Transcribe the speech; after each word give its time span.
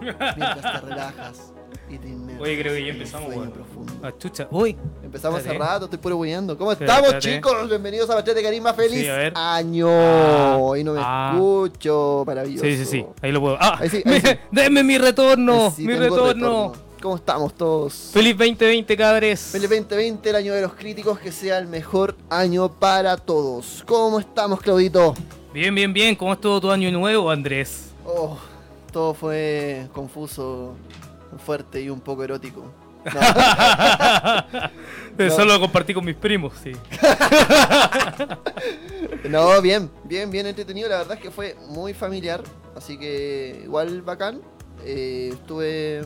mientras 0.00 0.80
te 0.80 0.86
relajas 0.86 1.52
y 1.88 1.98
te 1.98 2.08
inmersas 2.08 2.42
Oye, 2.42 2.60
creo 2.60 2.72
que 2.74 2.84
ya 2.86 2.92
empezamos, 2.92 3.26
sueño 3.26 3.40
weón. 3.42 3.52
profundo. 3.52 3.92
Ah, 4.02 4.12
chucha. 4.18 4.48
Uy. 4.50 4.76
Empezamos 5.02 5.40
hace 5.40 5.48
Espérate. 5.48 5.72
rato, 5.72 5.84
estoy 5.86 5.98
puro 5.98 6.16
huyendo. 6.16 6.56
¿Cómo 6.56 6.72
estamos, 6.72 7.02
espérate. 7.12 7.34
chicos? 7.34 7.68
Bienvenidos 7.68 8.08
a 8.10 8.14
Bachelet 8.14 8.36
de 8.36 8.42
Carisma. 8.42 8.74
¡Feliz 8.74 9.00
Sí, 9.00 9.08
a 9.08 9.16
ver. 9.16 9.32
año! 9.36 9.88
Ah, 9.90 10.56
Hoy 10.58 10.84
no 10.84 10.92
me 10.94 11.00
ah. 11.02 11.32
escucho. 11.34 12.22
Maravilloso. 12.26 12.64
Sí, 12.64 12.76
sí, 12.76 12.84
sí. 12.86 13.06
Ahí 13.20 13.32
lo 13.32 13.40
puedo. 13.40 13.56
¡Ah! 13.60 13.76
Ahí 13.80 13.88
sí, 13.88 14.02
ahí 14.06 14.20
sí. 14.20 14.28
¡Denme 14.52 14.82
mi 14.84 14.98
retorno! 14.98 15.72
Sí 15.74 15.86
¡Mi 15.86 15.94
tengo 15.94 16.16
retorno! 16.16 16.72
¿Cómo 17.02 17.16
estamos 17.16 17.54
todos? 17.54 18.10
¡Feliz 18.12 18.36
2020, 18.36 18.96
cabres! 18.96 19.40
Feliz 19.52 19.68
2020, 19.70 20.30
el 20.30 20.36
año 20.36 20.52
de 20.54 20.60
los 20.62 20.74
críticos, 20.74 21.18
que 21.18 21.32
sea 21.32 21.58
el 21.58 21.66
mejor 21.66 22.14
año 22.28 22.68
para 22.70 23.16
todos. 23.16 23.82
¿Cómo 23.86 24.20
estamos, 24.20 24.60
Claudito? 24.60 25.14
Bien, 25.52 25.74
bien, 25.74 25.92
bien. 25.94 26.14
¿Cómo 26.14 26.34
estuvo 26.34 26.60
tu 26.60 26.70
año 26.70 26.90
nuevo, 26.92 27.30
Andrés? 27.30 27.86
Oh, 28.04 28.36
todo 28.90 29.14
fue 29.14 29.88
confuso, 29.92 30.74
fuerte 31.44 31.80
y 31.80 31.90
un 31.90 32.00
poco 32.00 32.24
erótico. 32.24 32.64
No, 35.16 35.26
No. 35.26 35.30
Solo 35.30 35.54
lo 35.54 35.60
compartí 35.60 35.92
con 35.92 36.04
mis 36.04 36.16
primos, 36.16 36.52
sí. 36.62 36.72
no, 39.28 39.60
bien, 39.60 39.90
bien, 40.04 40.30
bien 40.30 40.46
entretenido. 40.46 40.88
La 40.88 40.98
verdad 40.98 41.16
es 41.16 41.22
que 41.22 41.30
fue 41.30 41.56
muy 41.68 41.94
familiar, 41.94 42.42
así 42.76 42.98
que 42.98 43.60
igual 43.64 44.02
bacán. 44.02 44.40
Eh, 44.84 45.30
estuve 45.32 46.02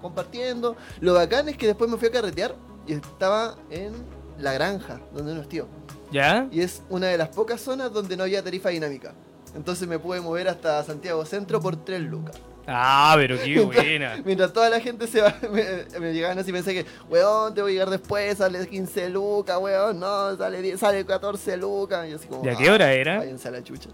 compartiendo. 0.00 0.76
Lo 1.00 1.14
bacán 1.14 1.48
es 1.48 1.56
que 1.56 1.66
después 1.66 1.90
me 1.90 1.96
fui 1.98 2.08
a 2.08 2.12
carretear 2.12 2.54
y 2.86 2.94
estaba 2.94 3.56
en 3.70 3.92
la 4.38 4.52
granja, 4.52 5.00
donde 5.12 5.32
uno 5.32 5.42
es 5.42 5.48
tío. 5.48 5.66
¿Ya? 6.10 6.48
Y 6.50 6.60
es 6.60 6.82
una 6.88 7.08
de 7.08 7.18
las 7.18 7.28
pocas 7.28 7.60
zonas 7.60 7.92
donde 7.92 8.16
no 8.16 8.22
había 8.22 8.42
tarifa 8.42 8.70
dinámica. 8.70 9.14
Entonces 9.54 9.86
me 9.88 9.98
pude 9.98 10.20
mover 10.20 10.48
hasta 10.48 10.82
Santiago 10.82 11.24
Centro 11.24 11.60
por 11.60 11.76
3 11.76 12.00
lucas. 12.02 12.36
Ah, 12.66 13.14
pero 13.16 13.36
qué 13.42 13.60
buena. 13.64 14.20
Mientras 14.24 14.52
toda 14.52 14.70
la 14.70 14.80
gente 14.80 15.06
se 15.06 15.20
va, 15.20 15.34
me, 15.52 15.98
me 16.00 16.12
llegaban 16.14 16.38
así 16.38 16.50
pensé 16.52 16.72
que, 16.74 16.86
weón, 17.10 17.54
te 17.54 17.60
voy 17.62 17.70
a 17.70 17.74
llegar 17.74 17.90
después, 17.90 18.38
sale 18.38 18.66
15 18.66 19.10
lucas, 19.10 19.58
weón, 19.60 20.00
no, 20.00 20.36
sale, 20.36 20.62
10, 20.62 20.80
sale 20.80 21.04
14 21.04 21.56
lucas. 21.58 22.08
Y 22.08 22.12
así 22.14 22.26
como, 22.26 22.44
¿Y 22.44 22.48
a 22.48 22.56
qué 22.56 22.70
hora 22.70 22.86
"Ah, 22.86 22.92
era? 22.92 23.18
Váyanse 23.18 23.48
a 23.48 23.50
la 23.50 23.62
chucha. 23.62 23.90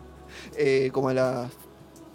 Eh, 0.56 0.90
como 0.92 1.08
a 1.08 1.14
las... 1.14 1.50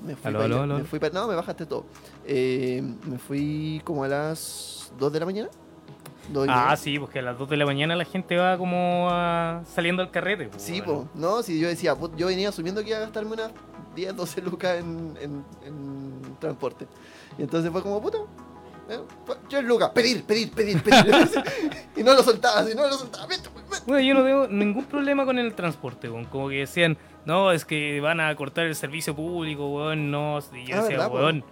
Me 0.02 0.16
fui 0.16 0.30
Aló, 0.30 0.68
me 0.68 0.84
fui 0.84 1.00
pa- 1.00 1.10
no, 1.10 1.28
me 1.28 1.36
bajaste 1.36 1.66
todo. 1.66 1.86
Eh, 2.26 2.82
me 3.06 3.18
fui 3.18 3.82
como 3.84 4.04
a 4.04 4.08
las 4.08 4.92
2 5.00 5.12
de 5.14 5.20
la 5.20 5.26
mañana. 5.26 5.50
Y 6.34 6.48
Ah, 6.50 6.76
sí, 6.78 6.98
porque 7.00 7.20
a 7.20 7.22
las 7.22 7.38
2 7.38 7.50
de 7.50 7.58
la 7.58 7.66
mañana 7.66 7.96
la 7.96 8.06
gente 8.06 8.36
va 8.38 8.58
como 8.58 9.08
ah, 9.12 9.62
saliendo 9.74 10.02
al 10.02 10.12
carrete. 10.12 10.48
pues, 10.48 10.62
Sí, 10.62 10.82
bueno. 10.82 11.10
po. 11.14 11.20
No, 11.20 11.44
si 11.44 11.60
yo 11.60 11.68
decía, 11.68 11.96
yo 12.18 12.28
venía 12.28 12.50
asumiendo 12.50 12.82
que 12.82 12.90
iba 12.90 12.98
a 12.98 13.02
gastarme 13.02 13.34
unas 13.34 13.52
10, 13.96 14.16
12 14.16 14.42
lucas 14.42 14.78
en, 14.80 15.18
en, 15.22 15.46
en 15.66 16.38
transporte. 16.40 16.88
Y 17.38 17.44
entonces 17.44 17.72
fue 17.72 17.82
como, 17.82 18.02
puta, 18.02 18.18
eh, 18.90 19.00
fue 19.26 19.36
3 19.50 19.64
lucas, 19.64 19.90
pedir, 19.92 20.24
pedir, 20.26 20.52
pedir, 20.52 20.82
pedir. 20.82 21.06
y 21.96 22.04
no 22.04 22.14
lo 22.14 22.24
soltaba, 22.24 22.60
así, 22.60 22.74
no 22.76 22.88
lo 22.88 22.94
soltaba. 22.94 23.28
Pues. 23.28 23.84
Bueno, 23.86 24.02
yo 24.08 24.14
no 24.16 24.24
tengo 24.24 24.48
ningún 24.48 24.86
problema 24.86 25.26
con 25.26 25.38
el 25.38 25.54
transporte, 25.54 26.10
weón. 26.10 26.26
Como 26.26 26.50
que 26.50 26.56
decían, 26.58 26.98
no, 27.26 27.52
es 27.52 27.66
que 27.66 28.00
van 28.02 28.20
a 28.20 28.36
cortar 28.36 28.66
el 28.66 28.76
servicio 28.76 29.16
público, 29.16 29.68
weón. 29.68 30.10
No, 30.12 30.40
y 30.54 30.66
yo 30.66 30.78
Ah, 30.78 30.82
decía, 30.82 31.08
weón, 31.08 31.44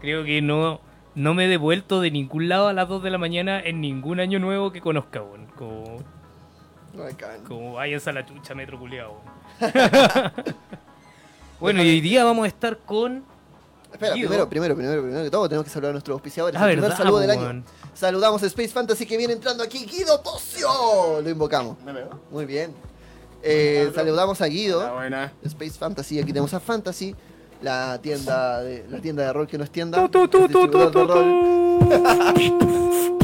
creo 0.00 0.22
que 0.24 0.42
no, 0.42 0.80
no 1.18 1.34
me 1.34 1.46
he 1.46 1.48
devuelto 1.48 2.00
de 2.00 2.12
ningún 2.12 2.48
lado 2.48 2.68
a 2.68 2.72
las 2.72 2.88
2 2.88 3.02
de 3.02 3.10
la 3.10 3.18
mañana 3.18 3.60
en 3.60 3.80
ningún 3.80 4.20
año 4.20 4.38
nuevo 4.38 4.70
que 4.70 4.80
conozca, 4.80 5.20
weón. 5.20 5.46
Como, 5.56 5.98
Bacán. 6.94 7.42
como 7.42 7.72
váyanse 7.74 8.10
a 8.10 8.12
la 8.12 8.24
chucha 8.24 8.54
metro 8.54 8.78
culiao, 8.78 9.20
weón. 9.60 9.72
bueno, 11.60 11.82
y 11.82 11.88
hoy 11.88 12.00
día 12.00 12.22
vamos 12.22 12.44
a 12.44 12.46
estar 12.46 12.78
con. 12.78 13.24
Espera, 13.92 14.14
Guido. 14.14 14.28
primero, 14.28 14.48
primero, 14.48 14.76
primero, 14.76 15.02
primero 15.02 15.24
que 15.24 15.30
todo, 15.30 15.48
tenemos 15.48 15.64
que 15.64 15.70
saludar 15.70 15.90
a 15.90 15.92
nuestros 15.94 16.14
auspiciadores. 16.14 16.60
Ah, 16.60 16.70
el 16.70 16.78
primer 16.78 16.96
saludo 16.96 17.18
del 17.18 17.30
año. 17.30 17.64
Saludamos 17.94 18.40
a 18.44 18.46
Space 18.46 18.68
Fantasy 18.68 19.04
que 19.04 19.16
viene 19.16 19.32
entrando 19.32 19.64
aquí, 19.64 19.86
Guido 19.86 20.20
Tocio. 20.20 21.20
Lo 21.20 21.28
invocamos. 21.28 21.82
¿Me 21.82 21.92
veo? 21.92 22.10
Muy 22.30 22.46
bien. 22.46 22.72
Eh, 23.42 23.90
saludamos 23.92 24.40
a 24.40 24.46
Guido. 24.46 24.82
Ah, 24.82 24.92
buena. 24.92 25.32
Space 25.42 25.78
Fantasy, 25.78 26.20
aquí 26.20 26.32
tenemos 26.32 26.54
a 26.54 26.60
Fantasy, 26.60 27.16
la 27.62 27.98
tienda 28.00 28.60
de, 28.62 28.84
la 28.90 28.98
tienda 29.00 29.24
de 29.24 29.32
rol 29.32 29.46
que 29.46 29.58
no 29.58 29.64
es 29.64 29.70
tienda. 29.70 29.98
Tu, 30.00 30.08
tu, 30.08 30.28
tu, 30.28 30.44
es 30.46 30.50
tu, 30.52 30.58
distribuidor 30.60 30.92
tu, 30.92 30.98
de 31.00 31.06
tu, 31.06 31.12
rol. 31.12 32.58
tu. 32.58 32.68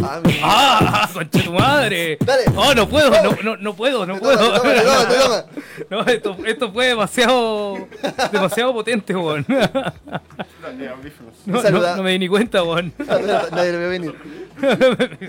Ah. 0.06 0.20
¡Ah! 0.42 1.08
¡Concha 1.14 1.42
tu 1.44 1.52
madre! 1.52 2.18
Dale. 2.20 2.42
¡Oh, 2.54 2.74
no 2.74 2.86
puedo! 2.86 3.10
No, 3.22 3.36
no, 3.42 3.56
no 3.56 3.74
puedo, 3.74 4.04
no 4.04 4.14
Te 4.16 4.20
puedo. 4.20 4.52
te 4.52 4.58
toma, 4.58 4.74
te 4.74 4.80
toma, 4.82 5.08
te 5.08 5.14
toma. 5.18 5.44
No, 5.90 6.00
esto, 6.12 6.36
esto 6.46 6.72
fue 6.72 6.86
demasiado 6.88 7.88
demasiado 8.30 8.74
potente, 8.74 9.16
weón. 9.16 9.46
No, 11.46 11.62
Saluda. 11.62 11.90
no- 11.92 11.96
no 11.98 12.02
me 12.02 12.10
di 12.12 12.18
ni 12.18 12.28
cuenta, 12.28 12.62
weón. 12.62 12.92
Nadie 12.98 13.72
lo 13.72 13.78
vio 13.78 13.88
venir. 13.88 14.14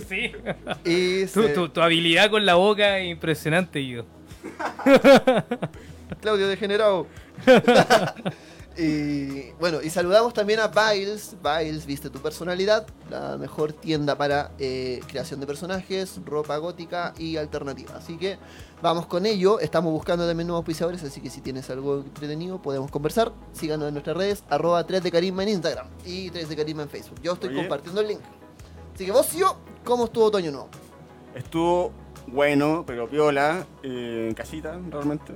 Sí. 0.10 0.32
Y 0.84 1.26
Tu, 1.28 1.42
se- 1.44 1.50
tu- 1.50 1.70
tu 1.70 1.82
habilidad 1.82 2.30
con 2.30 2.46
la 2.46 2.56
boca 2.56 2.98
es 3.00 3.10
impresionante, 3.10 3.80
Guido. 3.80 4.06
Claudio 6.22 6.50
degenerado. 6.50 7.08
Y 8.78 9.52
bueno, 9.60 9.82
y 9.82 9.90
saludamos 9.90 10.34
también 10.34 10.60
a 10.60 10.68
Biles. 10.68 11.36
Biles, 11.42 11.86
viste 11.86 12.10
tu 12.10 12.20
personalidad, 12.20 12.86
la 13.10 13.38
mejor 13.38 13.74
tienda 13.74 14.18
para 14.18 14.52
eh, 14.60 15.00
creación 15.08 15.40
de 15.40 15.48
personajes, 15.48 16.20
ropa 16.26 16.58
gótica 16.58 17.14
y 17.18 17.38
alternativa. 17.38 17.96
Así 17.96 18.18
que 18.18 18.38
vamos 18.82 19.06
con 19.06 19.26
ello. 19.26 19.60
Estamos 19.60 19.94
buscando 19.94 20.28
también 20.28 20.48
nuevos 20.48 20.62
auspiciadores, 20.62 21.04
así 21.04 21.22
que 21.22 21.30
si 21.30 21.42
tienes 21.42 21.70
algo 21.70 21.98
entretenido 22.00 22.62
podemos 22.62 22.92
conversar. 22.92 23.32
Síganos 23.54 23.88
en 23.88 23.94
nuestras 23.94 24.18
redes, 24.18 24.44
arroba 24.50 24.86
3 24.86 25.04
de 25.04 25.12
Carisma 25.12 25.44
en 25.44 25.50
Instagram 25.50 25.88
y 26.06 26.30
3 26.32 26.50
de 26.50 26.56
Carisma 26.56 26.84
en 26.84 26.90
Facebook. 26.90 27.20
Yo 27.22 27.34
estoy 27.34 27.50
Oye. 27.50 27.58
compartiendo 27.60 28.02
el 28.02 28.08
link. 28.10 28.22
Así 28.94 29.06
que 29.06 29.12
vos, 29.12 29.32
yo, 29.34 29.58
¿cómo 29.84 30.06
estuvo 30.06 30.26
otoño 30.26 30.52
nuevo? 30.52 30.70
Estuvo 31.34 31.92
bueno, 32.28 32.84
pero 32.86 33.08
piola, 33.10 33.66
eh, 33.84 34.28
en 34.30 34.34
casita, 34.34 34.80
realmente. 34.90 35.34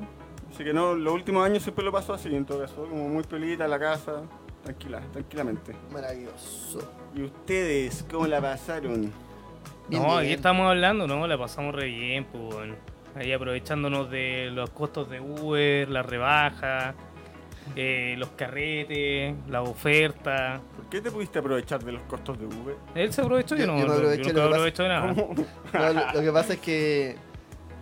Así 0.60 0.66
que 0.66 0.74
no, 0.74 0.94
los 0.94 1.14
últimos 1.14 1.46
años 1.46 1.64
siempre 1.64 1.86
lo 1.86 1.92
paso 1.94 2.14
así, 2.14 2.36
en 2.36 2.44
todo 2.44 2.60
caso, 2.60 2.86
como 2.86 3.08
muy 3.08 3.24
piolita 3.24 3.64
en 3.64 3.72
la 3.72 3.80
casa, 3.80 4.24
tranquila, 4.62 5.00
tranquilamente. 5.14 5.74
Maravilloso. 5.90 6.80
¿Y 7.16 7.22
ustedes 7.24 8.06
cómo 8.12 8.28
la 8.28 8.42
pasaron? 8.42 9.10
Bien, 9.88 10.04
no, 10.04 10.18
aquí 10.18 10.26
bien. 10.28 10.38
estamos 10.38 10.68
hablando, 10.68 11.08
¿no? 11.08 11.26
La 11.28 11.38
pasamos 11.38 11.74
re 11.74 11.86
bien, 11.86 12.26
pues, 12.26 12.54
weón. 12.54 12.76
Ahí 13.16 13.32
aprovechándonos 13.32 14.12
de 14.12 14.50
los 14.52 14.70
costos 14.72 15.10
de 15.10 15.22
Uber, 15.22 15.88
la 15.88 16.04
rebaja, 16.04 16.94
eh, 17.78 18.16
los 18.18 18.28
carretes, 18.32 19.34
la 19.48 19.62
oferta. 19.62 20.60
¿Por 20.76 20.90
qué 20.90 21.00
te 21.00 21.10
pudiste 21.10 21.40
aprovechar 21.40 21.82
de 21.86 21.94
los 21.94 22.02
costos 22.02 22.38
de 22.38 22.48
Uber? 22.48 22.76
Él 22.96 23.14
se 23.14 23.22
aprovechó, 23.22 23.56
yo, 23.56 23.62
Yo- 23.62 23.68
no, 23.68 23.78
yo 23.80 23.86
me 23.86 23.88
yo 23.88 23.94
aproveché, 23.96 24.24
nunca 24.24 24.42
lo 24.42 24.48
aprovecho 24.50 24.84
de 24.84 24.90
nada. 24.90 25.14
No, 25.74 25.94
lo, 25.94 26.14
lo 26.16 26.22
que 26.22 26.32
pasa 26.34 26.54
es 26.56 26.60
que, 26.60 27.16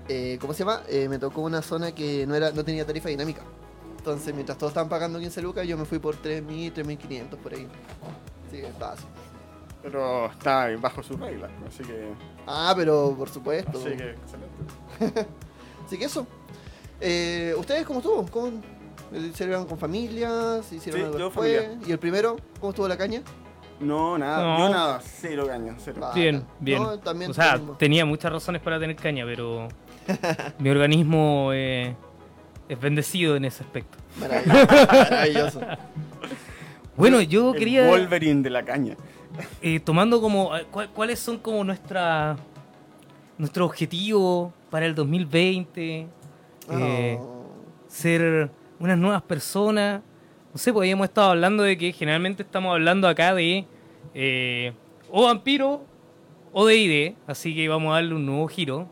eh, 0.09 0.37
¿cómo 0.39 0.53
se 0.53 0.59
llama? 0.59 0.81
Eh, 0.87 1.07
me 1.09 1.19
tocó 1.19 1.41
una 1.41 1.61
zona 1.61 1.91
que 1.93 2.25
no 2.27 2.35
era 2.35 2.51
no 2.51 2.63
tenía 2.63 2.85
tarifa 2.85 3.09
dinámica. 3.09 3.41
Entonces, 3.97 4.33
mientras 4.33 4.57
todos 4.57 4.71
estaban 4.71 4.87
pagando 4.89 5.19
15 5.19 5.41
lucas, 5.41 5.67
yo 5.67 5.77
me 5.77 5.83
fui 5.85 5.99
por 5.99 6.15
3.000, 6.21 6.73
3.500 6.73 7.27
por 7.37 7.53
ahí. 7.53 7.67
Sí, 8.49 8.57
estaba 8.59 8.93
así. 8.93 9.03
Pero 9.83 10.25
está 10.27 10.69
bajo 10.77 11.03
sus 11.03 11.19
reglas, 11.19 11.51
así 11.67 11.83
que... 11.83 12.13
Ah, 12.45 12.73
pero 12.75 13.13
por 13.17 13.29
supuesto. 13.29 13.77
Así 13.77 13.95
que, 13.97 14.11
excelente. 14.11 15.27
Así 15.85 15.97
que 15.97 16.05
eso. 16.05 16.27
Eh, 16.99 17.53
¿Ustedes 17.57 17.85
cómo 17.85 17.99
estuvo? 17.99 18.25
¿Cómo 18.27 18.51
celebraron 19.33 19.67
con 19.67 19.77
familias? 19.77 20.71
¿Hicieron 20.73 20.99
Sí, 20.99 21.05
algo 21.05 21.17
yo 21.19 21.25
después? 21.25 21.57
familiar. 21.61 21.87
¿Y 21.87 21.91
el 21.93 21.99
primero? 21.99 22.35
¿Cómo 22.59 22.71
estuvo 22.71 22.87
la 22.89 22.97
caña? 22.97 23.21
No, 23.79 24.17
nada, 24.17 24.43
No. 24.43 24.57
yo 24.57 24.69
nada, 24.73 24.99
cero 25.01 25.45
caña, 25.47 25.75
cero. 25.77 26.09
Bien, 26.13 26.43
bien. 26.59 26.81
No, 26.83 26.97
también 26.99 27.31
o 27.31 27.33
sea, 27.33 27.57
tenía 27.77 28.05
muchas 28.05 28.31
razones 28.33 28.61
para 28.61 28.79
tener 28.79 28.95
caña, 28.97 29.23
pero 29.25 29.67
mi 30.59 30.69
organismo 30.69 31.51
eh, 31.53 31.95
es 32.69 32.79
bendecido 32.79 33.35
en 33.35 33.45
ese 33.45 33.63
aspecto. 33.63 33.97
Maravilloso. 34.19 34.79
Maravilloso. 34.87 35.61
Bueno, 36.95 37.21
yo 37.21 37.53
El 37.53 37.59
quería, 37.59 37.87
Wolverine 37.87 38.41
de 38.41 38.49
la 38.49 38.65
caña. 38.65 38.95
eh, 39.61 39.79
tomando 39.79 40.19
como, 40.19 40.57
eh, 40.57 40.65
¿cuál- 40.71 40.89
¿cuáles 40.89 41.19
son 41.19 41.37
como 41.37 41.63
nuestra, 41.63 42.35
nuestro 43.37 43.65
objetivo 43.65 44.51
para 44.71 44.87
el 44.87 44.95
2020? 44.95 46.07
Eh, 46.71 47.17
Oh. 47.19 47.45
ser 47.87 48.49
unas 48.79 48.97
nuevas 48.97 49.21
personas. 49.21 50.01
No 50.51 50.57
sé, 50.57 50.73
pues 50.73 50.85
habíamos 50.85 51.05
estado 51.07 51.29
hablando 51.31 51.61
de 51.61 51.77
que 51.77 51.93
generalmente 51.93 52.41
estamos 52.41 52.73
hablando 52.73 53.07
acá 53.07 53.35
de 53.35 53.65
eh, 54.15 54.73
o 55.11 55.25
vampiro 55.25 55.85
o 56.51 56.65
de 56.65 56.75
ID, 56.77 57.13
así 57.27 57.53
que 57.53 57.69
vamos 57.69 57.91
a 57.91 57.95
darle 57.97 58.15
un 58.15 58.25
nuevo 58.25 58.47
giro 58.47 58.87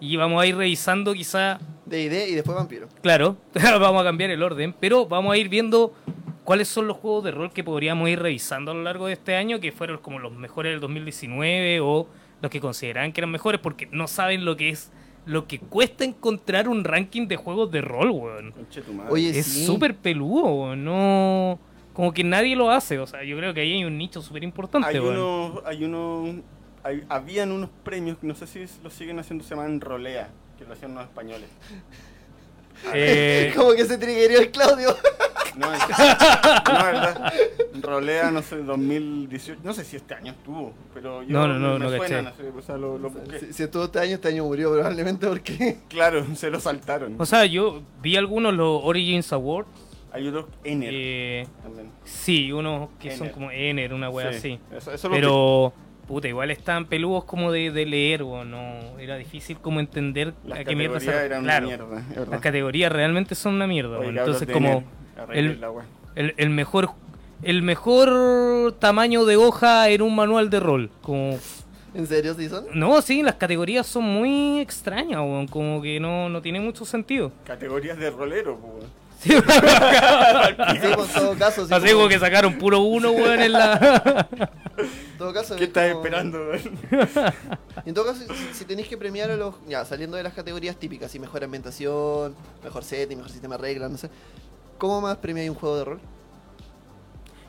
y 0.00 0.16
vamos 0.16 0.42
a 0.42 0.46
ir 0.46 0.56
revisando 0.56 1.12
quizá, 1.14 1.58
De 1.86 2.02
ID 2.02 2.28
y 2.28 2.34
después 2.34 2.56
vampiro. 2.56 2.88
claro, 3.02 3.36
vamos 3.54 4.00
a 4.00 4.04
cambiar 4.04 4.30
el 4.30 4.42
orden, 4.42 4.74
pero 4.78 5.06
vamos 5.06 5.32
a 5.32 5.36
ir 5.38 5.48
viendo 5.48 5.92
cuáles 6.44 6.68
son 6.68 6.86
los 6.86 6.96
juegos 6.96 7.24
de 7.24 7.30
rol 7.30 7.52
que 7.52 7.62
podríamos 7.64 8.08
ir 8.08 8.20
revisando 8.20 8.70
a 8.70 8.74
lo 8.74 8.82
largo 8.82 9.06
de 9.06 9.12
este 9.14 9.34
año, 9.36 9.60
que 9.60 9.72
fueron 9.72 9.98
como 9.98 10.18
los 10.18 10.32
mejores 10.32 10.72
del 10.72 10.80
2019 10.80 11.80
o 11.80 12.06
los 12.40 12.50
que 12.50 12.60
consideraban 12.60 13.12
que 13.12 13.20
eran 13.20 13.30
mejores 13.30 13.60
porque 13.60 13.88
no 13.92 14.06
saben 14.06 14.44
lo 14.44 14.56
que 14.56 14.70
es 14.70 14.90
lo 15.26 15.46
que 15.46 15.58
cuesta 15.58 16.04
encontrar 16.04 16.68
un 16.70 16.84
ranking 16.84 17.26
de 17.28 17.36
juegos 17.36 17.70
de 17.70 17.82
rol, 17.82 18.10
weón. 18.10 18.52
Conche 18.52 18.80
tu 18.80 18.94
madre. 18.94 19.12
Oye, 19.12 19.38
Es 19.38 19.44
sí. 19.46 19.66
súper 19.66 19.94
peludo, 19.94 20.44
weón. 20.46 20.84
no... 20.84 21.58
como 21.92 22.14
que 22.14 22.24
nadie 22.24 22.56
lo 22.56 22.70
hace. 22.70 22.98
O 22.98 23.06
sea, 23.06 23.22
yo 23.24 23.36
creo 23.36 23.52
que 23.52 23.60
ahí 23.60 23.72
hay 23.74 23.84
un 23.84 23.98
nicho 23.98 24.22
súper 24.22 24.42
importante, 24.42 24.88
Hay 24.88 24.98
weón. 24.98 25.18
unos, 25.18 25.62
hay 25.66 25.84
unos, 25.84 26.36
hay- 26.88 27.04
habían 27.08 27.52
unos 27.52 27.70
premios, 27.84 28.18
que 28.18 28.26
no 28.26 28.34
sé 28.34 28.46
si 28.46 28.64
lo 28.82 28.90
siguen 28.90 29.18
haciendo, 29.18 29.44
se 29.44 29.50
llaman 29.50 29.80
Rolea, 29.80 30.28
que 30.58 30.64
lo 30.64 30.72
hacían 30.72 30.94
los 30.94 31.04
españoles. 31.04 31.48
Eh, 32.94 33.52
Como 33.56 33.72
que 33.72 33.84
se 33.84 33.98
triggerió 33.98 34.38
el 34.38 34.52
Claudio. 34.52 34.94
No, 35.56 35.74
es, 35.74 35.80
no, 35.88 36.84
verdad. 36.84 37.32
Rolea, 37.82 38.30
no 38.30 38.40
sé, 38.40 38.58
2018, 38.58 39.60
no 39.64 39.72
sé 39.72 39.84
si 39.84 39.96
este 39.96 40.14
año 40.14 40.30
estuvo, 40.30 40.72
pero 40.94 41.24
yo 41.24 41.28
No, 41.32 41.48
no, 41.48 41.58
no, 41.58 41.72
me 41.76 41.90
no 41.90 41.96
suenan, 41.96 42.28
así, 42.28 42.42
o 42.56 42.62
sea, 42.62 42.76
lo, 42.76 42.96
lo 42.96 43.10
busqué. 43.10 43.40
Si, 43.40 43.52
si 43.52 43.62
estuvo 43.64 43.82
este 43.84 43.98
año, 43.98 44.14
este 44.14 44.28
año 44.28 44.44
murió 44.44 44.72
probablemente 44.72 45.26
porque... 45.26 45.78
Claro, 45.88 46.24
se 46.36 46.50
lo 46.50 46.60
saltaron. 46.60 47.16
o 47.18 47.26
sea, 47.26 47.44
yo 47.46 47.82
vi 48.00 48.14
algunos, 48.14 48.54
los 48.54 48.80
Origins 48.84 49.32
Awards. 49.32 49.68
Hay 50.12 50.28
otros 50.28 50.46
Ener 50.62 50.90
eh, 50.94 51.46
también. 51.62 51.90
sí, 52.04 52.52
unos 52.52 52.90
que 53.00 53.10
son 53.10 53.26
Ener. 53.26 53.34
como 53.34 53.50
Ener, 53.50 53.92
una 53.94 54.08
wea 54.10 54.30
Sí, 54.32 54.38
así. 54.38 54.60
Eso, 54.76 54.92
eso 54.92 55.08
lo 55.08 55.14
Pero, 55.14 55.72
puta, 56.08 56.26
igual 56.26 56.50
están 56.50 56.86
peludos 56.86 57.24
como 57.24 57.52
de, 57.52 57.70
de 57.70 57.86
leer, 57.86 58.24
weón. 58.24 58.50
No, 58.50 58.98
era 58.98 59.16
difícil 59.16 59.58
como 59.58 59.78
entender. 59.78 60.34
Las 60.44 60.60
a 60.60 60.64
qué 60.64 60.74
mierda 60.74 60.94
categorías 60.94 61.20
se 61.20 61.26
eran 61.26 61.42
claro, 61.44 61.66
una 61.68 62.00
mierda. 62.00 62.26
Las 62.30 62.40
categorías 62.40 62.90
realmente 62.90 63.34
son 63.36 63.54
una 63.54 63.66
mierda, 63.68 63.98
Oye, 63.98 64.06
weón. 64.08 64.18
Entonces, 64.18 64.48
como 64.50 64.82
el- 65.32 65.60
el, 66.16 66.34
el 66.36 66.50
mejor 66.50 66.90
el 67.42 67.62
mejor 67.62 68.72
tamaño 68.80 69.24
de 69.24 69.36
hoja 69.36 69.88
en 69.90 70.02
un 70.02 70.16
manual 70.16 70.50
de 70.50 70.58
rol. 70.58 70.90
Como, 71.02 71.38
¿En 71.94 72.06
serio, 72.08 72.34
sí 72.34 72.48
son? 72.48 72.64
no, 72.74 73.00
sí, 73.02 73.22
las 73.22 73.34
categorías 73.36 73.86
son 73.86 74.02
muy 74.04 74.58
extrañas, 74.60 75.20
weón. 75.20 75.46
Como 75.46 75.80
que 75.80 76.00
no, 76.00 76.28
no 76.28 76.42
tiene 76.42 76.58
mucho 76.60 76.84
sentido. 76.84 77.30
Categorías 77.44 77.96
de 77.98 78.10
rolero, 78.10 78.56
pues. 78.58 78.84
Sí, 79.20 79.30
Sí, 79.30 79.36
pues, 80.94 81.08
en 81.16 81.22
todo 81.22 81.36
caso... 81.38 81.66
sí, 81.66 81.74
Así 81.74 81.92
como 81.92 82.08
que 82.08 82.18
sacaron 82.18 82.56
puro 82.58 82.80
uno, 82.80 83.10
weón, 83.10 83.40
en 83.40 83.52
la... 83.52 84.28
En 84.78 85.18
todo 85.18 85.32
caso, 85.32 85.56
¿Qué 85.56 85.64
es 85.64 85.68
estás 85.68 85.90
como- 85.92 86.04
esperando? 86.04 86.38
En 87.84 87.94
todo 87.94 88.04
caso, 88.06 88.20
si, 88.32 88.54
si 88.54 88.64
tenéis 88.64 88.86
que 88.88 88.96
premiar 88.96 89.28
a 89.30 89.36
los. 89.36 89.56
Ya, 89.66 89.84
saliendo 89.84 90.16
de 90.16 90.22
las 90.22 90.34
categorías 90.34 90.76
típicas, 90.76 91.12
y 91.16 91.18
mejor 91.18 91.42
ambientación, 91.42 92.36
mejor 92.62 92.84
setting, 92.84 93.16
mejor 93.16 93.32
sistema 93.32 93.56
de 93.56 93.62
reglas, 93.62 93.90
no 93.90 93.98
sé. 93.98 94.08
¿Cómo 94.78 95.00
más 95.00 95.16
premiáis 95.16 95.50
un 95.50 95.56
juego 95.56 95.76
de 95.78 95.84
rol? 95.84 96.00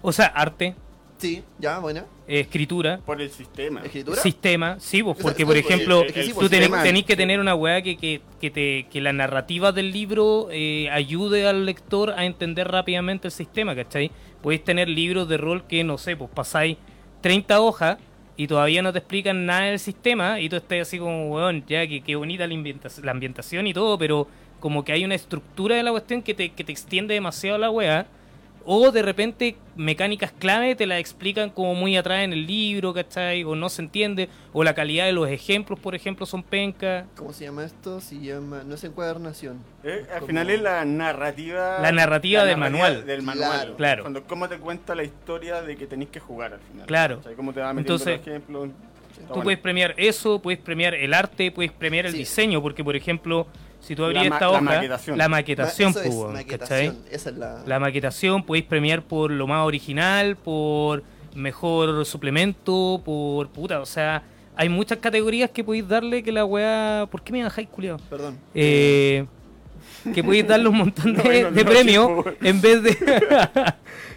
O 0.02 0.12
sea, 0.12 0.26
arte, 0.28 0.76
Sí, 1.20 1.44
ya, 1.60 1.80
buena. 1.80 2.06
escritura, 2.28 3.02
Por 3.06 3.22
el 3.22 3.30
sistema. 3.30 3.82
¿Escritura? 3.82 4.22
sistema, 4.22 4.80
sí, 4.80 5.04
pues, 5.04 5.18
porque 5.22 5.46
por 5.46 5.58
ejemplo, 5.58 6.04
sí, 6.14 6.34
tú 6.34 6.48
tenés, 6.48 6.72
tenés 6.82 7.04
que 7.04 7.18
tener 7.18 7.42
una 7.42 7.56
weá 7.56 7.82
que, 7.82 7.98
que, 7.98 8.22
que, 8.40 8.50
te, 8.50 8.88
que 8.90 9.02
la 9.02 9.12
narrativa 9.12 9.74
del 9.74 9.92
libro 9.92 10.48
eh, 10.50 10.90
ayude 10.90 11.46
al 11.46 11.66
lector 11.66 12.12
a 12.12 12.24
entender 12.24 12.70
rápidamente 12.70 13.28
el 13.28 13.34
sistema, 13.34 13.76
¿cachai? 13.76 14.12
Podéis 14.42 14.64
tener 14.64 14.88
libros 14.88 15.28
de 15.28 15.36
rol 15.36 15.66
que, 15.68 15.84
no 15.84 15.98
sé, 15.98 16.16
pues 16.16 16.30
pasáis 16.34 16.78
30 17.20 17.60
hojas 17.60 17.98
y 18.38 18.48
todavía 18.48 18.82
no 18.82 18.94
te 18.94 19.00
explican 19.00 19.46
nada 19.46 19.66
del 19.66 19.80
sistema 19.80 20.40
y 20.40 20.48
tú 20.48 20.56
estás 20.56 20.80
así 20.80 21.00
como, 21.00 21.30
weón, 21.32 21.66
ya 21.68 21.86
que, 21.86 22.00
que 22.00 22.16
bonita 22.16 22.48
la, 22.48 22.54
ambientación, 22.54 23.06
la 23.06 23.12
ambientación 23.12 23.68
y 23.68 23.74
todo, 23.74 23.98
pero 23.98 24.26
como 24.62 24.86
que 24.86 24.94
hay 24.94 25.04
una 25.04 25.16
estructura 25.16 25.76
de 25.76 25.84
la 25.84 25.92
cuestión 25.92 26.22
que 26.22 26.34
te, 26.34 26.52
que 26.52 26.64
te 26.64 26.72
extiende 26.72 27.14
demasiado 27.14 27.58
la 27.58 27.70
weá. 27.70 28.08
O 28.66 28.92
de 28.92 29.02
repente 29.02 29.56
mecánicas 29.76 30.32
clave 30.32 30.76
te 30.76 30.86
las 30.86 31.00
explican 31.00 31.50
como 31.50 31.74
muy 31.76 31.98
atrás 31.98 32.24
en 32.24 32.34
el 32.34 32.46
libro, 32.46 32.94
¿cachai? 32.94 33.44
O 33.44 33.56
no 33.56 33.70
se 33.70 33.82
entiende. 33.82 34.30
O 34.54 34.64
la 34.64 34.74
calidad 34.76 35.06
de 35.06 35.12
los 35.14 35.28
ejemplos, 35.30 35.80
por 35.80 35.96
ejemplo, 35.96 36.26
son 36.26 36.44
pencas. 36.44 37.06
¿Cómo 37.16 37.34
se 37.34 37.46
llama 37.46 37.64
esto? 37.66 38.00
Se 38.02 38.20
llama. 38.20 38.64
No 38.66 38.76
es 38.76 38.84
encuadernación. 38.84 39.60
Eh, 39.84 40.06
al 40.12 40.16
Como- 40.20 40.28
final 40.28 40.50
es 40.50 40.62
la 40.62 40.86
narrativa. 40.86 41.80
La 41.82 41.92
narrativa 41.92 42.46
del 42.46 42.58
manual. 42.58 43.06
Del 43.06 43.22
manual. 43.22 43.50
Claro. 43.50 43.76
Claro. 43.78 44.04
Cuando, 44.04 44.24
cómo 44.26 44.48
te 44.50 44.58
cuenta 44.58 44.94
la 44.96 45.04
historia 45.04 45.62
de 45.62 45.76
que 45.76 45.88
tenéis 45.88 46.10
que 46.12 46.20
jugar 46.20 46.54
al 46.54 46.60
final. 46.60 46.86
Claro. 46.86 47.20
O 47.20 47.24
sea, 47.24 47.34
cómo 47.36 47.54
te 47.54 47.62
va 47.62 47.74
metiendo 47.74 47.94
Entonces, 47.96 48.18
los 48.20 48.28
ejemplos. 48.28 48.70
Tú 48.70 49.26
bueno. 49.28 49.44
puedes 49.44 49.60
premiar 49.60 49.94
eso, 49.98 50.40
puedes 50.42 50.60
premiar 50.62 50.94
el 50.96 51.14
arte, 51.14 51.52
puedes 51.52 51.72
premiar 51.74 52.06
el 52.06 52.14
Sí. 52.14 52.20
diseño, 52.20 52.62
porque 52.62 52.84
por 52.84 52.96
ejemplo, 52.96 53.48
si 53.80 53.96
tú 53.96 54.04
abrías 54.06 54.26
La 54.26 54.30
ma- 54.30 54.36
esta 54.36 54.46
la 54.46 54.52
hoja, 54.52 54.62
maquetación. 54.62 55.18
la 55.18 55.30
Ma- 55.30 55.38
maquetación, 55.38 55.90
es, 55.92 56.14
weón, 56.14 56.34
maquetación. 56.34 56.96
¿cachai? 56.96 57.14
Esa 57.16 57.30
es 57.30 57.38
la. 57.38 57.64
La 57.66 57.80
maquetación 57.80 58.44
podéis 58.44 58.66
premiar 58.66 59.02
por 59.02 59.32
lo 59.32 59.48
más 59.48 59.66
original, 59.66 60.36
por 60.36 61.04
mejor 61.36 62.06
suplemento, 62.06 63.02
por 63.06 63.50
puta, 63.50 63.80
o 63.82 63.86
sea, 63.86 64.24
hay 64.56 64.68
muchas 64.70 64.98
categorías 64.98 65.50
que 65.52 65.64
podéis 65.64 65.88
darle 65.88 66.22
que 66.24 66.32
la 66.32 66.44
weá. 66.46 67.08
¿Por 67.10 67.22
qué 67.22 67.32
me 67.32 67.44
bajáis, 67.44 67.68
culiado? 67.70 67.98
Perdón. 68.10 68.38
Eh, 68.54 69.26
que 70.14 70.24
podéis 70.24 70.48
darle 70.48 70.68
un 70.68 70.78
montón 70.78 71.14
de, 71.14 71.24
No, 71.44 71.50
no, 71.50 71.56
de 71.56 71.64
no, 71.64 71.70
premios 71.72 72.10
en 72.42 72.60
vez 72.62 72.84
de 72.84 72.98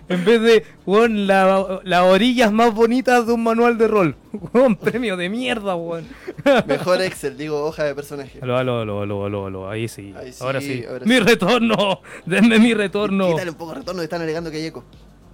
en 0.09 0.25
vez 0.25 0.41
de 0.43 0.65
weón, 0.87 1.27
la- 1.27 1.81
las 1.85 2.03
orillas 2.03 2.53
más 2.53 2.75
bonitas 2.75 3.27
de 3.27 3.33
un 3.33 3.43
manual 3.43 3.79
de 3.79 3.89
rol 3.89 4.17
weón, 4.53 4.77
premio 4.77 5.17
de 5.17 5.29
mierda 5.29 5.75
weón 5.77 6.07
Mejor 6.67 7.01
Excel, 7.03 7.37
digo, 7.37 7.65
hoja 7.65 7.85
de 7.85 7.95
personaje. 7.95 8.39
aló, 8.43 8.57
aló, 8.59 8.81
aló, 8.81 9.03
aló, 9.03 9.25
aló, 9.27 9.47
aló, 9.47 9.71
ahí 9.71 9.89
sí, 9.89 10.13
Ahí 10.17 10.33
sí, 10.33 10.43
ahora 10.45 10.61
sí, 10.61 10.85
ahora 10.89 11.05
mi 11.07 11.15
sí. 11.15 11.21
retorno 11.21 12.01
denme 12.27 12.59
mi 12.59 12.75
retorno 12.75 13.31
Quítale 13.31 13.51
un 13.51 13.57
poco 13.57 13.73
de 13.73 13.79
retorno, 13.79 14.03
están 14.03 14.23
alegando 14.23 14.51
que 14.51 14.57
hay 14.59 14.67
eco. 14.67 14.85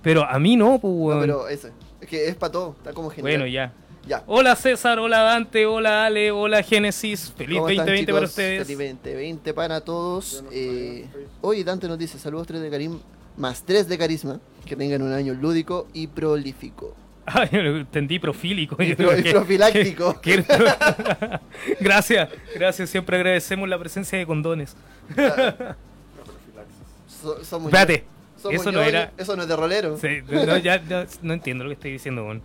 pero 0.03 0.25
a 0.25 0.39
mí 0.39 0.57
no 0.57 0.79
pues 0.79 0.93
No, 0.93 0.99
weón. 1.01 1.21
pero 1.21 1.49
ese. 1.49 1.73
Es 2.01 2.09
que 2.09 2.29
es 2.29 2.37
para 2.37 2.53
todo, 2.53 2.75
está 2.79 2.93
como 2.93 3.11
genial. 3.11 3.33
bueno 3.39 3.47
ya 3.47 3.73
Ya. 4.07 4.23
hola 4.27 4.55
César 4.55 4.99
hola 5.01 5.19
Dante 5.21 5.67
hola 5.67 6.07
Ale 6.07 6.31
hola 6.31 6.63
Génesis 6.63 7.33
feliz 7.37 7.57
¿Cómo 7.59 7.69
están, 7.71 7.87
2020 7.87 8.13
para 8.13 8.25
ustedes 8.27 8.67
Feliz 8.67 8.79
2020 8.79 9.55
para 9.55 9.81
todos. 9.81 10.43
No 10.45 10.51
Eh, 10.53 11.07
hoy 11.41 11.65
Dante 11.65 11.89
nos 11.89 11.99
dice 11.99 12.19
saludos 12.19 12.47
3 12.47 12.61
de 12.63 12.71
carisma, 12.71 12.99
más 13.39 13.63
3 13.65 13.89
de 13.89 13.97
carisma. 13.97 14.41
Que 14.67 14.77
tengan 14.77 15.01
un 15.01 15.13
año 15.13 15.33
lúdico 15.33 15.89
y 15.95 16.09
prolífico. 16.09 16.95
Ay, 17.27 17.49
yo 17.53 17.63
lo 17.63 17.77
entendí 17.79 18.19
profílico. 18.19 18.77
Y 18.83 18.89
Yo 18.91 18.97
pro- 18.97 19.09
creo 19.09 19.19
y 19.19 19.23
que- 19.23 19.31
profiláctico. 19.31 20.21
que- 20.23 20.43
que- 20.45 21.41
gracias, 21.81 22.29
gracias. 22.55 22.91
Siempre 22.91 23.17
agradecemos 23.17 23.69
la 23.69 23.79
presencia 23.79 24.19
de 24.19 24.27
condones. 24.27 24.77
La 25.17 25.35
profilaxis. 25.35 27.17
So- 27.23 27.43
somos 27.45 27.73
Espérate, 27.73 28.05
somos 28.41 28.61
eso 28.61 28.73
no 28.73 28.83
era- 28.83 29.13
Eso 29.17 29.37
no 29.37 29.43
es 29.43 29.49
de 29.49 29.57
rolero. 29.57 29.97
Sí, 29.99 30.09
no, 30.31 30.57
ya, 30.59 30.83
no 31.23 31.33
entiendo 31.33 31.65
lo 31.65 31.71
que 31.71 31.75
estoy 31.75 31.93
diciendo, 31.93 32.25
weón. 32.25 32.43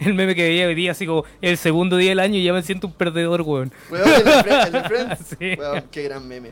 El 0.00 0.14
meme 0.14 0.34
que 0.34 0.42
veía 0.42 0.66
hoy 0.66 0.74
día, 0.74 0.90
así 0.92 1.06
como 1.06 1.24
el 1.40 1.56
segundo 1.56 1.96
día 1.96 2.10
del 2.10 2.18
año, 2.20 2.36
y 2.36 2.42
ya 2.44 2.52
me 2.52 2.62
siento 2.62 2.88
un 2.88 2.92
perdedor, 2.94 3.42
weón. 3.42 3.72
Weón, 3.90 4.08
el. 4.08 5.16
Sí. 5.24 5.54
Weón, 5.58 5.84
qué 5.90 6.02
gran 6.02 6.26
meme. 6.26 6.50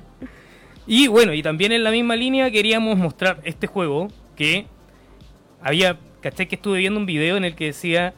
Y 0.86 1.08
bueno, 1.08 1.32
y 1.32 1.42
también 1.42 1.72
en 1.72 1.82
la 1.82 1.90
misma 1.90 2.16
línea 2.16 2.50
queríamos 2.50 2.98
mostrar 2.98 3.40
este 3.44 3.66
juego 3.66 4.08
que 4.36 4.66
había, 5.62 5.98
¿cachai? 6.20 6.46
Que 6.46 6.56
estuve 6.56 6.78
viendo 6.78 7.00
un 7.00 7.06
video 7.06 7.36
en 7.36 7.44
el 7.44 7.54
que 7.54 7.66
decía 7.66 8.14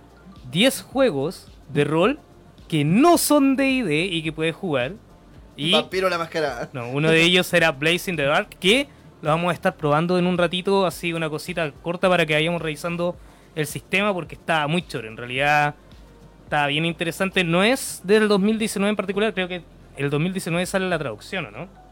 10 0.50 0.82
juegos 0.82 1.48
de 1.72 1.84
rol 1.84 2.18
que 2.68 2.84
no 2.84 3.18
son 3.18 3.56
de 3.56 3.70
ID 3.70 4.12
y 4.12 4.22
que 4.22 4.32
puedes 4.32 4.54
jugar. 4.54 4.92
Y 5.56 5.72
Vampiro 5.72 6.08
la 6.08 6.18
mascarada. 6.18 6.68
no, 6.72 6.90
uno 6.90 7.10
de 7.10 7.22
ellos 7.22 7.52
era 7.52 7.70
Blaze 7.70 8.10
in 8.10 8.16
the 8.16 8.24
Dark, 8.24 8.48
que 8.58 8.88
lo 9.22 9.30
vamos 9.30 9.50
a 9.50 9.54
estar 9.54 9.76
probando 9.76 10.18
en 10.18 10.26
un 10.26 10.36
ratito, 10.36 10.86
así 10.86 11.12
una 11.12 11.30
cosita 11.30 11.70
corta 11.70 12.08
para 12.08 12.26
que 12.26 12.34
vayamos 12.34 12.60
revisando 12.60 13.16
el 13.54 13.66
sistema 13.66 14.12
porque 14.12 14.34
está 14.34 14.66
muy 14.66 14.82
choro. 14.86 15.06
En 15.06 15.16
realidad 15.16 15.76
está 16.44 16.66
bien 16.66 16.84
interesante. 16.84 17.44
No 17.44 17.62
es 17.62 18.00
del 18.04 18.28
2019 18.28 18.90
en 18.90 18.96
particular, 18.96 19.32
creo 19.32 19.48
que 19.48 19.62
el 19.96 20.10
2019 20.10 20.66
sale 20.66 20.88
la 20.88 20.98
traducción, 20.98 21.46
¿o 21.46 21.50
no? 21.50 21.85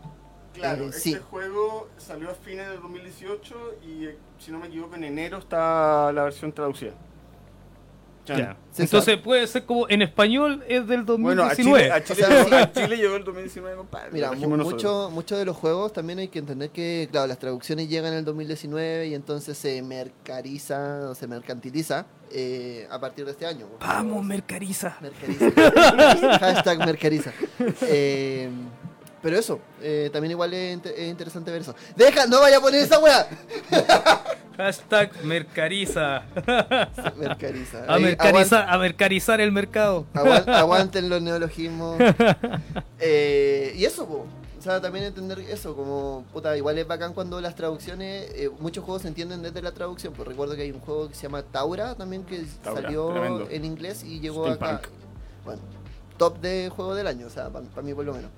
Claro, 0.55 0.85
Eh, 0.85 0.89
este 0.89 1.01
sí. 1.01 1.17
juego 1.31 1.89
salió 1.99 2.31
a 2.31 2.35
fines 2.35 2.69
del 2.71 2.81
2018 2.81 3.55
y, 3.87 4.07
eh, 4.07 4.17
si 4.39 4.51
no 4.53 4.59
me 4.59 4.69
equivoco, 4.69 4.95
en 4.97 5.05
enero 5.05 5.39
está 5.39 6.11
la 6.13 6.25
versión 6.25 6.53
traducida. 6.53 6.93
Ya. 8.27 8.57
Entonces 8.79 9.19
puede 9.19 9.47
ser 9.47 9.67
como 9.67 9.87
en 9.87 10.01
español 10.01 10.65
es 10.67 10.87
del 10.87 11.03
Bueno, 11.03 11.43
a 11.43 11.49
2019. 11.49 11.83
Chile, 11.83 11.93
a, 11.93 12.03
Chile 12.03 12.25
O 12.25 12.27
sea, 12.27 12.29
llegó, 12.39 12.49
sí. 12.49 12.55
a 12.55 12.73
Chile 12.73 12.97
llegó 12.97 13.17
el 13.17 13.25
2019, 13.25 13.77
compadre. 13.77 14.09
Mira, 14.13 14.29
lo 14.29 14.33
mu- 14.33 14.39
trajimos 14.41 14.59
nosotros. 14.61 14.83
mucho, 14.83 15.11
mucho 15.11 15.37
de 15.37 15.45
los 15.45 15.55
juegos 15.59 15.93
también 15.93 16.19
hay 16.21 16.29
que 16.29 16.39
entender 16.39 16.71
que, 16.71 17.07
claro, 17.11 17.27
las 17.27 17.39
traducciones 17.39 17.87
llegan 17.91 18.13
en 18.15 18.21
el 18.21 18.25
2019 18.25 19.09
y 19.09 19.15
entonces 19.15 19.59
se 19.59 19.83
mercariza 19.83 21.11
o 21.11 21.15
se 21.15 21.27
mercantiliza 21.27 22.07
eh, 22.31 22.89
a 22.91 22.99
partir 22.99 23.27
de 23.27 23.33
este 23.33 23.45
año. 23.45 23.67
Vamos, 23.81 24.25
Mercariza. 24.25 24.97
Mercariza. 25.03 25.51
Hashtag 26.39 26.79
Mercariza. 26.79 27.31
Eh, 27.83 28.49
pero 29.25 29.39
eso, 29.39 29.59
eh, 29.81 30.11
también 30.13 30.33
igual 30.33 30.53
es, 30.55 30.75
inte- 30.75 31.03
es 31.03 31.09
interesante 31.11 31.51
ver 31.51 31.63
eso. 31.63 31.75
¡Deja! 31.97 32.27
¡No 32.27 32.41
vaya 32.43 32.59
a 32.59 32.61
poner 32.61 32.81
esa 32.85 32.99
weá! 33.01 33.27
Hashtag 34.59 35.25
Mercariza. 35.25 36.23
Mercariza. 37.17 37.85
A, 37.89 37.95
Ahí, 37.95 38.03
mercarizar, 38.03 38.69
a 38.69 38.79
mercarizar 38.79 39.41
el 39.41 39.51
mercado. 39.51 40.05
aguan- 40.13 40.43
aguan- 40.45 40.55
aguanten 40.55 41.09
los 41.09 41.23
neologismos. 41.23 41.97
Eh, 43.01 43.73
y 43.77 43.85
eso, 43.85 44.07
po. 44.07 44.27
O 44.59 44.63
sea, 44.63 44.81
también 44.81 45.05
entender 45.07 45.39
eso, 45.41 45.75
como, 45.77 46.25
puta, 46.33 46.57
igual 46.57 46.79
es 46.79 46.87
bacán 46.87 47.13
cuando 47.13 47.39
las 47.41 47.55
traducciones, 47.55 48.31
eh, 48.35 48.51
muchos 48.61 48.83
juegos 48.85 49.03
se 49.03 49.09
entienden 49.09 49.43
desde 49.43 49.61
la 49.61 49.73
traducción, 49.73 50.13
pues 50.15 50.27
recuerdo 50.29 50.55
que 50.57 50.63
hay 50.63 50.71
un 50.71 50.81
juego 50.81 51.09
que 51.09 51.15
se 51.15 51.23
llama 51.25 51.43
Taura 51.43 51.95
también 51.97 52.25
que 52.25 52.45
Taura, 52.63 52.81
salió 52.83 53.09
tremendo. 53.09 53.47
en 53.51 53.65
inglés 53.67 54.05
y 54.05 54.21
llegó 54.21 54.47
acá. 54.47 54.81
Bueno, 55.45 55.61
top 56.17 56.39
de 56.41 56.71
juego 56.75 56.95
del 56.95 57.07
año, 57.09 57.27
o 57.27 57.31
sea, 57.31 57.51
para 57.51 57.83
mí 57.83 57.93
por 57.93 58.05
lo 58.07 58.15
menos. 58.15 58.31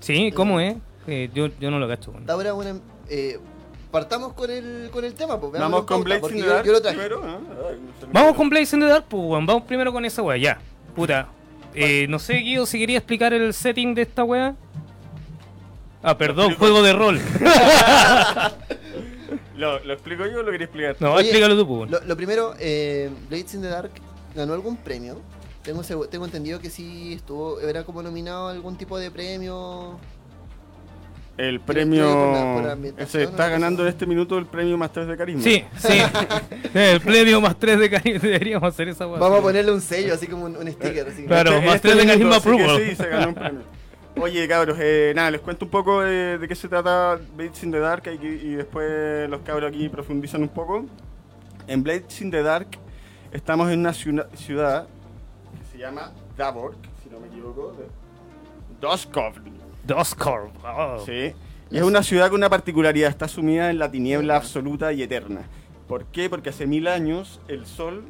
Sí, 0.00 0.32
¿cómo 0.32 0.60
es? 0.60 0.76
Eh, 1.06 1.30
yo, 1.34 1.48
yo 1.60 1.70
no 1.70 1.78
lo 1.78 1.88
cacho. 1.88 2.12
bueno. 2.12 2.42
Es 2.42 2.52
una, 2.52 2.80
eh, 3.08 3.38
partamos 3.90 4.32
con 4.34 4.50
el, 4.50 4.90
con 4.92 5.04
el 5.04 5.14
tema, 5.14 5.40
pues. 5.40 5.52
Vamos 5.52 5.84
con 5.84 6.02
pauta, 6.02 6.04
Blade 6.04 6.20
porque 6.20 6.36
in 6.38 6.42
the 6.42 6.48
yo, 6.64 6.80
Dark 6.80 6.96
yo 7.08 7.22
me 7.22 7.38
Vamos 8.12 8.34
con 8.36 8.48
Blaze 8.48 8.76
in 8.76 8.80
the 8.82 8.88
Dark, 8.88 9.06
pues, 9.08 9.22
weón. 9.22 9.46
Vamos 9.46 9.62
primero 9.64 9.92
con 9.92 10.04
esa 10.04 10.22
weá, 10.22 10.36
ya. 10.36 10.58
Puta. 10.94 11.28
Eh, 11.74 12.06
no 12.08 12.18
sé, 12.18 12.34
Guido, 12.34 12.66
si 12.66 12.78
quería 12.78 12.98
explicar 12.98 13.32
el 13.32 13.52
setting 13.52 13.94
de 13.94 14.02
esta 14.02 14.24
weá. 14.24 14.54
Ah, 16.02 16.16
perdón, 16.16 16.54
juego 16.54 16.82
de 16.82 16.92
rol. 16.92 17.20
¿Lo, 19.56 19.82
¿Lo 19.84 19.92
explico 19.92 20.26
yo 20.26 20.40
o 20.40 20.42
lo 20.42 20.50
quería 20.52 20.66
explicar? 20.66 20.96
No, 21.00 21.14
Oye, 21.14 21.28
explícalo 21.28 21.56
tú, 21.56 21.66
pues. 21.66 21.90
Lo, 21.90 22.00
lo 22.04 22.16
primero, 22.16 22.54
eh, 22.58 23.10
Blades 23.28 23.54
in 23.54 23.62
the 23.62 23.68
Dark 23.68 23.90
ganó 24.34 24.52
algún 24.54 24.76
premio. 24.76 25.20
Tengo, 25.66 25.82
tengo 26.08 26.24
entendido 26.24 26.58
que 26.60 26.70
sí 26.70 27.12
estuvo, 27.14 27.60
era 27.60 27.84
como 27.84 28.02
nominado 28.02 28.48
a 28.48 28.52
algún 28.52 28.78
tipo 28.78 28.98
de 28.98 29.10
premio. 29.10 29.98
El 31.36 31.60
premio 31.60 32.04
por 32.06 32.32
la- 32.32 32.40
por 32.40 32.54
premio. 32.54 32.72
ambientación, 32.72 33.08
Se 33.10 33.22
está 33.28 33.44
¿no? 33.46 33.50
ganando 33.52 33.82
en 33.82 33.88
este 33.88 34.06
minuto 34.06 34.38
el 34.38 34.46
premio 34.46 34.78
más 34.78 34.90
3 34.92 35.06
de 35.06 35.16
carisma. 35.18 35.42
Sí, 35.42 35.64
sí. 35.76 35.98
el 36.74 37.00
premio 37.02 37.40
más 37.42 37.58
3 37.58 37.78
de 37.78 37.90
cariño. 37.90 38.20
Deberíamos 38.20 38.66
hacer 38.72 38.88
esa 38.88 39.06
weá. 39.06 39.18
Vamos 39.18 39.40
a 39.40 39.42
ponerle 39.42 39.70
un 39.72 39.82
sello, 39.82 40.14
así 40.14 40.26
como 40.28 40.46
un, 40.46 40.56
un 40.56 40.66
sticker. 40.72 41.08
Así. 41.08 41.24
Claro. 41.26 41.50
Este- 41.52 41.66
más 41.66 41.74
este 41.76 41.88
tres 41.90 42.00
de 42.00 42.06
carisma 42.06 42.36
approval. 42.36 42.80
Sí, 42.88 42.94
se 42.96 43.06
ganó 43.08 43.28
un 43.28 43.34
premio. 43.34 43.60
Oye, 44.18 44.48
cabros, 44.48 44.78
eh, 44.80 45.12
nada, 45.14 45.30
les 45.30 45.42
cuento 45.42 45.66
un 45.66 45.70
poco 45.70 46.00
de, 46.00 46.38
de 46.38 46.48
qué 46.48 46.54
se 46.54 46.68
trata 46.68 47.18
Blades 47.36 47.62
in 47.64 47.70
the 47.70 47.80
Dark 47.80 48.04
y, 48.06 48.24
y 48.26 48.54
después 48.54 49.28
los 49.28 49.40
cabros 49.42 49.68
aquí 49.68 49.90
profundizan 49.90 50.40
un 50.40 50.48
poco. 50.48 50.86
En 51.66 51.82
Blades 51.82 52.18
in 52.22 52.30
the 52.30 52.42
Dark 52.42 52.68
estamos 53.30 53.70
en 53.70 53.80
una 53.80 53.92
ciudad 53.92 54.86
se 55.76 55.82
llama 55.82 56.10
Davork, 56.38 56.78
si 57.02 57.10
no 57.10 57.20
me 57.20 57.26
equivoco, 57.26 57.72
de 57.72 57.86
Doskovny. 58.80 59.52
Doscorp. 59.84 60.54
Oh. 60.64 61.02
Sí. 61.04 61.34
Y 61.70 61.76
es 61.76 61.82
una 61.82 62.02
ciudad 62.02 62.28
con 62.28 62.36
una 62.36 62.48
particularidad, 62.48 63.10
está 63.10 63.28
sumida 63.28 63.70
en 63.70 63.78
la 63.78 63.90
tiniebla 63.90 64.36
absoluta 64.36 64.92
y 64.94 65.02
eterna. 65.02 65.42
¿Por 65.86 66.06
qué? 66.06 66.30
Porque 66.30 66.48
hace 66.48 66.66
mil 66.66 66.88
años 66.88 67.40
el 67.48 67.66
sol 67.66 68.04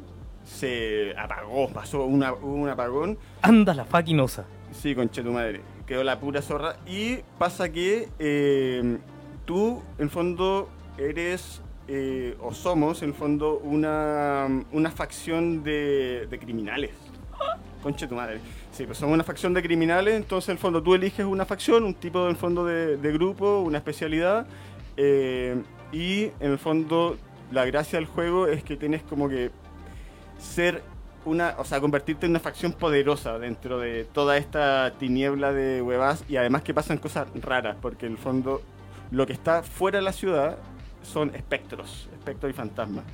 se 0.45 1.13
apagó, 1.17 1.67
pasó 1.69 2.05
una, 2.05 2.31
hubo 2.31 2.53
un 2.53 2.69
apagón 2.69 3.17
Anda 3.41 3.73
la 3.73 3.83
fucking 3.83 4.19
osa. 4.21 4.45
Sí, 4.71 4.95
conche 4.95 5.21
tu 5.21 5.33
madre. 5.33 5.61
Quedó 5.85 6.05
la 6.05 6.19
pura 6.21 6.41
zorra. 6.41 6.77
Y 6.85 7.17
pasa 7.37 7.69
que 7.69 8.07
eh, 8.17 8.97
tú, 9.45 9.83
en 9.97 10.09
fondo, 10.09 10.69
eres 10.97 11.61
eh, 11.89 12.37
o 12.39 12.53
somos, 12.53 13.01
en 13.03 13.13
fondo, 13.13 13.59
una, 13.59 14.47
una 14.71 14.91
facción 14.91 15.63
de, 15.63 16.27
de 16.29 16.39
criminales. 16.39 16.91
Conche 17.83 18.07
tu 18.07 18.15
madre. 18.15 18.39
Sí, 18.71 18.85
pues 18.85 18.97
somos 18.97 19.13
una 19.13 19.23
facción 19.23 19.53
de 19.53 19.61
criminales, 19.61 20.15
entonces, 20.15 20.49
en 20.49 20.53
el 20.53 20.59
fondo, 20.59 20.81
tú 20.81 20.95
eliges 20.95 21.25
una 21.25 21.45
facción, 21.45 21.83
un 21.83 21.93
tipo, 21.93 22.27
en 22.27 22.35
fondo, 22.35 22.65
de, 22.65 23.11
grupo, 23.13 23.61
una 23.61 23.77
especialidad. 23.77 24.45
eh, 24.97 25.61
y, 25.91 26.23
en 26.39 26.51
el 26.51 26.57
fondo, 26.57 27.17
la 27.51 27.65
gracia 27.65 27.97
del 27.97 28.07
juego 28.07 28.47
es 28.47 28.63
que 28.63 28.75
tienes 28.75 29.03
como 29.03 29.29
que 29.29 29.51
ser 30.37 30.83
una, 31.25 31.55
o 31.57 31.65
sea, 31.65 31.79
convertirte 31.79 32.25
en 32.25 32.31
una 32.31 32.39
facción 32.39 32.73
poderosa 32.73 33.37
dentro 33.39 33.79
de 33.79 34.05
toda 34.05 34.37
esta 34.37 34.93
tiniebla 34.97 35.51
de 35.53 35.81
huevas 35.81 36.23
y 36.29 36.37
además 36.37 36.63
que 36.63 36.73
pasan 36.73 36.97
cosas 36.97 37.27
raras, 37.41 37.77
porque 37.81 38.05
en 38.05 38.13
el 38.13 38.17
fondo 38.17 38.61
lo 39.11 39.25
que 39.25 39.33
está 39.33 39.63
fuera 39.63 39.99
de 39.99 40.03
la 40.03 40.13
ciudad 40.13 40.57
son 41.03 41.33
espectros, 41.35 42.09
espectros 42.13 42.51
y 42.51 42.53
fantasmas. 42.53 43.05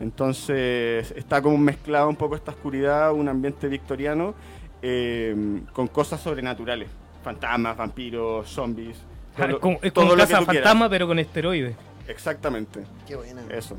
Entonces 0.00 1.12
está 1.16 1.40
como 1.42 1.58
mezclado 1.58 2.08
un 2.08 2.16
poco 2.16 2.34
esta 2.36 2.50
oscuridad, 2.52 3.12
un 3.12 3.28
ambiente 3.28 3.68
victoriano 3.68 4.34
eh, 4.82 5.34
con 5.72 5.86
cosas 5.88 6.20
sobrenaturales, 6.20 6.88
fantasmas, 7.22 7.76
vampiros, 7.76 8.48
zombies. 8.48 8.96
todo 9.36 9.46
lo- 9.48 9.54
es 9.54 9.60
como, 9.60 9.78
es 9.82 9.92
todo 9.92 10.04
lo 10.16 10.26
que 10.26 10.34
quieras. 10.46 10.76
Pero 10.90 11.06
con 11.06 11.18
esteroides. 11.18 11.76
Exactamente, 12.08 12.80
Qué 13.06 13.16
buena. 13.16 13.42
eso. 13.50 13.76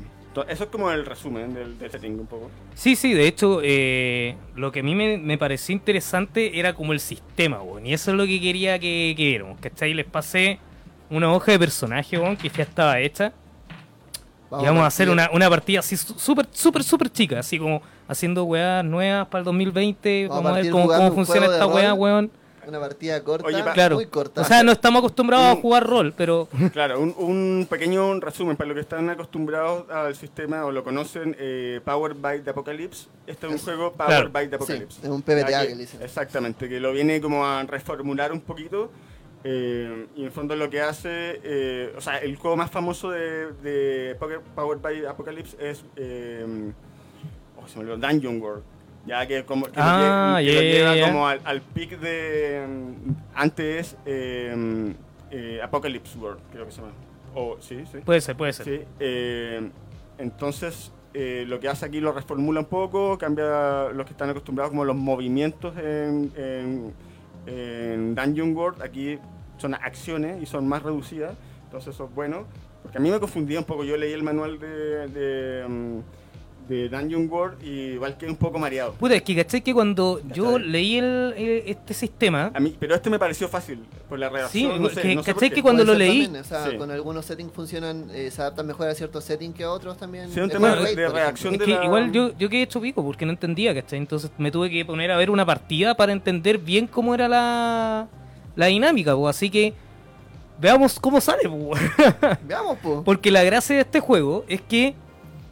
Eso 0.48 0.64
es 0.64 0.70
como 0.70 0.90
el 0.90 1.06
resumen 1.06 1.54
del, 1.54 1.78
del 1.78 1.90
setting 1.92 2.18
un 2.18 2.26
poco. 2.26 2.50
Sí, 2.74 2.96
sí, 2.96 3.14
de 3.14 3.28
hecho, 3.28 3.60
eh, 3.62 4.34
lo 4.56 4.72
que 4.72 4.80
a 4.80 4.82
mí 4.82 4.96
me, 4.96 5.16
me 5.16 5.38
pareció 5.38 5.72
interesante 5.72 6.58
era 6.58 6.72
como 6.74 6.92
el 6.92 6.98
sistema, 6.98 7.62
weón. 7.62 7.86
Y 7.86 7.92
eso 7.94 8.10
es 8.10 8.16
lo 8.16 8.26
que 8.26 8.40
quería 8.40 8.78
que, 8.80 9.14
que 9.16 9.24
viéramos, 9.26 9.60
¿cachai? 9.60 9.94
Les 9.94 10.06
pasé 10.06 10.58
una 11.08 11.32
hoja 11.32 11.52
de 11.52 11.60
personaje, 11.60 12.18
weón, 12.18 12.36
que 12.36 12.48
ya 12.48 12.64
estaba 12.64 12.98
hecha. 12.98 13.32
Y 14.60 14.64
vamos 14.66 14.82
a 14.82 14.86
hacer 14.86 15.08
una, 15.10 15.30
una 15.32 15.48
partida 15.50 15.80
así 15.80 15.96
súper, 15.96 16.46
súper, 16.52 16.82
súper 16.84 17.10
chica, 17.10 17.38
así 17.40 17.58
como 17.58 17.82
haciendo 18.08 18.44
weas 18.44 18.84
nuevas 18.84 19.26
para 19.28 19.40
el 19.40 19.44
2020. 19.44 20.28
Vamos 20.28 20.38
a 20.38 20.42
Vamos, 20.44 20.58
a 20.58 20.62
ver 20.62 20.70
cómo, 20.72 20.86
cómo 20.88 21.06
un 21.08 21.14
funciona 21.14 21.46
esta 21.46 21.66
wea, 21.66 21.94
weón. 21.94 22.30
Una 22.66 22.80
partida 22.80 23.22
corta, 23.22 23.46
Oye, 23.46 23.62
Claro. 23.74 23.96
muy 23.96 24.06
corta. 24.06 24.40
O 24.40 24.44
sea, 24.44 24.62
no 24.62 24.72
estamos 24.72 25.00
acostumbrados 25.00 25.48
a 25.48 25.54
Mm. 25.54 25.60
jugar 25.60 25.86
rol, 25.86 26.14
pero 26.16 26.48
Claro, 26.72 26.98
un, 26.98 27.14
un 27.18 27.66
pequeño 27.68 28.18
resumen 28.20 28.56
para 28.56 28.68
los 28.68 28.74
que 28.76 28.80
están 28.80 29.10
acostumbrados 29.10 29.84
al 29.90 30.14
sistema 30.16 30.64
o 30.64 30.72
lo 30.72 30.82
conocen, 30.82 31.36
eh, 31.38 31.82
Power 31.84 32.14
by 32.14 32.40
the 32.42 32.48
Apocalypse. 32.50 33.08
Este 33.26 33.46
es 33.48 33.52
un 33.52 33.58
juego 33.58 33.92
Power 33.92 34.08
Claro. 34.08 34.30
by 34.30 34.44
the 34.48 34.50
Sí, 34.52 34.56
Apocalypse. 34.56 35.00
es 35.02 35.08
un 35.10 35.20
PBTA 35.20 35.50
Ya 35.50 35.62
que 35.66 35.74
le 35.74 35.80
dicen. 35.82 36.00
Exactamente, 36.02 36.66
que 36.66 36.80
lo 36.80 36.92
viene 36.92 37.20
como 37.20 37.44
a 37.46 37.62
reformular 37.64 38.32
un 38.32 38.40
poquito. 38.40 38.90
Eh, 39.44 40.06
y 40.16 40.20
en 40.20 40.24
el 40.26 40.32
fondo 40.32 40.56
lo 40.56 40.70
que 40.70 40.80
hace, 40.80 41.40
eh, 41.44 41.92
o 41.96 42.00
sea, 42.00 42.18
el 42.18 42.36
juego 42.36 42.56
más 42.56 42.70
famoso 42.70 43.10
de, 43.10 43.52
de 43.62 44.16
Power 44.54 44.78
by 44.78 45.06
Apocalypse 45.06 45.56
es 45.60 45.84
eh, 45.96 46.72
oh, 47.56 47.68
se 47.68 47.78
me 47.78 47.84
olvidó, 47.90 48.08
Dungeon 48.08 48.40
World. 48.40 48.62
Ya 49.06 49.26
que, 49.26 49.44
como, 49.44 49.66
que 49.66 49.72
Ah, 49.76 50.38
lo, 50.40 50.46
lle- 50.48 50.50
que 50.50 50.78
lo 50.82 50.84
ya, 50.86 50.94
lleva 50.94 51.06
como 51.08 51.28
al, 51.28 51.40
al 51.44 51.60
pic 51.60 51.98
de. 52.00 52.64
mm, 52.66 53.10
Antes 53.34 53.96
eh, 54.06 55.60
Apocalypse 55.62 56.18
World, 56.18 56.40
creo 56.50 56.64
que 56.64 56.72
se 56.72 56.80
llama. 56.80 56.94
O, 57.34 57.56
sí, 57.60 57.84
sí. 57.92 57.98
puede 57.98 58.20
ser, 58.22 58.34
puede 58.36 58.52
ser. 58.54 58.64
Sí, 58.64 58.80
entonces 60.18 60.92
eh, 61.12 61.44
lo 61.46 61.60
que 61.60 61.68
hace 61.68 61.84
aquí 61.86 62.00
lo 62.00 62.12
reformula 62.12 62.60
un 62.60 62.66
poco, 62.66 63.18
cambia 63.18 63.88
los 63.92 64.06
que 64.06 64.12
están 64.12 64.30
acostumbrados 64.30 64.70
como 64.70 64.84
los 64.84 64.96
movimientos 64.96 65.76
en, 65.76 66.32
en, 66.36 66.94
en 67.46 68.14
Dungeon 68.14 68.56
World, 68.56 68.82
aquí 68.82 69.18
son 69.58 69.74
acciones 69.74 70.42
y 70.42 70.46
son 70.46 70.66
más 70.68 70.82
reducidas, 70.82 71.34
entonces 71.64 71.94
eso 71.94 72.04
es 72.06 72.14
bueno, 72.14 72.44
porque 72.82 72.98
a 72.98 73.00
mí 73.00 73.10
me 73.10 73.18
confundía 73.20 73.58
un 73.58 73.64
poco, 73.64 73.84
yo 73.84 73.96
leí 73.96 74.12
el 74.12 74.22
manual 74.22 74.58
de, 74.58 75.08
de, 75.08 75.68
mm, 75.68 75.98
de 76.68 76.88
Dungeon 76.88 77.28
World 77.30 77.62
y 77.62 77.68
igual 77.92 78.16
quedé 78.16 78.30
un 78.30 78.36
poco 78.38 78.58
mareado. 78.58 78.92
Puta, 78.94 79.14
es 79.14 79.22
que 79.22 79.36
caché 79.36 79.60
que 79.62 79.74
cuando 79.74 80.20
yo 80.32 80.56
bien. 80.58 80.72
leí 80.72 80.96
el, 80.96 81.34
eh, 81.36 81.64
este 81.66 81.92
sistema, 81.92 82.50
A 82.54 82.58
mí, 82.60 82.74
pero 82.80 82.94
este 82.94 83.10
me 83.10 83.18
pareció 83.18 83.48
fácil 83.48 83.80
por 84.08 84.18
la 84.18 84.30
redacción. 84.30 84.72
Sí, 84.72 84.78
no 84.80 84.88
sé, 84.88 85.02
que- 85.02 85.14
no 85.14 85.22
sé 85.22 85.32
por 85.32 85.34
¿cachai 85.34 85.48
qué. 85.50 85.54
que 85.56 85.62
cuando 85.62 85.84
lo 85.84 85.92
leí- 85.94 86.22
también, 86.24 86.36
o 86.40 86.44
sea, 86.44 86.70
Sí. 86.70 86.76
con 86.78 86.90
algunos 86.90 87.26
settings 87.26 87.52
funcionan, 87.52 88.08
eh, 88.14 88.30
se 88.30 88.40
adaptan 88.40 88.66
mejor 88.66 88.88
a 88.88 88.94
ciertos 88.94 89.24
settings 89.24 89.54
que 89.54 89.64
a 89.64 89.70
otros 89.70 89.98
también. 89.98 90.30
Sí, 90.30 90.40
un 90.40 90.48
tema 90.48 90.74
de- 90.74 90.94
de 90.96 91.08
reacción 91.10 91.52
Es 91.52 91.60
de 91.60 91.66
que 91.66 91.72
la- 91.74 91.84
igual 91.84 92.10
yo, 92.12 92.32
yo 92.38 92.48
quedé 92.48 92.62
hecho 92.62 92.80
pico 92.80 93.04
porque 93.04 93.26
no 93.26 93.32
entendía, 93.32 93.74
¿cachai? 93.74 93.98
Entonces 93.98 94.30
me 94.38 94.50
tuve 94.50 94.70
que 94.70 94.86
poner 94.86 95.10
a 95.10 95.18
ver 95.18 95.28
una 95.30 95.44
partida 95.44 95.94
para 95.94 96.12
entender 96.12 96.56
bien 96.56 96.86
cómo 96.86 97.14
era 97.14 97.28
la, 97.28 98.08
la 98.56 98.66
dinámica, 98.66 99.16
pues. 99.16 99.36
Así 99.36 99.50
que 99.50 99.74
veamos 100.60 100.98
cómo 101.00 101.20
sale, 101.20 101.48
pues. 101.48 101.82
Veamos, 102.46 102.78
po. 102.78 103.02
Porque 103.04 103.30
la 103.30 103.42
gracia 103.42 103.76
de 103.76 103.82
este 103.82 104.00
juego 104.00 104.44
es 104.48 104.60
que 104.60 104.94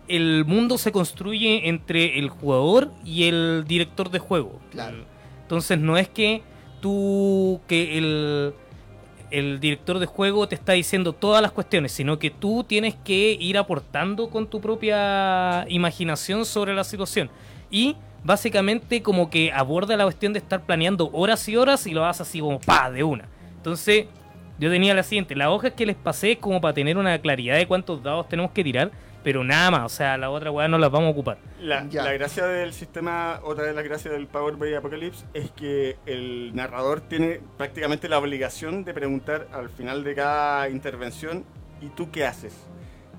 el 0.08 0.44
mundo 0.44 0.78
se 0.78 0.92
construye 0.92 1.68
entre 1.68 2.18
el 2.18 2.28
jugador 2.28 2.90
y 3.04 3.24
el 3.24 3.64
director 3.66 4.10
de 4.10 4.18
juego. 4.18 4.60
Claro. 4.70 5.04
Entonces 5.42 5.78
no 5.78 5.96
es 5.96 6.08
que 6.08 6.42
tú, 6.80 7.60
que 7.66 7.98
el, 7.98 8.54
el 9.30 9.60
director 9.60 9.98
de 9.98 10.06
juego 10.06 10.46
te 10.46 10.54
está 10.54 10.72
diciendo 10.72 11.12
todas 11.12 11.40
las 11.40 11.52
cuestiones, 11.52 11.92
sino 11.92 12.18
que 12.18 12.30
tú 12.30 12.64
tienes 12.64 12.94
que 13.04 13.36
ir 13.40 13.56
aportando 13.56 14.28
con 14.28 14.46
tu 14.46 14.60
propia 14.60 15.64
imaginación 15.68 16.44
sobre 16.44 16.74
la 16.74 16.84
situación. 16.84 17.30
Y 17.70 17.96
básicamente 18.24 19.02
como 19.02 19.30
que 19.30 19.52
aborda 19.52 19.96
la 19.96 20.04
cuestión 20.04 20.32
de 20.32 20.38
estar 20.38 20.62
planeando 20.62 21.10
horas 21.12 21.48
y 21.48 21.56
horas 21.56 21.86
y 21.86 21.92
lo 21.92 22.04
haces 22.04 22.22
así 22.28 22.40
como 22.40 22.60
pa, 22.60 22.90
de 22.90 23.02
una. 23.02 23.24
Entonces 23.56 24.06
yo 24.58 24.70
tenía 24.70 24.94
la 24.94 25.02
siguiente, 25.02 25.34
la 25.34 25.50
hoja 25.50 25.70
que 25.70 25.86
les 25.86 25.96
pasé 25.96 26.32
es 26.32 26.38
como 26.38 26.60
para 26.60 26.74
tener 26.74 26.96
una 26.96 27.18
claridad 27.18 27.56
de 27.56 27.66
cuántos 27.66 28.02
dados 28.02 28.28
tenemos 28.28 28.52
que 28.52 28.62
tirar, 28.62 28.90
pero 29.24 29.44
nada 29.44 29.70
más, 29.70 29.82
o 29.84 29.88
sea, 29.88 30.16
la 30.18 30.30
otra 30.30 30.50
weá 30.50 30.66
no 30.68 30.78
las 30.78 30.90
vamos 30.90 31.08
a 31.08 31.10
ocupar. 31.12 31.38
La, 31.60 31.84
la 31.92 32.12
gracia 32.12 32.44
del 32.46 32.72
sistema, 32.72 33.38
otra 33.44 33.64
de 33.64 33.72
las 33.72 33.84
gracias 33.84 34.12
del 34.12 34.26
Power 34.26 34.56
by 34.56 34.74
Apocalypse, 34.74 35.24
es 35.32 35.50
que 35.52 35.96
el 36.06 36.54
narrador 36.54 37.00
tiene 37.02 37.40
prácticamente 37.56 38.08
la 38.08 38.18
obligación 38.18 38.84
de 38.84 38.92
preguntar 38.94 39.46
al 39.52 39.68
final 39.68 40.02
de 40.02 40.14
cada 40.16 40.68
intervención, 40.68 41.44
¿y 41.80 41.86
tú 41.88 42.10
qué 42.10 42.26
haces? 42.26 42.54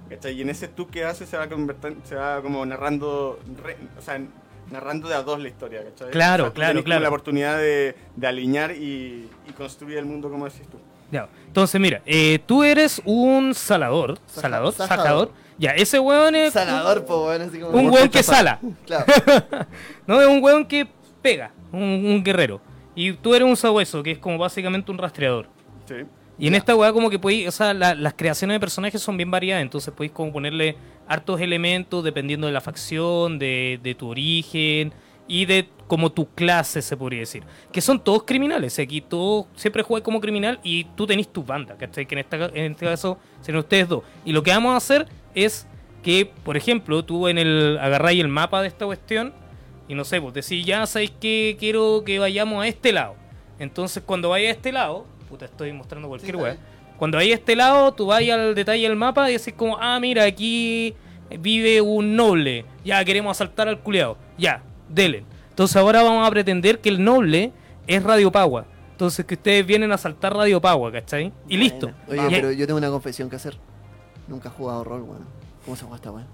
¿Cachai? 0.10 0.34
Y 0.34 0.42
en 0.42 0.50
ese 0.50 0.68
tú 0.68 0.88
qué 0.88 1.06
haces 1.06 1.30
se 1.30 1.38
va, 1.38 1.48
convertir- 1.48 1.98
se 2.04 2.16
va 2.16 2.42
como 2.42 2.66
narrando, 2.66 3.40
re- 3.64 3.78
o 3.98 4.02
sea, 4.02 4.20
narrando 4.72 5.08
de 5.08 5.16
a 5.16 5.22
dos 5.24 5.40
la 5.40 5.48
historia, 5.50 5.84
¿cachai? 5.84 6.12
Claro, 6.12 6.44
O 6.44 6.48
sea, 6.48 6.54
claro, 6.54 6.84
claro. 6.84 7.02
la 7.02 7.08
oportunidad 7.10 7.58
de, 7.58 7.96
de 8.16 8.28
alinear 8.28 8.72
y, 8.72 9.30
y 9.48 9.52
construir 9.58 9.98
el 9.98 10.06
mundo 10.06 10.30
como 10.30 10.46
decís 10.46 10.68
tú. 10.70 10.78
Ya, 11.12 11.28
Entonces, 11.48 11.80
mira, 11.80 12.02
eh, 12.06 12.40
tú 12.46 12.64
eres 12.64 13.02
un 13.06 13.54
salador, 13.54 14.18
Saja- 14.28 14.42
salador, 14.42 14.74
sajador. 14.74 15.04
sajador. 15.04 15.32
Ya, 15.60 15.72
ese 15.72 16.00
weón 16.00 16.34
es 16.36 16.54
Sanador, 16.54 17.06
po, 17.06 17.26
bueno, 17.26 17.46
así 17.46 17.60
como. 17.60 17.78
un 17.78 17.92
weón 17.92 18.10
que 18.10 18.24
sala, 18.24 18.60
Claro. 18.88 19.06
no 20.08 20.20
es 20.20 20.28
un 20.28 20.44
weón 20.44 20.66
que 20.66 20.88
pega, 21.22 21.52
un, 21.72 21.82
un 21.84 22.24
guerrero. 22.24 22.60
Y 22.96 23.14
tú 23.14 23.36
eres 23.36 23.48
un 23.48 23.56
sabueso, 23.56 24.02
que 24.02 24.12
es 24.12 24.18
como 24.18 24.38
básicamente 24.40 24.92
un 24.92 24.98
rastreador. 24.98 25.48
Sí. 25.88 25.96
Y 26.40 26.48
en 26.48 26.56
esta 26.56 26.76
weá 26.76 26.92
como 26.92 27.10
que 27.10 27.20
podéis, 27.20 27.48
o 27.48 27.52
sea, 27.52 27.74
la- 27.74 27.94
las 27.96 28.14
creaciones 28.16 28.56
de 28.56 28.60
personajes 28.60 29.02
son 29.02 29.18
bien 29.18 29.30
variadas, 29.32 29.62
entonces 29.62 29.94
podéis 29.94 30.14
como 30.14 30.32
ponerle 30.34 30.76
hartos 31.08 31.40
elementos 31.42 32.04
dependiendo 32.04 32.48
de 32.48 32.54
la 32.54 32.62
facción, 32.62 33.38
de, 33.38 33.80
de 33.84 33.94
tu 33.96 34.08
origen 34.10 34.94
y 35.28 35.46
de 35.46 35.70
como 35.88 36.12
tu 36.12 36.28
clase, 36.34 36.82
se 36.82 36.98
podría 36.98 37.20
decir. 37.20 37.44
Que 37.72 37.82
son 37.82 38.04
todos 38.04 38.24
criminales, 38.24 38.80
aquí 38.80 39.00
todos 39.02 39.46
siempre 39.56 39.84
juegas 39.84 40.04
como 40.04 40.20
criminal 40.20 40.60
y 40.64 40.86
tú 40.96 41.06
tenés 41.06 41.32
tu 41.32 41.44
banda, 41.44 41.78
¿cachai? 41.78 42.06
Que 42.08 42.16
en, 42.16 42.20
esta, 42.20 42.46
en 42.48 42.72
este 42.72 42.86
caso 42.86 43.20
serán 43.42 43.60
ustedes 43.60 43.88
dos. 43.88 44.04
Y 44.26 44.32
lo 44.32 44.42
que 44.42 44.52
vamos 44.52 44.74
a 44.74 44.78
hacer 44.78 45.08
es 45.36 45.68
que, 46.02 46.26
por 46.26 46.58
ejemplo, 46.58 47.06
tú 47.06 47.28
en 47.28 47.38
el 47.38 47.78
agarráis 47.80 48.20
el 48.22 48.28
mapa 48.28 48.62
de 48.62 48.70
esta 48.70 48.86
cuestión 48.86 49.34
y 49.88 49.94
no 49.96 50.04
sé, 50.04 50.20
pues 50.20 50.34
decís, 50.34 50.66
ya 50.66 50.86
sabéis 50.88 51.12
que 51.12 51.58
quiero 51.60 52.04
que 52.06 52.18
vayamos 52.18 52.64
a 52.64 52.68
este 52.68 52.92
lado. 52.92 53.16
Entonces 53.60 54.02
cuando 54.06 54.30
vayas 54.30 54.50
a 54.50 54.56
este 54.56 54.72
lado, 54.72 55.06
puta, 55.34 55.46
estoy 55.46 55.74
mostrando 55.74 56.08
cualquier 56.08 56.36
weá. 56.36 56.58
Cuando 56.98 57.18
a 57.18 57.24
este 57.24 57.56
lado, 57.56 57.92
tú 57.94 58.06
vas 58.06 58.22
al 58.30 58.54
detalle 58.54 58.84
del 58.88 58.96
mapa 58.96 59.30
y 59.30 59.34
decís 59.38 59.54
como, 59.58 59.78
ah, 59.82 60.00
mira, 60.00 60.24
aquí 60.26 60.94
vive 61.40 61.82
un 61.82 62.16
noble. 62.16 62.66
Ya, 62.86 63.04
queremos 63.04 63.36
asaltar 63.36 63.68
al 63.68 63.80
culeado. 63.80 64.16
Ya, 64.38 64.62
dele. 64.90 65.26
Entonces 65.50 65.76
ahora 65.76 66.04
vamos 66.04 66.26
a 66.28 66.30
pretender 66.30 66.80
que 66.80 66.90
el 66.90 67.04
noble 67.04 67.52
es 67.88 68.04
Radio 68.04 68.32
Pagua. 68.32 68.66
Entonces 68.92 69.26
que 69.26 69.34
ustedes 69.34 69.66
vienen 69.66 69.92
a 69.92 69.96
asaltar 69.96 70.36
Radio 70.36 70.62
Pagua, 70.62 70.92
¿cachai? 70.92 71.34
Y 71.50 71.58
listo. 71.58 71.92
Oye, 72.08 72.28
Y- 72.28 72.30
pero 72.30 72.52
yo 72.52 72.68
tengo 72.68 72.78
una 72.78 72.90
confesión 72.90 73.28
que 73.30 73.38
hacer. 73.38 73.58
Nunca 74.28 74.50
he 74.50 74.52
jugado 74.52 74.84
rol, 74.84 75.02
weón. 75.02 75.26
¿Cómo 75.66 75.76
se 75.76 75.82
juega 75.84 75.96
esta 75.96 76.12
weón? 76.12 76.28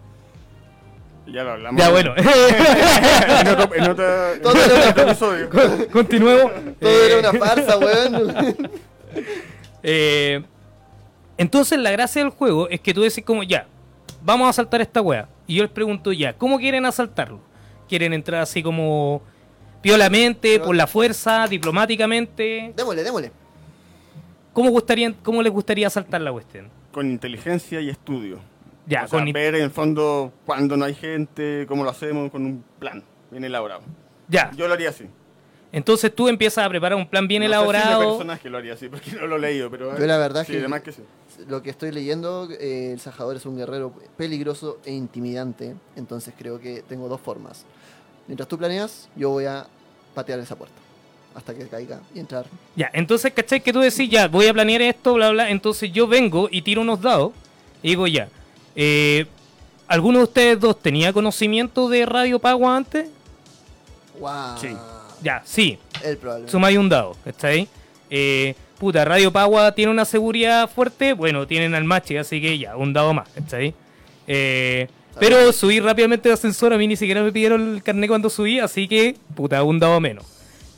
Ya 1.31 1.43
lo 1.43 1.51
hablamos. 1.51 1.81
Ya, 1.81 1.89
bueno. 1.89 2.13
en 2.17 3.47
otro, 3.47 3.75
en 3.75 3.89
otra- 3.91 4.33
en 4.33 4.41
Todo 4.41 5.35
era-. 5.35 5.85
Continuemos. 5.91 6.51
Todo 6.79 6.89
Eh, 6.89 7.19
era 7.19 7.29
una 7.31 7.39
farsa, 7.39 7.77
weón. 7.77 8.69
Eh, 9.83 10.43
entonces 11.37 11.79
la 11.79 11.91
gracia 11.91 12.21
del 12.21 12.31
juego 12.31 12.67
es 12.69 12.81
que 12.81 12.93
tú 12.93 13.01
decís 13.01 13.23
como, 13.23 13.43
ya, 13.43 13.65
vamos 14.23 14.45
a 14.47 14.49
asaltar 14.49 14.81
esta 14.81 15.01
wea. 15.01 15.27
Y 15.47 15.55
yo 15.55 15.63
les 15.63 15.71
pregunto, 15.71 16.11
ya, 16.11 16.33
¿cómo 16.33 16.59
quieren 16.59 16.85
asaltarlo? 16.85 17.39
¿Quieren 17.87 18.13
entrar 18.13 18.41
así 18.41 18.61
como 18.61 19.21
piolamente, 19.81 20.53
Pero- 20.53 20.65
por 20.65 20.75
la 20.75 20.85
fuerza, 20.85 21.47
diplomáticamente? 21.47 22.73
démosle, 22.75 23.03
démosle. 23.03 23.31
¿Cómo, 24.53 24.69
gustaría, 24.71 25.13
cómo 25.23 25.41
les 25.41 25.51
gustaría 25.53 25.87
asaltar 25.87 26.19
la 26.21 26.31
cuestión? 26.31 26.67
Con 26.91 27.09
inteligencia 27.09 27.79
y 27.79 27.89
estudio. 27.89 28.39
Ya, 28.89 29.05
o 29.05 29.07
sea, 29.07 29.19
con 29.19 29.27
in- 29.27 29.33
ver 29.33 29.55
en 29.55 29.61
el 29.63 29.71
fondo 29.71 30.33
cuando 30.45 30.75
no 30.75 30.83
hay 30.83 30.95
gente, 30.95 31.65
cómo 31.67 31.83
lo 31.83 31.91
hacemos, 31.91 32.29
con 32.31 32.43
un 32.45 32.63
plan 32.79 33.03
bien 33.31 33.43
elaborado. 33.45 33.81
ya. 34.27 34.51
Yo 34.57 34.67
lo 34.67 34.73
haría 34.73 34.89
así. 34.89 35.05
Entonces 35.71 36.13
tú 36.15 36.27
empiezas 36.27 36.65
a 36.65 36.69
preparar 36.69 36.97
un 36.97 37.07
plan 37.07 37.27
bien 37.27 37.43
No 37.43 37.47
sé 37.47 37.53
si 37.53 37.57
mi 37.57 37.57
elaborado. 37.69 38.09
personaje 38.09 38.49
lo 38.49 38.57
haría 38.57 38.73
así, 38.73 38.89
porque 38.89 39.11
no 39.11 39.27
lo 39.27 39.35
he 39.35 39.39
leído, 39.39 39.69
pero... 39.69 39.95
Yo 39.97 40.05
la 40.07 40.17
verdad 40.17 40.43
sí, 40.45 40.53
que- 40.53 40.57
además 40.59 40.81
que 40.81 40.91
sí. 40.91 41.03
Lo 41.47 41.61
que 41.61 41.69
estoy 41.69 41.91
leyendo, 41.91 42.49
eh, 42.59 42.91
el 42.91 42.99
Sajador 42.99 43.35
es 43.37 43.45
un 43.45 43.55
guerrero 43.55 43.93
peligroso 44.17 44.79
e 44.83 44.91
intimidante. 44.91 45.75
Entonces 45.95 46.33
creo 46.37 46.59
que 46.59 46.81
tengo 46.81 47.07
dos 47.07 47.21
formas. 47.21 47.65
Mientras 48.27 48.49
tú 48.49 48.57
planeas, 48.57 49.07
yo 49.15 49.29
voy 49.29 49.45
a 49.45 49.65
patear 50.15 50.39
esa 50.39 50.55
puerta. 50.57 50.75
Hasta 51.35 51.53
que 51.53 51.67
caiga 51.67 52.01
y 52.15 52.19
entrar. 52.19 52.45
Ya, 52.75 52.89
entonces, 52.91 53.31
¿cachai? 53.31 53.61
Que 53.61 53.71
tú 53.71 53.79
decís, 53.79 54.09
ya, 54.09 54.27
voy 54.27 54.47
a 54.47 54.53
planear 54.53 54.81
esto, 54.81 55.13
bla, 55.13 55.29
bla. 55.29 55.49
Entonces 55.51 55.91
yo 55.93 56.07
vengo 56.07 56.49
y 56.51 56.63
tiro 56.63 56.81
unos 56.81 56.99
dados 57.01 57.31
y 57.83 57.89
digo, 57.89 58.07
ya, 58.07 58.27
eh, 58.75 59.25
¿alguno 59.87 60.19
de 60.19 60.23
ustedes 60.25 60.59
dos 60.59 60.79
tenía 60.81 61.13
conocimiento 61.13 61.89
de 61.89 62.05
Radio 62.05 62.39
Pagua 62.39 62.77
antes? 62.77 63.09
¡Wow! 64.19 64.57
Sí. 64.59 64.69
Ya, 65.21 65.41
sí, 65.45 65.77
El 66.03 66.17
problema. 66.17 66.49
sumáis 66.49 66.77
un 66.77 66.87
dado, 66.89 67.15
¿cachai? 67.25 67.67
Eh, 68.09 68.55
puta, 68.77 69.03
Radio 69.03 69.31
Pagua 69.31 69.73
tiene 69.73 69.91
una 69.91 70.05
seguridad 70.05 70.69
fuerte, 70.69 71.13
bueno, 71.13 71.45
tienen 71.45 71.75
al 71.75 71.83
machi, 71.83 72.17
así 72.17 72.41
que 72.41 72.57
ya, 72.57 72.77
un 72.77 72.93
dado 72.93 73.13
más. 73.13 73.27
Eh, 74.27 74.87
pero 75.19 75.51
subí 75.51 75.79
rápidamente 75.81 76.29
de 76.29 76.33
ascensor, 76.33 76.71
a 76.73 76.77
mí 76.77 76.87
ni 76.87 76.95
siquiera 76.95 77.21
me 77.21 77.31
pidieron 77.31 77.75
el 77.75 77.83
carnet 77.83 78.07
cuando 78.07 78.29
subí, 78.29 78.59
así 78.59 78.87
que, 78.87 79.17
puta, 79.35 79.61
un 79.63 79.79
dado 79.79 79.99
menos. 79.99 80.25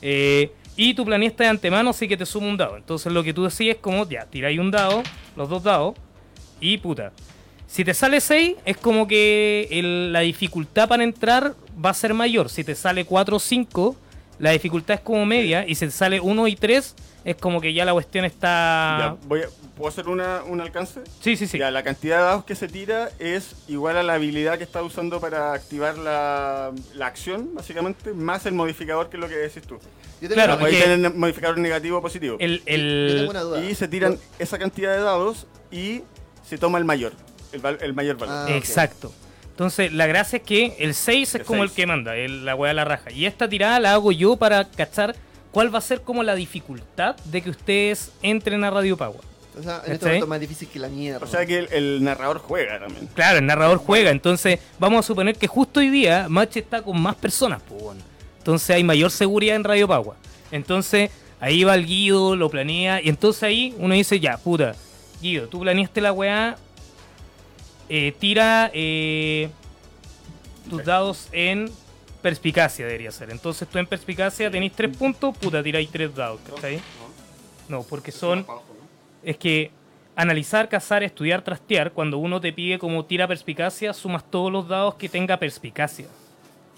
Eh, 0.00 0.50
y 0.74 0.94
tú 0.94 1.04
planeaste 1.04 1.44
de 1.44 1.50
antemano, 1.50 1.90
así 1.90 2.08
que 2.08 2.16
te 2.16 2.26
sumo 2.26 2.48
un 2.48 2.56
dado. 2.56 2.76
Entonces 2.76 3.12
lo 3.12 3.22
que 3.22 3.32
tú 3.32 3.44
decís 3.44 3.70
es 3.70 3.76
como, 3.76 4.08
ya, 4.08 4.26
tiráis 4.26 4.58
un 4.58 4.70
dado, 4.72 5.02
los 5.36 5.48
dos 5.48 5.62
dados, 5.62 5.94
y 6.60 6.78
puta. 6.78 7.12
Si 7.72 7.86
te 7.86 7.94
sale 7.94 8.20
6, 8.20 8.56
es 8.66 8.76
como 8.76 9.06
que 9.08 9.66
el- 9.70 10.12
la 10.12 10.20
dificultad 10.20 10.86
para 10.90 11.04
entrar 11.04 11.54
va 11.82 11.88
a 11.88 11.94
ser 11.94 12.12
mayor. 12.12 12.50
Si 12.50 12.64
te 12.64 12.74
sale 12.74 13.06
4 13.06 13.36
o 13.36 13.40
5, 13.40 13.96
la 14.38 14.50
dificultad 14.50 14.96
es 14.96 15.00
como 15.00 15.24
media. 15.24 15.66
Y 15.66 15.74
si 15.74 15.86
te 15.86 15.90
sale 15.90 16.20
1 16.20 16.46
y 16.48 16.54
3, 16.56 16.94
es 17.24 17.36
como 17.36 17.62
que 17.62 17.72
ya 17.72 17.86
la 17.86 17.94
cuestión 17.94 18.26
está... 18.26 18.96
Ya, 18.98 19.16
voy 19.26 19.40
a- 19.40 19.48
¿Puedo 19.74 19.88
hacer 19.88 20.06
una, 20.10 20.42
un 20.44 20.60
alcance? 20.60 21.00
Sí, 21.22 21.34
sí, 21.34 21.46
sí. 21.46 21.56
Ya, 21.58 21.70
la 21.70 21.82
cantidad 21.82 22.18
de 22.18 22.24
dados 22.24 22.44
que 22.44 22.54
se 22.54 22.68
tira 22.68 23.08
es 23.18 23.56
igual 23.68 23.96
a 23.96 24.02
la 24.02 24.14
habilidad 24.14 24.58
que 24.58 24.64
está 24.64 24.82
usando 24.82 25.18
para 25.18 25.54
activar 25.54 25.96
la, 25.96 26.72
la 26.94 27.06
acción, 27.06 27.54
básicamente, 27.54 28.12
más 28.12 28.44
el 28.44 28.52
modificador 28.52 29.08
que 29.08 29.16
es 29.16 29.20
lo 29.22 29.28
que 29.30 29.36
decís 29.36 29.62
tú. 29.62 29.76
Yo 30.20 30.28
tengo 30.28 30.34
Claro, 30.34 30.58
que- 30.58 30.72
tener 30.78 31.14
modificador 31.14 31.56
negativo 31.56 31.96
o 31.98 32.02
positivo. 32.02 32.36
El, 32.38 32.58
yo 32.58 32.62
el- 32.66 33.14
tengo 33.16 33.30
una 33.30 33.40
duda. 33.40 33.64
Y 33.64 33.74
se 33.74 33.88
tiran 33.88 34.18
esa 34.38 34.58
cantidad 34.58 34.94
de 34.94 35.00
dados 35.02 35.46
y 35.70 36.02
se 36.46 36.58
toma 36.58 36.76
el 36.76 36.84
mayor, 36.84 37.14
el, 37.52 37.60
val- 37.60 37.78
el 37.80 37.94
mayor 37.94 38.16
valor. 38.16 38.48
Ah. 38.50 38.56
Exacto. 38.56 39.12
Entonces, 39.50 39.92
la 39.92 40.06
gracia 40.06 40.38
es 40.38 40.42
que 40.42 40.74
el 40.78 40.94
6 40.94 41.28
es 41.28 41.34
El 41.36 41.44
como 41.44 41.62
el 41.62 41.70
que 41.70 41.86
manda, 41.86 42.16
el- 42.16 42.44
la 42.44 42.54
weá 42.54 42.68
de 42.70 42.74
la 42.74 42.84
raja. 42.84 43.10
Y 43.12 43.26
esta 43.26 43.48
tirada 43.48 43.78
la 43.80 43.92
hago 43.92 44.10
yo 44.12 44.36
para 44.36 44.64
cachar 44.68 45.14
cuál 45.52 45.72
va 45.74 45.78
a 45.78 45.82
ser 45.82 46.00
como 46.00 46.22
la 46.22 46.34
dificultad 46.34 47.16
de 47.24 47.42
que 47.42 47.50
ustedes 47.50 48.12
entren 48.22 48.64
a 48.64 48.70
Radio 48.70 48.96
Pagua. 48.96 49.20
O 49.58 49.62
sea, 49.62 49.82
en 49.84 49.92
este 49.92 50.06
momento 50.06 50.24
es 50.24 50.28
más 50.30 50.40
difícil 50.40 50.68
que 50.68 50.78
la 50.78 50.88
mierda. 50.88 51.26
O 51.26 51.28
sea 51.28 51.44
que 51.44 51.58
el, 51.58 51.68
el 51.72 52.02
narrador 52.02 52.38
juega 52.38 52.80
también. 52.80 53.06
Claro, 53.14 53.38
el 53.38 53.44
narrador 53.44 53.76
juega, 53.76 54.10
entonces 54.10 54.58
vamos 54.78 55.04
a 55.04 55.06
suponer 55.06 55.36
que 55.36 55.46
justo 55.46 55.80
hoy 55.80 55.90
día 55.90 56.26
Match 56.30 56.56
está 56.56 56.80
con 56.80 56.98
más 56.98 57.16
personas, 57.16 57.60
pues, 57.68 57.82
bueno. 57.82 58.00
entonces 58.38 58.70
hay 58.74 58.82
mayor 58.82 59.10
seguridad 59.10 59.56
en 59.56 59.64
Radio 59.64 59.86
Pagua. 59.86 60.16
Entonces 60.50 61.10
ahí 61.38 61.64
va 61.64 61.74
el 61.74 61.84
Guido, 61.84 62.34
lo 62.34 62.48
planea, 62.48 63.02
y 63.02 63.10
entonces 63.10 63.42
ahí 63.42 63.74
uno 63.78 63.92
dice, 63.94 64.18
ya, 64.20 64.38
puta, 64.38 64.74
Guido, 65.20 65.48
tú 65.48 65.60
planeaste 65.60 66.00
la 66.00 66.12
weá, 66.14 66.56
eh, 67.94 68.14
tira 68.18 68.70
eh, 68.72 69.50
tus 70.70 70.82
dados 70.82 71.28
en 71.30 71.70
perspicacia, 72.22 72.86
debería 72.86 73.12
ser. 73.12 73.28
Entonces 73.28 73.68
tú 73.68 73.76
en 73.76 73.86
perspicacia 73.86 74.50
tenéis 74.50 74.72
tres 74.72 74.96
puntos, 74.96 75.36
puta, 75.36 75.62
tiráis 75.62 75.90
tres 75.90 76.14
dados, 76.14 76.40
¿cachai? 76.48 76.80
No, 77.68 77.82
porque 77.82 78.10
son... 78.10 78.46
Es 79.22 79.36
que 79.36 79.72
analizar, 80.16 80.70
cazar, 80.70 81.02
estudiar, 81.02 81.42
trastear, 81.42 81.92
cuando 81.92 82.16
uno 82.16 82.40
te 82.40 82.50
pide 82.54 82.78
como 82.78 83.04
tira 83.04 83.28
perspicacia, 83.28 83.92
sumas 83.92 84.24
todos 84.24 84.50
los 84.50 84.66
dados 84.66 84.94
que 84.94 85.10
tenga 85.10 85.36
perspicacia. 85.36 86.06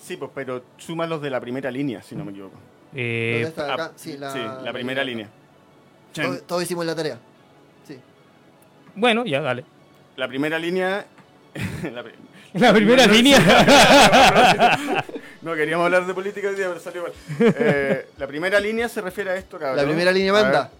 Sí, 0.02 0.16
pues, 0.16 0.32
pero 0.34 0.64
suma 0.78 1.06
los 1.06 1.22
de 1.22 1.30
la 1.30 1.40
primera 1.40 1.70
línea, 1.70 2.02
si 2.02 2.16
no 2.16 2.24
me 2.24 2.32
equivoco. 2.32 2.56
Eh, 2.92 3.34
¿Dónde 3.34 3.48
está 3.50 3.74
acá? 3.74 3.84
Ah, 3.84 3.92
Sí, 3.94 4.16
la, 4.18 4.72
primera 4.72 5.04
línea. 5.04 5.28
Todos, 6.12 6.42
todos 6.42 6.62
hicimos 6.64 6.84
la 6.84 6.96
tarea. 6.96 7.20
Sí. 7.86 8.00
bueno, 8.96 9.24
ya, 9.24 9.40
dale. 9.40 9.64
La 10.16 10.28
primera 10.28 10.58
línea... 10.58 11.06
la 11.92 12.02
pri- 12.02 12.14
La 12.54 12.72
primera 12.72 13.06
línea. 13.06 13.38
No, 15.42 15.54
queríamos 15.54 15.84
hablar 15.86 16.06
de 16.06 16.14
política 16.14 16.48
hoy 16.48 16.54
día, 16.54 16.68
pero 16.68 16.80
salió 16.80 17.00
igual. 17.02 17.12
Eh, 17.58 18.08
la 18.16 18.26
primera 18.26 18.60
línea 18.60 18.88
se 18.88 19.00
refiere 19.00 19.30
a 19.30 19.36
esto, 19.36 19.58
cabrón. 19.58 19.76
La 19.76 19.84
primera 19.84 20.12
línea 20.12 20.32
manda. 20.32 20.70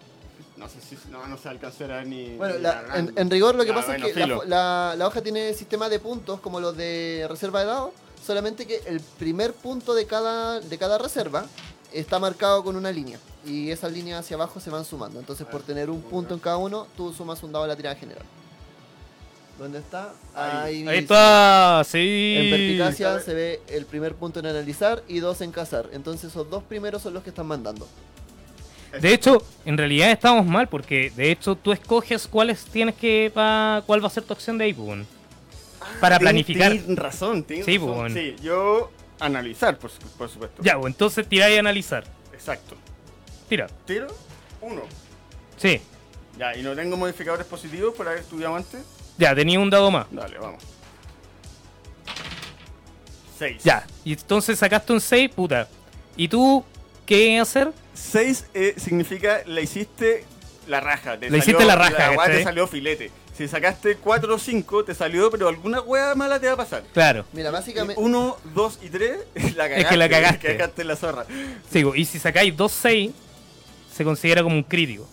No 0.56 0.68
sé 0.68 0.80
si 0.80 0.96
no, 1.10 1.26
no 1.26 1.36
se 1.36 1.48
alcanzó 1.48 1.84
a 1.84 1.88
ver 1.88 2.06
ni. 2.06 2.36
Bueno, 2.36 2.54
ni 2.54 2.60
la- 2.62 2.82
cagando. 2.82 3.10
en, 3.10 3.18
en 3.18 3.30
rigor 3.30 3.54
lo 3.56 3.64
que 3.64 3.72
pasa 3.72 3.88
bueno, 3.88 4.06
es 4.06 4.14
que 4.14 4.26
la 4.46 4.96
hoja 5.06 5.20
tiene 5.20 5.52
sistema 5.52 5.88
de 5.88 5.98
puntos 5.98 6.40
como 6.40 6.60
los 6.60 6.76
de 6.76 7.26
reserva 7.28 7.60
de 7.60 7.66
dados, 7.66 7.90
solamente 8.24 8.66
que 8.66 8.80
el 8.86 9.00
primer 9.18 9.52
punto 9.52 9.94
de 9.94 10.06
cada, 10.06 10.60
de 10.60 10.78
cada 10.78 10.96
reserva 10.96 11.44
está 11.92 12.18
marcado 12.18 12.62
con 12.64 12.76
una 12.76 12.90
línea 12.90 13.18
y 13.44 13.70
esas 13.70 13.92
líneas 13.92 14.20
hacia 14.20 14.36
abajo 14.36 14.60
se 14.60 14.70
van 14.70 14.84
sumando. 14.84 15.18
Entonces 15.20 15.46
por 15.46 15.62
tener 15.62 15.90
un 15.90 16.00
punto 16.02 16.32
en 16.34 16.40
cada 16.40 16.56
uno, 16.56 16.86
tú 16.96 17.12
sumas 17.12 17.42
un 17.42 17.52
dado 17.52 17.64
a 17.64 17.68
la 17.68 17.76
tirada 17.76 17.96
general. 17.96 18.24
¿Dónde 19.58 19.78
está? 19.78 20.12
Ahí. 20.34 20.86
Ahí 20.88 20.98
está, 20.98 21.82
sí. 21.86 22.34
En 22.38 22.50
perspicacia 22.50 23.20
se 23.20 23.34
ve 23.34 23.62
el 23.68 23.86
primer 23.86 24.14
punto 24.14 24.40
en 24.40 24.46
analizar 24.46 25.02
y 25.06 25.20
dos 25.20 25.40
en 25.42 25.52
cazar. 25.52 25.88
Entonces 25.92 26.30
esos 26.30 26.50
dos 26.50 26.62
primeros 26.64 27.02
son 27.02 27.14
los 27.14 27.22
que 27.22 27.30
están 27.30 27.46
mandando. 27.46 27.86
De 29.00 29.12
hecho, 29.12 29.44
en 29.64 29.76
realidad 29.78 30.10
estamos 30.10 30.44
mal 30.46 30.68
porque 30.68 31.10
de 31.16 31.30
hecho 31.30 31.56
tú 31.56 31.72
escoges 31.72 32.26
cuáles 32.28 32.64
tienes 32.64 32.94
que 32.96 33.30
pa- 33.34 33.82
cuál 33.86 34.02
va 34.02 34.06
a 34.06 34.10
ser 34.10 34.22
tu 34.24 34.32
acción 34.32 34.56
de 34.58 34.64
ahí, 34.64 34.72
pues, 34.72 34.86
bueno. 34.86 35.04
Para 36.00 36.18
planificar. 36.18 36.72
Tienes 36.72 36.96
razón, 36.96 37.42
tienes 37.44 37.64
Sí, 37.66 37.76
razón. 37.76 37.86
pues, 37.88 38.12
bueno. 38.14 38.16
Sí, 38.20 38.36
yo 38.42 38.90
analizar, 39.20 39.78
por, 39.78 39.90
su- 39.90 39.98
por 40.16 40.28
supuesto. 40.28 40.62
Ya, 40.62 40.74
pues 40.78 40.92
entonces 40.92 41.28
tiráis 41.28 41.56
a 41.56 41.60
analizar. 41.60 42.04
Exacto. 42.32 42.76
Tira. 43.48 43.66
Tiro, 43.84 44.06
uno. 44.60 44.82
Sí. 45.56 45.80
Ya, 46.38 46.56
y 46.56 46.62
no 46.62 46.74
tengo 46.74 46.96
modificadores 46.96 47.46
positivos 47.46 47.94
por 47.94 48.06
haber 48.08 48.20
estudiado 48.20 48.54
antes. 48.56 48.82
Ya, 49.18 49.34
tenía 49.34 49.58
un 49.60 49.70
dado 49.70 49.90
más. 49.90 50.06
Dale, 50.10 50.38
vamos. 50.38 50.62
Seis. 53.38 53.62
Ya. 53.64 53.86
Y 54.04 54.12
entonces 54.12 54.58
sacaste 54.58 54.92
un 54.92 55.00
6, 55.00 55.30
puta. 55.30 55.68
¿Y 56.16 56.28
tú 56.28 56.64
qué 57.06 57.38
hacer? 57.38 57.72
6 57.94 58.46
significa 58.76 59.40
la 59.46 59.60
hiciste 59.60 60.24
la 60.66 60.80
raja. 60.80 61.18
Te 61.18 61.30
Le 61.30 61.38
hiciste 61.38 61.64
la 61.64 61.76
raja, 61.76 62.10
weá 62.10 62.10
te 62.10 62.16
¿cachai? 62.16 62.44
salió 62.44 62.66
filete. 62.66 63.10
Si 63.36 63.48
sacaste 63.48 63.96
4 63.96 64.34
o 64.36 64.38
5, 64.38 64.84
te 64.84 64.94
salió, 64.94 65.28
pero 65.30 65.48
alguna 65.48 65.80
weá 65.80 66.14
mala 66.14 66.38
te 66.38 66.46
va 66.46 66.52
a 66.52 66.56
pasar. 66.56 66.84
Claro. 66.92 67.24
Mira, 67.32 67.50
básicamente. 67.50 68.00
1, 68.00 68.36
2 68.54 68.78
y 68.82 68.88
3, 68.90 69.18
la 69.56 69.64
cagaste. 69.64 69.80
Es 69.80 69.86
que 69.88 69.96
la 69.96 70.08
cagaste. 70.08 70.56
Cagaste 70.56 70.82
en 70.82 70.88
la 70.88 70.96
zorra. 70.96 71.26
Sí, 71.70 71.84
y 71.96 72.04
si 72.04 72.20
sacáis 72.20 72.54
2-6, 72.56 73.12
se 73.92 74.04
considera 74.04 74.42
como 74.44 74.54
un 74.54 74.62
crítico. 74.62 75.08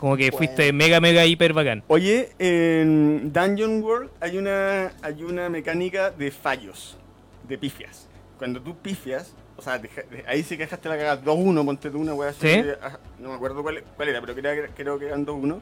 Como 0.00 0.16
que 0.16 0.30
Bueno. 0.30 0.38
fuiste 0.38 0.72
mega, 0.72 0.98
mega, 1.00 1.26
hiper 1.26 1.52
bacán. 1.52 1.84
Oye, 1.88 2.30
en 2.38 3.30
Dungeon 3.32 3.82
World 3.82 4.10
hay 4.20 4.38
una, 4.38 4.92
hay 5.02 5.22
una 5.22 5.48
mecánica 5.50 6.10
de 6.10 6.30
fallos, 6.30 6.96
de 7.46 7.58
pifias. 7.58 8.08
Cuando 8.38 8.60
tú 8.62 8.74
pifias, 8.78 9.34
o 9.58 9.62
sea, 9.62 9.78
deja- 9.78 10.02
de- 10.10 10.24
ahí 10.26 10.42
sí 10.42 10.56
que 10.56 10.62
dejaste 10.64 10.88
la 10.88 10.96
cagada 10.96 11.22
2-1, 11.22 11.64
ponte 11.66 11.90
tú 11.90 11.98
una 11.98 12.14
wea 12.14 12.30
así. 12.30 12.48
Ah, 12.82 12.98
no 13.18 13.28
me 13.28 13.34
acuerdo 13.34 13.62
cuál, 13.62 13.84
cuál 13.94 14.08
era, 14.08 14.20
pero 14.22 14.34
creo, 14.34 14.54
que- 14.68 14.72
creo 14.74 14.98
que 14.98 15.06
eran 15.06 15.26
2-1. 15.26 15.60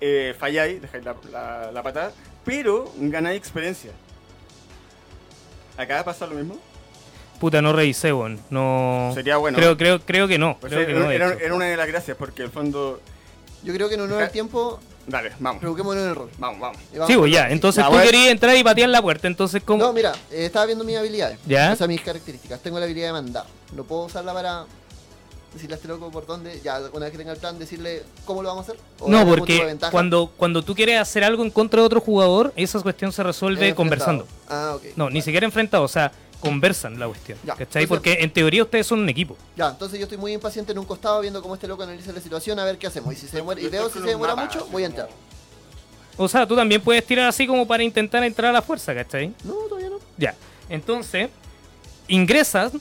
Eh, 0.00 0.34
falláis, 0.38 0.80
dejáis 0.80 1.04
la, 1.04 1.16
la, 1.32 1.72
la 1.72 1.82
patada, 1.82 2.12
pero 2.44 2.90
ganáis 2.96 3.38
experiencia. 3.38 3.90
¿Acá 5.76 6.04
pasa 6.04 6.26
lo 6.26 6.34
mismo? 6.36 6.56
Puta, 7.40 7.60
no 7.62 7.72
revisé. 7.72 8.12
No. 8.50 9.10
Sería 9.14 9.38
bueno. 9.38 9.56
Creo, 9.56 9.76
creo, 9.76 9.98
creo 10.00 10.28
que 10.28 10.38
no. 10.38 10.58
Pues 10.60 10.72
creo 10.72 10.82
era, 11.10 11.30
que 11.30 11.34
no, 11.34 11.40
era 11.40 11.54
una 11.54 11.64
de 11.66 11.76
las 11.76 11.88
gracias, 11.88 12.16
porque 12.16 12.42
el 12.42 12.50
fondo... 12.50 13.00
Yo 13.62 13.72
creo 13.74 13.88
que 13.88 13.94
en 13.96 14.00
honor 14.02 14.22
al 14.22 14.30
tiempo, 14.30 14.80
Dale, 15.06 15.32
vamos. 15.38 15.60
preocuquémonos 15.60 16.02
en 16.02 16.08
el 16.10 16.14
rol. 16.14 16.30
Vamos, 16.38 16.60
vamos. 16.60 16.78
Vamos 16.92 17.08
Sí, 17.08 17.16
pues 17.16 17.32
ya. 17.32 17.50
Entonces 17.50 17.84
Ya, 17.84 17.90
tú 17.90 17.96
querías 18.02 18.28
entrar 18.28 18.56
y 18.56 18.62
patear 18.64 18.88
la 18.88 19.02
puerta. 19.02 19.26
Entonces, 19.26 19.62
¿cómo? 19.64 19.82
No, 19.84 19.92
mira, 19.92 20.12
eh, 20.30 20.46
estaba 20.46 20.66
viendo 20.66 20.84
mis 20.84 20.96
habilidades. 20.96 21.38
¿Ya? 21.46 21.72
O 21.72 21.76
sea, 21.76 21.86
mis 21.86 22.00
características. 22.00 22.60
Tengo 22.60 22.78
la 22.78 22.84
habilidad 22.84 23.08
de 23.08 23.12
mandar. 23.12 23.44
No 23.74 23.84
puedo 23.84 24.04
usarla 24.04 24.32
para 24.32 24.64
decirle 25.52 25.74
a 25.74 25.76
este 25.76 25.88
loco 25.88 26.10
por 26.10 26.26
dónde. 26.26 26.60
Ya, 26.62 26.78
una 26.92 27.06
vez 27.06 27.12
que 27.12 27.18
tenga 27.18 27.32
el 27.32 27.38
plan, 27.38 27.58
decirle 27.58 28.04
cómo 28.24 28.42
lo 28.42 28.48
vamos 28.50 28.68
a 28.68 28.72
hacer. 28.72 28.80
¿O 29.00 29.08
No, 29.10 29.26
porque 29.26 29.76
cuando, 29.90 30.32
cuando 30.36 30.62
tú 30.62 30.74
quieres 30.74 30.98
hacer 31.00 31.24
algo 31.24 31.42
en 31.42 31.50
contra 31.50 31.80
de 31.80 31.86
otro 31.86 32.00
jugador, 32.00 32.52
esa 32.56 32.80
cuestión 32.80 33.12
se 33.12 33.22
resuelve 33.22 33.68
Eh, 33.70 33.74
conversando. 33.74 34.26
Ah, 34.48 34.74
ok. 34.76 34.84
No, 34.96 35.10
ni 35.10 35.20
siquiera 35.22 35.44
enfrentado, 35.44 35.82
o 35.82 35.88
sea, 35.88 36.12
conversan 36.40 36.98
la 36.98 37.06
cuestión. 37.06 37.38
Ya, 37.44 37.52
¿Cachai? 37.54 37.82
entonces- 37.84 37.88
Porque 37.88 38.12
en 38.20 38.32
teoría 38.32 38.62
ustedes 38.62 38.86
son 38.86 39.00
un 39.00 39.08
equipo. 39.08 39.36
Ya, 39.56 39.68
entonces 39.68 39.98
yo 39.98 40.04
estoy 40.04 40.18
muy 40.18 40.32
impaciente 40.32 40.72
en 40.72 40.78
un 40.78 40.84
costado 40.84 41.20
viendo 41.20 41.40
cómo 41.42 41.54
este 41.54 41.68
loco 41.68 41.82
analiza 41.82 42.12
la 42.12 42.20
situación, 42.20 42.58
a 42.58 42.64
ver 42.64 42.78
qué 42.78 42.86
hacemos. 42.86 43.12
Y 43.12 43.16
si 43.16 43.28
se 43.28 43.36
demora, 43.36 43.60
y 43.60 43.68
veo 43.68 43.88
si 43.90 43.98
se 44.00 44.06
demora 44.06 44.34
mucho, 44.34 44.66
voy 44.72 44.82
a 44.84 44.86
entrar. 44.86 45.08
O 46.16 46.28
sea, 46.28 46.46
tú 46.46 46.54
también 46.56 46.80
puedes 46.80 47.04
tirar 47.06 47.26
así 47.28 47.46
como 47.46 47.66
para 47.66 47.82
intentar 47.82 48.22
entrar 48.24 48.50
a 48.50 48.52
la 48.52 48.62
fuerza, 48.62 48.94
¿cachai? 48.94 49.32
No, 49.44 49.54
todavía 49.68 49.90
no. 49.90 49.96
Ya. 50.18 50.34
Entonces, 50.68 51.30
ingresas, 52.08 52.72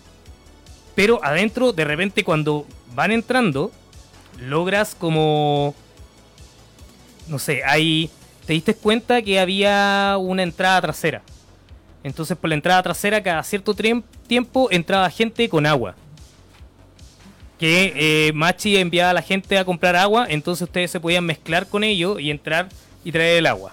pero 0.96 1.24
adentro, 1.24 1.72
de 1.72 1.86
repente, 1.86 2.24
cuando 2.24 2.66
van 2.94 3.12
entrando, 3.12 3.72
logras 4.40 4.96
como. 4.96 5.74
No 7.28 7.40
sé, 7.40 7.62
hay. 7.66 8.10
Te 8.46 8.54
diste 8.54 8.74
cuenta 8.74 9.22
que 9.22 9.40
había 9.40 10.18
una 10.20 10.44
entrada 10.44 10.82
trasera. 10.82 11.22
Entonces, 12.04 12.38
por 12.38 12.50
la 12.50 12.56
entrada 12.56 12.82
trasera, 12.84 13.22
cada 13.22 13.44
cierto 13.44 13.76
tiempo 14.28 14.70
entraba 14.72 15.10
gente 15.10 15.48
con 15.50 15.66
agua. 15.66 15.96
Que 17.58 18.28
eh, 18.28 18.34
Machi 18.34 18.78
enviaba 18.78 19.10
a 19.10 19.14
la 19.14 19.22
gente 19.22 19.58
a 19.58 19.66
comprar 19.66 19.96
agua, 19.98 20.26
entonces 20.30 20.62
ustedes 20.62 20.92
se 20.92 21.00
podían 21.00 21.26
mezclar 21.26 21.68
con 21.68 21.84
ellos 21.84 22.20
y 22.22 22.32
entrar 22.32 22.70
y 23.04 23.12
traer 23.12 23.40
el 23.40 23.46
agua. 23.48 23.72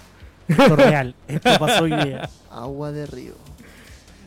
Esto 0.49 0.65
es 0.65 0.71
real. 0.73 1.15
Esto 1.29 1.51
pasó 1.59 1.85
hoy 1.85 1.91
día. 1.95 2.29
Agua 2.51 2.91
de 2.91 3.07
río. 3.07 3.35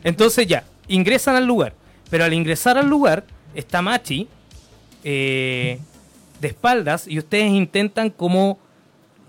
Entonces 0.04 0.46
ya, 0.46 0.64
ingresan 0.88 1.36
al 1.36 1.46
lugar. 1.46 1.74
Pero 2.10 2.24
al 2.24 2.32
ingresar 2.32 2.78
al 2.78 2.88
lugar, 2.88 3.24
está 3.54 3.82
Machi 3.82 4.28
eh, 5.04 5.78
de 6.40 6.48
espaldas 6.48 7.06
y 7.06 7.18
ustedes 7.18 7.50
intentan 7.50 8.08
como 8.10 8.58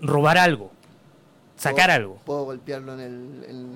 robar 0.00 0.38
algo. 0.38 0.70
Sacar 1.56 1.86
¿Puedo- 1.88 1.96
algo. 1.96 2.20
Puedo 2.24 2.44
golpearlo 2.44 2.94
en 2.94 3.00
el, 3.00 3.44
en 3.48 3.56
el 3.56 3.66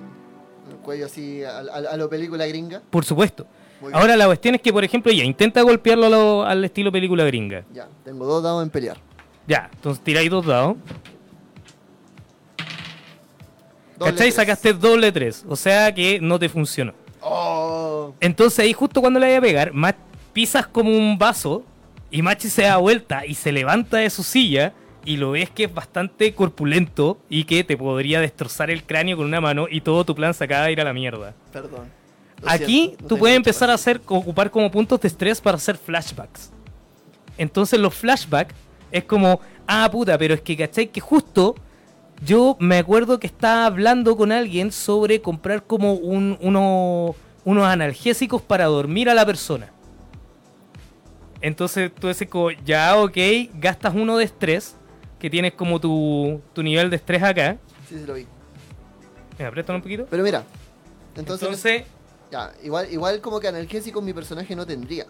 cuello 0.87 1.05
así, 1.07 1.43
a, 1.43 1.57
a- 1.57 1.91
a 1.91 1.97
lo 1.97 2.09
película 2.09 2.45
gringa. 2.47 2.81
Por 2.89 3.03
supuesto. 3.03 3.45
Ahora 3.91 4.15
la 4.15 4.25
cuestión 4.25 4.55
es 4.55 4.61
que, 4.61 4.71
por 4.71 4.85
ejemplo, 4.85 5.11
ya 5.11 5.25
intenta 5.25 5.61
golpearlo 5.61 6.07
lo- 6.07 6.43
al 6.45 6.63
estilo 6.63 6.93
película 6.93 7.25
gringa. 7.25 7.65
Ya, 7.73 7.89
tengo 8.05 8.25
dos 8.25 8.41
dados 8.41 8.63
en 8.63 8.69
pelear. 8.69 8.95
Ya, 9.45 9.69
entonces 9.73 10.01
tiráis 10.01 10.29
dos 10.29 10.45
dados. 10.45 10.77
Doble 13.97 14.11
¿Cachai? 14.13 14.27
tres. 14.27 14.35
Sacaste 14.35 14.73
doble 14.73 15.11
tres. 15.11 15.43
O 15.49 15.57
sea 15.57 15.93
que 15.93 16.19
no 16.21 16.39
te 16.39 16.47
funcionó. 16.47 16.93
Oh, 17.21 18.13
Entonces 18.21 18.59
ahí 18.59 18.71
justo 18.71 19.01
cuando 19.01 19.19
le 19.19 19.25
vaya 19.25 19.39
a 19.39 19.41
pegar, 19.41 19.73
Ma- 19.73 19.93
pisas 20.31 20.67
como 20.67 20.89
un 20.89 21.17
vaso 21.17 21.65
y 22.09 22.21
Machi 22.21 22.47
se 22.49 22.61
da 22.61 22.77
vuelta 22.77 23.25
y 23.25 23.33
se 23.33 23.51
levanta 23.51 23.97
de 23.97 24.09
su 24.09 24.23
silla 24.23 24.71
y 25.07 25.15
lo 25.17 25.31
ves 25.31 25.49
que 25.49 25.63
es 25.63 25.73
bastante 25.73 26.33
corpulento 26.33 27.17
y 27.29 27.45
que 27.45 27.63
te 27.63 27.77
podría 27.77 28.19
destrozar 28.19 28.69
el 28.69 28.83
cráneo 28.83 29.15
con 29.15 29.25
una 29.25 29.39
mano 29.39 29.67
y 29.71 29.79
todo 29.81 30.03
tu 30.03 30.13
plan 30.13 30.33
se 30.33 30.43
acaba 30.43 30.65
de 30.65 30.73
ir 30.73 30.81
a 30.81 30.83
la 30.83 30.93
mierda. 30.93 31.33
perdón. 31.51 31.89
Aquí 32.45 32.87
siento, 32.87 33.07
tú 33.07 33.17
puedes 33.17 33.35
empezar 33.37 33.69
a 33.69 33.73
hacer 33.73 33.99
ocupar 34.05 34.51
como 34.51 34.69
puntos 34.69 34.99
de 35.01 35.07
estrés 35.07 35.39
para 35.41 35.55
hacer 35.57 35.77
flashbacks. 35.77 36.51
Entonces 37.37 37.79
los 37.79 37.93
flashbacks 37.95 38.53
es 38.91 39.05
como, 39.05 39.39
ah 39.65 39.89
puta, 39.91 40.17
pero 40.17 40.33
es 40.33 40.41
que 40.41 40.55
cachai 40.57 40.87
que 40.87 40.99
justo 40.99 41.55
yo 42.23 42.57
me 42.59 42.77
acuerdo 42.77 43.17
que 43.19 43.27
estaba 43.27 43.65
hablando 43.65 44.17
con 44.17 44.31
alguien 44.31 44.71
sobre 44.71 45.21
comprar 45.21 45.63
como 45.63 45.93
un, 45.93 46.37
uno- 46.41 47.15
unos 47.45 47.63
analgésicos 47.65 48.41
para 48.41 48.65
dormir 48.65 49.09
a 49.09 49.13
la 49.13 49.25
persona. 49.25 49.71
Entonces 51.41 51.91
tú 51.93 52.07
dices 52.07 52.27
como, 52.27 52.51
ya 52.51 52.97
ok, 52.97 53.17
gastas 53.55 53.93
uno 53.95 54.17
de 54.17 54.25
estrés, 54.25 54.75
que 55.19 55.29
tienes 55.29 55.53
como 55.53 55.79
tu, 55.79 56.41
tu 56.53 56.61
nivel 56.63 56.89
de 56.89 56.95
estrés 56.97 57.21
acá. 57.23 57.57
Sí, 57.89 57.95
sí, 57.99 58.05
lo 58.05 58.13
vi. 58.13 58.25
¿Me 59.37 59.45
apretan 59.45 59.75
un 59.77 59.81
poquito? 59.81 60.05
Pero 60.09 60.23
mira, 60.23 60.43
entonces, 61.15 61.43
Entonces, 61.47 61.83
ya, 62.31 62.51
igual, 62.63 62.87
igual 62.91 63.21
como 63.21 63.39
que 63.39 63.47
analgésico 63.47 64.01
mi 64.01 64.13
personaje 64.13 64.55
no 64.55 64.65
tendría. 64.65 65.05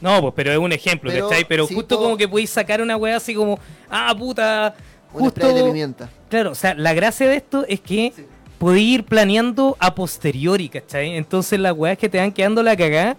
No, 0.00 0.20
pues, 0.20 0.32
pero 0.34 0.50
es 0.52 0.58
un 0.58 0.72
ejemplo, 0.72 1.10
Pero 1.12 1.28
¿cachai? 1.28 1.44
Pero 1.46 1.66
sí 1.66 1.74
justo 1.74 1.96
como 1.98 2.16
que 2.16 2.26
podéis 2.28 2.50
sacar 2.50 2.80
una 2.80 2.96
wea 2.96 3.16
así 3.16 3.34
como, 3.34 3.58
ah, 3.88 4.14
puta, 4.18 4.74
Un 5.12 5.20
justo... 5.20 5.40
spray 5.40 5.54
de 5.54 5.62
pimienta. 5.64 6.08
Claro, 6.28 6.52
o 6.52 6.54
sea, 6.56 6.74
la 6.74 6.92
gracia 6.94 7.28
de 7.28 7.36
esto 7.36 7.64
es 7.68 7.80
que 7.80 8.12
Sí. 8.16 8.26
podéis 8.58 8.94
ir 8.94 9.04
planeando 9.04 9.76
a 9.78 9.94
posteriori, 9.94 10.68
¿cachai? 10.68 11.16
Entonces 11.16 11.60
las 11.60 11.72
weas 11.76 11.98
que 11.98 12.08
te 12.08 12.18
van 12.18 12.32
quedando 12.32 12.62
la 12.64 12.76
cagada, 12.76 13.16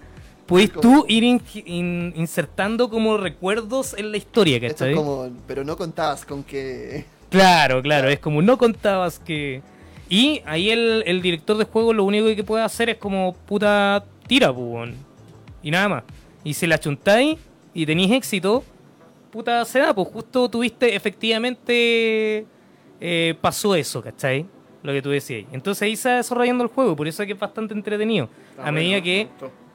Como- 0.71 0.81
tú 0.81 1.05
ir 1.07 1.23
in- 1.23 1.41
in- 1.65 2.13
insertando 2.15 2.89
como 2.89 3.17
recuerdos 3.17 3.95
en 3.97 4.11
la 4.11 4.17
historia, 4.17 4.57
Esto 4.57 4.67
¿cachai? 4.69 4.91
es 4.91 4.95
como, 4.97 5.29
pero 5.47 5.63
no 5.63 5.77
contabas 5.77 6.25
con 6.25 6.43
que... 6.43 7.05
Claro, 7.29 7.81
claro, 7.81 8.09
es 8.09 8.19
como 8.19 8.41
no 8.41 8.57
contabas 8.57 9.19
que... 9.19 9.61
Y 10.09 10.41
ahí 10.45 10.69
el, 10.69 11.03
el 11.07 11.21
director 11.21 11.57
de 11.57 11.63
juego 11.65 11.93
lo 11.93 12.03
único 12.03 12.27
que 12.35 12.43
puede 12.43 12.63
hacer 12.63 12.89
es 12.89 12.97
como 12.97 13.33
puta 13.33 14.03
tira, 14.27 14.53
pues, 14.53 14.67
weón. 14.67 14.95
Y 15.63 15.71
nada 15.71 15.89
más. 15.89 16.03
Y 16.43 16.53
si 16.53 16.67
la 16.67 16.77
chuntáis 16.79 17.37
y 17.73 17.85
tenéis 17.85 18.11
éxito, 18.11 18.63
puta 19.31 19.63
se 19.65 19.79
da, 19.79 19.95
pues 19.95 20.07
justo 20.09 20.49
tuviste, 20.49 20.93
efectivamente 20.95 22.45
eh, 22.99 23.35
pasó 23.41 23.75
eso, 23.75 24.01
¿cachai? 24.01 24.45
Lo 24.83 24.91
que 24.91 25.01
tú 25.01 25.09
decías. 25.09 25.45
Entonces 25.53 25.81
ahí 25.81 25.95
se 25.95 26.09
va 26.09 26.15
desarrollando 26.17 26.63
el 26.65 26.69
juego, 26.69 26.95
por 26.95 27.07
eso 27.07 27.23
es 27.23 27.27
que 27.27 27.33
es 27.33 27.39
bastante 27.39 27.73
entretenido. 27.73 28.29
Ah, 28.59 28.67
a 28.67 28.71
medida 28.71 29.01
que. 29.01 29.27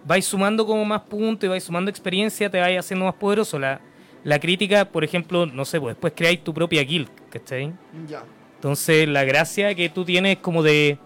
Vais 0.08 0.24
sumando 0.24 0.66
como 0.66 0.84
más 0.84 1.02
puntos 1.02 1.44
y 1.46 1.48
vais 1.48 1.62
sumando 1.62 1.90
experiencia, 1.90 2.50
te 2.50 2.58
vais 2.58 2.78
haciendo 2.78 3.04
más 3.04 3.14
poderoso. 3.14 3.58
La, 3.58 3.80
la 4.24 4.38
crítica, 4.40 4.86
por 4.86 5.04
ejemplo, 5.04 5.44
no 5.46 5.64
sé, 5.64 5.78
pues 5.80 5.94
después 5.94 6.14
creáis 6.16 6.42
tu 6.42 6.52
propia 6.54 6.82
guild, 6.82 7.08
¿cachai? 7.30 7.72
Ya. 8.08 8.22
Entonces 8.56 9.06
la 9.06 9.22
gracia 9.24 9.74
que 9.74 9.88
tú 9.90 10.04
tienes 10.04 10.36
es 10.36 10.42
como 10.42 10.62
de 10.62 10.98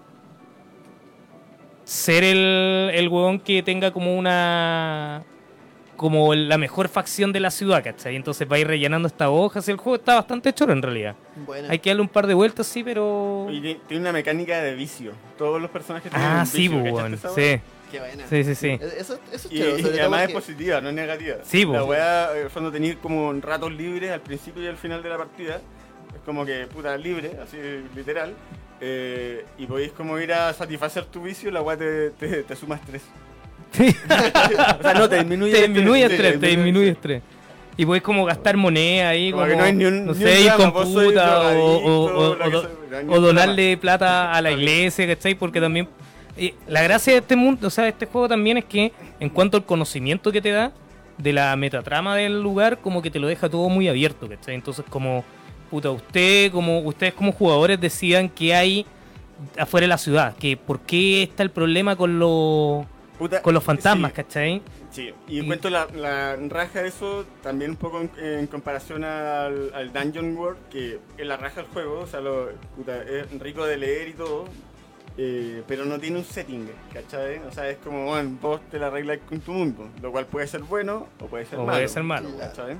ser 1.85 2.25
el, 2.25 2.91
el 2.95 3.09
huevón 3.09 3.41
que 3.41 3.62
tenga 3.62 3.91
como 3.91 4.17
una... 4.17 5.23
como 5.97 6.33
la 6.35 6.57
mejor 6.57 6.88
facción 6.88 7.33
de 7.33 7.41
la 7.41 7.51
ciudad, 7.51 7.83
¿cachai? 7.83 8.15
Entonces 8.17 8.47
vais 8.49 8.67
rellenando 8.67 9.09
estas 9.09 9.29
hojas 9.31 9.67
y 9.69 9.73
el 9.73 9.77
juego 9.79 9.97
está 9.97 10.15
bastante 10.15 10.53
choro 10.53 10.73
en 10.73 10.81
realidad. 10.81 11.17
Bueno. 11.45 11.67
Hay 11.71 11.81
que 11.81 11.91
darle 11.91 12.03
un 12.03 12.09
par 12.09 12.27
de 12.27 12.35
vueltas, 12.35 12.67
sí, 12.69 12.83
pero... 12.85 13.49
Y 13.51 13.61
ti- 13.61 13.81
tiene 13.88 14.03
una 14.03 14.12
mecánica 14.12 14.62
de 14.62 14.75
vicio. 14.75 15.12
Todos 15.37 15.61
los 15.61 15.71
personajes 15.71 16.11
tienen 16.11 16.29
Ah, 16.29 16.41
un 16.41 16.47
sí, 16.47 16.69
vicio, 16.69 16.81
pues, 16.81 16.93
¿cachaste 16.95 17.03
weón. 17.03 17.15
esa 17.15 17.29
Sí, 17.35 17.41
weá? 17.41 17.61
Qué 17.92 17.98
buena. 18.00 18.26
sí, 18.28 18.42
sí, 18.42 18.55
sí. 18.57 18.68
Eh, 18.68 18.81
Eso, 18.98 19.18
eso 19.33 19.48
es 19.48 19.52
Y, 19.52 19.59
y 19.59 19.98
además 20.00 20.22
es 20.28 20.33
positiva, 20.33 20.81
no 20.81 20.88
es 20.88 20.94
negativa. 20.94 21.37
Sí, 21.44 21.64
La 21.66 21.85
weá, 21.85 22.31
en 22.37 22.42
el 22.44 22.50
fondo, 22.50 22.72
tener 22.72 22.96
como 22.98 23.33
ratos 23.35 23.70
libres 23.72 24.11
al 24.11 24.20
principio 24.22 24.62
y 24.62 24.66
al 24.66 24.76
final 24.78 25.02
de 25.02 25.09
la 25.11 25.18
partida. 25.18 25.57
Es 26.14 26.20
como 26.26 26.44
que, 26.44 26.66
puta, 26.66 26.96
libre, 26.96 27.33
así 27.42 27.57
literal. 27.94 28.35
eh, 28.81 29.44
y 29.59 29.66
podéis 29.66 29.92
como 29.92 30.18
ir 30.18 30.33
a 30.33 30.52
satisfacer 30.52 31.05
tu 31.05 31.22
vicio, 31.22 31.50
la 31.52 31.62
weá 31.62 31.76
te, 31.76 32.11
te, 32.11 32.42
te 32.42 32.57
suma 32.57 32.74
estrés. 32.76 33.02
Sí. 33.72 33.94
o 34.81 34.83
sea, 34.83 34.94
no, 34.94 35.09
te 35.09 35.16
disminuye 35.18 35.52
te 35.52 35.68
disminuye 35.68 36.07
sí, 36.09 36.12
estrés, 36.14 36.40
te 36.40 36.46
disminuye 36.48 36.88
estrés. 36.90 37.22
Y 37.76 37.87
podés 37.87 38.02
como 38.02 38.24
gastar 38.26 38.57
moneda 38.57 39.09
ahí, 39.11 39.31
Como 39.31 39.44
como, 39.44 39.50
que 39.52 39.57
no 39.59 39.64
hay 39.64 39.72
ni 39.72 39.85
un- 39.87 40.05
no 40.07 40.12
ni 40.12 40.18
sé, 40.18 40.40
un 40.40 40.44
ir 40.46 40.52
con 40.55 40.72
puta 40.72 41.40
o, 41.57 41.76
o- 41.76 42.35
o- 42.37 42.37
o- 43.09 43.20
donarle 43.20 43.76
plata 43.78 44.33
a 44.33 44.42
la 44.42 44.50
iglesia, 44.50 45.07
¿cachai? 45.07 45.35
Porque 45.35 45.61
también... 45.61 45.88
eh, 46.37 46.55
la 46.66 46.83
gracia 46.83 47.12
de 47.12 47.18
este 47.21 47.37
mundo, 47.37 47.66
o 47.66 47.71
sea, 47.71 47.85
de 47.85 47.90
este 47.90 48.07
juego 48.07 48.29
también 48.29 48.59
es 48.59 48.64
que 48.64 48.92
en 49.21 49.29
cuanto 49.29 49.57
al 49.57 49.64
conocimiento 49.64 50.33
que 50.33 50.40
te 50.40 50.51
da, 50.51 50.73
de 51.18 51.33
la 51.33 51.55
metatrama 51.57 52.16
del 52.16 52.42
lugar, 52.42 52.79
como 52.79 53.03
que 53.03 53.11
te 53.11 53.18
lo 53.18 53.27
deja 53.29 53.49
todo 53.49 53.68
muy 53.68 53.88
abierto, 53.88 54.29
¿cachai? 54.29 54.55
Entonces, 54.55 54.85
como, 54.88 55.25
puta, 55.71 55.90
usted, 55.90 56.51
como 56.51 56.81
ustedes 56.81 57.14
como 57.14 57.33
jugadores 57.33 57.81
decían 57.81 58.29
que 58.29 58.55
hay 58.55 58.87
afuera 59.59 59.85
de 59.85 59.88
la 59.88 59.99
ciudad, 59.99 60.35
que 60.37 60.57
por 60.57 60.81
qué 60.81 61.23
está 61.25 61.42
el 61.42 61.51
problema 61.51 61.97
con 61.97 62.18
los 62.18 62.87
Puta, 63.18 63.42
con 63.42 63.55
los 63.55 63.62
fantasmas, 63.62 64.11
sí, 64.12 64.16
¿cachai? 64.16 64.62
Sí, 64.90 65.11
y 65.29 65.37
Y- 65.37 65.40
encuentro 65.40 65.71
la, 65.71 65.87
la 65.95 66.37
raja 66.49 66.83
de 66.83 66.88
eso 66.88 67.25
también 67.42 67.73
un 67.73 67.77
poco 67.77 68.01
en, 68.01 68.11
en 68.18 68.47
comparación 68.47 69.05
al, 69.05 69.73
al 69.75 69.92
Dungeon 69.92 70.37
World, 70.37 70.59
que 70.71 70.99
es 71.18 71.27
la 71.27 71.37
raja 71.37 71.57
del 71.62 71.71
juego, 71.71 72.01
o 72.01 72.07
sea, 72.07 72.21
lo, 72.21 72.49
puta, 72.77 73.03
es 73.03 73.31
rico 73.38 73.64
de 73.66 73.77
leer 73.77 74.09
y 74.09 74.12
todo, 74.14 74.47
eh, 75.18 75.62
pero 75.68 75.85
no 75.85 75.98
tiene 75.98 76.18
un 76.18 76.25
setting, 76.25 76.68
¿cachai? 76.92 77.38
O 77.46 77.53
sea, 77.53 77.68
es 77.68 77.79
como, 77.79 78.07
bueno, 78.07 78.38
vos 78.40 78.61
te 78.70 78.79
la 78.79 78.87
arreglas 78.88 79.18
con 79.29 79.40
tu 79.40 79.53
mundo, 79.53 79.88
lo 80.01 80.11
cual 80.12 80.27
puede 80.27 80.46
ser 80.46 80.62
bueno 80.62 81.07
o 81.20 81.27
puede 81.27 81.44
ser 81.46 81.59
O 81.59 81.62
malo. 81.64 81.72
puede 81.79 81.88
ser 81.88 82.03
malo. 82.03 82.29
¿cachai? 82.38 82.77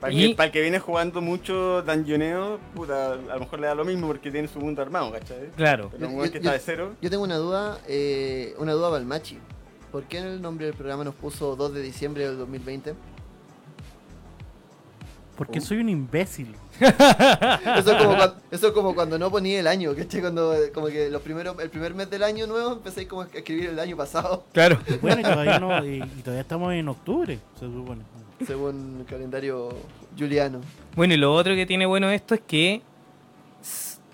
Para, 0.00 0.12
Y- 0.12 0.28
que, 0.30 0.34
para 0.36 0.46
el 0.46 0.52
que 0.52 0.60
viene 0.62 0.78
jugando 0.78 1.20
mucho 1.20 1.82
dungeoneo, 1.82 2.60
puta, 2.74 3.14
a 3.14 3.16
lo 3.16 3.40
mejor 3.40 3.58
le 3.58 3.66
da 3.66 3.74
lo 3.74 3.84
mismo 3.84 4.06
porque 4.06 4.30
tiene 4.30 4.46
su 4.46 4.60
mundo 4.60 4.80
armado, 4.80 5.10
¿cachai? 5.10 5.48
Claro. 5.56 5.88
Pero 5.90 6.08
un 6.08 6.16
Yo- 6.18 6.22
que 6.22 6.30
yo- 6.30 6.36
está 6.38 6.52
de 6.52 6.58
cero, 6.60 6.92
Yo 7.02 7.10
tengo 7.10 7.24
una 7.24 7.36
duda, 7.36 7.78
eh, 7.88 8.54
una 8.58 8.72
duda 8.74 8.90
para 8.90 9.00
el 9.00 9.06
Machi. 9.06 9.38
¿Por 9.90 10.04
qué 10.04 10.18
en 10.18 10.26
el 10.26 10.40
nombre 10.42 10.66
del 10.66 10.74
programa 10.76 11.02
nos 11.02 11.14
puso 11.16 11.56
2 11.56 11.74
de 11.74 11.82
diciembre 11.82 12.26
del 12.28 12.38
2020? 12.38 12.94
Porque 15.38 15.60
soy 15.60 15.78
un 15.78 15.88
imbécil. 15.88 16.54
Eso 16.80 17.92
es 17.92 18.02
como 18.02 18.16
cuando, 18.16 18.36
eso 18.50 18.66
es 18.66 18.72
como 18.72 18.94
cuando 18.94 19.18
no 19.20 19.30
ponía 19.30 19.60
el 19.60 19.68
año, 19.68 19.94
¿cachai? 19.94 20.20
Cuando 20.20 20.52
eh, 20.52 20.72
como 20.72 20.88
que 20.88 21.08
los 21.10 21.22
primeros, 21.22 21.56
el 21.60 21.70
primer 21.70 21.94
mes 21.94 22.10
del 22.10 22.24
año 22.24 22.46
nuevo 22.48 22.72
empecé 22.72 23.06
como 23.06 23.22
a 23.22 23.26
escribir 23.32 23.70
el 23.70 23.78
año 23.78 23.96
pasado, 23.96 24.44
Claro. 24.52 24.78
Bueno, 25.00 25.20
y 25.20 25.22
todavía, 25.22 25.60
no, 25.60 25.84
y, 25.86 26.02
y 26.02 26.22
todavía 26.22 26.40
estamos 26.42 26.74
en 26.74 26.88
octubre, 26.88 27.38
se 27.54 27.66
supone. 27.66 28.02
según 28.44 28.96
el 29.00 29.06
calendario 29.06 29.68
juliano. 30.18 30.60
Bueno, 30.96 31.14
y 31.14 31.16
lo 31.16 31.32
otro 31.32 31.54
que 31.54 31.66
tiene 31.66 31.86
bueno 31.86 32.10
esto 32.10 32.34
es 32.34 32.40
que 32.40 32.82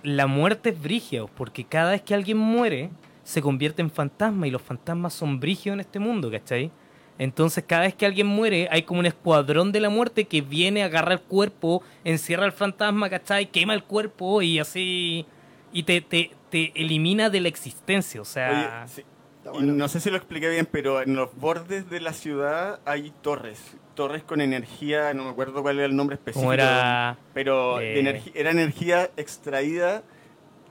la 0.03 0.27
muerte 0.27 0.71
es 0.71 0.83
brígida, 0.83 1.27
porque 1.27 1.65
cada 1.65 1.93
vez 1.93 2.03
que 2.03 2.15
alguien 2.15 2.37
muere, 2.37 2.91
se 3.23 3.41
convierte 3.41 3.81
en 3.81 3.91
fantasma 3.91 4.47
y 4.47 4.51
los 4.51 4.61
fantasmas 4.61 5.15
son 5.15 5.41
brígidos 5.41 5.75
en 5.75 5.81
este 5.81 5.99
mundo, 5.99 6.31
¿cachai? 6.31 6.71
Entonces 7.18 7.64
cada 7.66 7.83
vez 7.83 7.94
que 7.94 8.07
alguien 8.07 8.27
muere 8.27 8.68
hay 8.70 8.83
como 8.83 9.00
un 9.00 9.07
escuadrón 9.07 9.70
de 9.72 9.81
la 9.81 9.88
muerte 9.88 10.24
que 10.24 10.40
viene, 10.40 10.83
agarra 10.83 11.12
el 11.14 11.20
cuerpo, 11.20 11.83
encierra 12.05 12.44
al 12.44 12.53
fantasma, 12.53 13.09
¿cachai? 13.09 13.46
Quema 13.46 13.74
el 13.74 13.85
cuerpo 13.85 14.42
y 14.42 14.59
así... 14.59 15.27
Y 15.72 15.83
te, 15.85 16.00
te, 16.00 16.31
te 16.50 16.72
elimina 16.74 17.31
de 17.31 17.40
la 17.40 17.48
existencia, 17.48 18.20
o 18.20 18.24
sea... 18.24 18.85
Oye, 18.87 18.92
sí. 18.94 19.03
Está 19.38 19.50
Y 19.50 19.53
bueno. 19.55 19.72
no 19.74 19.88
sé 19.88 20.00
si 20.00 20.09
lo 20.11 20.16
expliqué 20.16 20.48
bien, 20.48 20.66
pero 20.70 21.03
en 21.03 21.14
los 21.16 21.35
bordes 21.37 21.90
de 21.90 22.00
la 22.00 22.12
ciudad 22.14 22.81
hay 22.85 23.12
torres. 23.22 23.77
Torres 23.94 24.22
con 24.22 24.40
energía, 24.40 25.12
no 25.14 25.24
me 25.24 25.31
acuerdo 25.31 25.62
cuál 25.62 25.77
era 25.79 25.87
el 25.87 25.94
nombre 25.94 26.14
específico. 26.14 26.53
era... 26.53 27.16
Pero 27.35 27.81
eh, 27.81 28.00
energi- 28.03 28.33
era 28.35 28.50
energía 28.53 29.11
extraída 29.16 30.03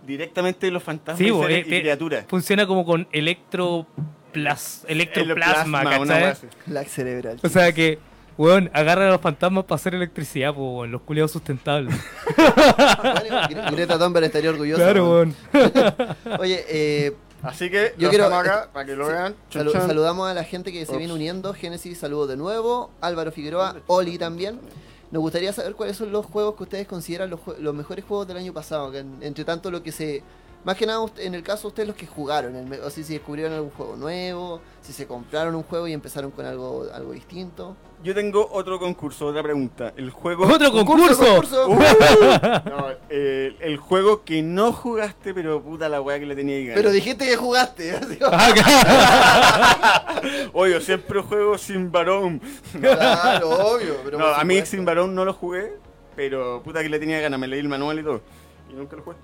directamente 0.05 0.65
de 0.65 0.71
los 0.71 0.83
fantasmas 0.83 1.17
Sí, 1.19 1.25
y, 1.33 1.53
eh, 1.53 1.59
y 1.59 1.63
criaturas. 1.81 2.25
Funciona 2.27 2.65
como 2.67 2.83
con 2.85 3.07
electroplas, 4.33 4.85
electroplasma, 4.87 5.83
¿cachai? 5.83 6.35
Lag 6.67 6.87
cerebral. 6.87 7.39
O 7.43 7.49
sea 7.49 7.71
que, 7.73 7.99
weón, 8.37 8.69
agarran 8.73 9.07
a 9.07 9.11
los 9.11 9.21
fantasmas 9.21 9.63
para 9.65 9.75
hacer 9.75 9.95
electricidad, 9.95 10.53
po, 10.53 10.77
weón, 10.79 10.91
los 10.91 11.01
culiados 11.01 11.31
sustentables. 11.31 11.95
Greta 13.71 13.97
Thunberg 13.99 14.25
estaría 14.25 14.49
orgullosa. 14.49 14.83
claro, 14.83 15.11
weón. 15.11 15.35
Oye, 16.39 16.65
eh, 16.67 17.13
Así 17.43 17.69
que 17.69 17.93
Yo 17.97 18.09
quiero- 18.09 18.33
acá 18.33 18.69
para 18.71 18.85
que 18.85 18.95
lo 18.95 19.05
sí, 19.05 19.11
vean. 19.11 19.35
Saludamos 19.51 20.29
a 20.29 20.33
la 20.33 20.45
gente 20.45 20.71
que 20.71 20.85
se 20.85 20.95
viene 20.97 21.11
uniendo. 21.11 21.53
Génesis, 21.53 21.97
saludos 21.99 22.29
de 22.29 22.37
nuevo. 22.37 22.89
Álvaro 23.01 23.31
Figueroa, 23.33 23.75
Oli 23.87 24.17
también. 24.17 24.59
Nos 25.11 25.21
gustaría 25.21 25.51
saber 25.51 25.73
cuáles 25.75 25.97
son 25.97 26.11
los 26.11 26.25
juegos 26.25 26.55
que 26.55 26.63
ustedes 26.63 26.87
consideran 26.87 27.29
los, 27.29 27.75
mejores 27.75 28.05
juegos 28.05 28.27
del 28.29 28.37
año 28.37 28.53
pasado. 28.53 28.91
que 28.91 28.99
en- 28.99 29.17
entre 29.21 29.43
tanto, 29.43 29.69
lo 29.71 29.83
que 29.83 29.91
se. 29.91 30.23
Más 30.63 30.77
que 30.77 30.85
nada, 30.85 31.01
usted- 31.01 31.23
en 31.23 31.35
el 31.35 31.43
caso 31.43 31.63
de 31.63 31.67
ustedes, 31.69 31.87
los 31.87 31.97
que 31.97 32.07
jugaron. 32.07 32.55
el 32.55 32.81
o 32.81 32.89
si, 32.89 33.03
si 33.03 33.13
descubrieron 33.13 33.53
algún 33.53 33.71
juego 33.71 33.95
nuevo, 33.97 34.61
si 34.81 34.93
se 34.93 35.05
compraron 35.07 35.55
un 35.55 35.63
juego 35.63 35.87
y 35.87 35.93
empezaron 35.93 36.31
con 36.31 36.45
algo, 36.45 36.85
algo 36.93 37.11
distinto. 37.11 37.75
Yo 38.03 38.13
tengo 38.13 38.49
otro 38.51 38.79
concurso, 38.79 39.27
otra 39.27 39.41
pregunta. 39.41 39.93
El 39.95 40.09
juego. 40.09 40.45
¡Otro 40.45 40.71
concurso! 40.73 41.25
concurso! 41.25 41.69
Uh, 41.69 41.79
no, 42.69 42.87
eh, 43.09 43.55
el 43.61 43.77
juego 43.77 44.23
que 44.25 44.41
no 44.41 44.73
jugaste, 44.73 45.33
pero 45.33 45.61
puta 45.61 45.87
la 45.87 46.01
weá 46.01 46.19
que 46.19 46.25
le 46.25 46.35
tenía 46.35 46.57
que 46.57 46.63
ganar. 46.65 46.75
Pero 46.81 46.91
dijiste 46.91 47.25
que 47.25 47.37
jugaste. 47.37 47.93
Oye, 50.53 50.73
yo 50.73 50.81
siempre 50.81 51.21
juego 51.21 51.57
sin 51.57 51.91
varón. 51.91 52.41
claro, 52.79 53.49
obvio. 53.49 53.95
Pero 54.03 54.17
no, 54.17 54.27
a 54.27 54.43
mí 54.43 54.55
supuesto. 54.55 54.75
sin 54.75 54.85
varón 54.85 55.15
no 55.15 55.23
lo 55.25 55.33
jugué, 55.33 55.73
pero 56.15 56.61
puta 56.61 56.83
que 56.83 56.89
le 56.89 56.99
tenía 56.99 57.19
ganas, 57.21 57.39
me 57.39 57.47
leí 57.47 57.59
el 57.61 57.69
manual 57.69 57.99
y 57.99 58.03
todo. 58.03 58.21
Y 58.69 58.73
nunca 58.73 58.97
lo 58.97 59.03
jugué. 59.03 59.15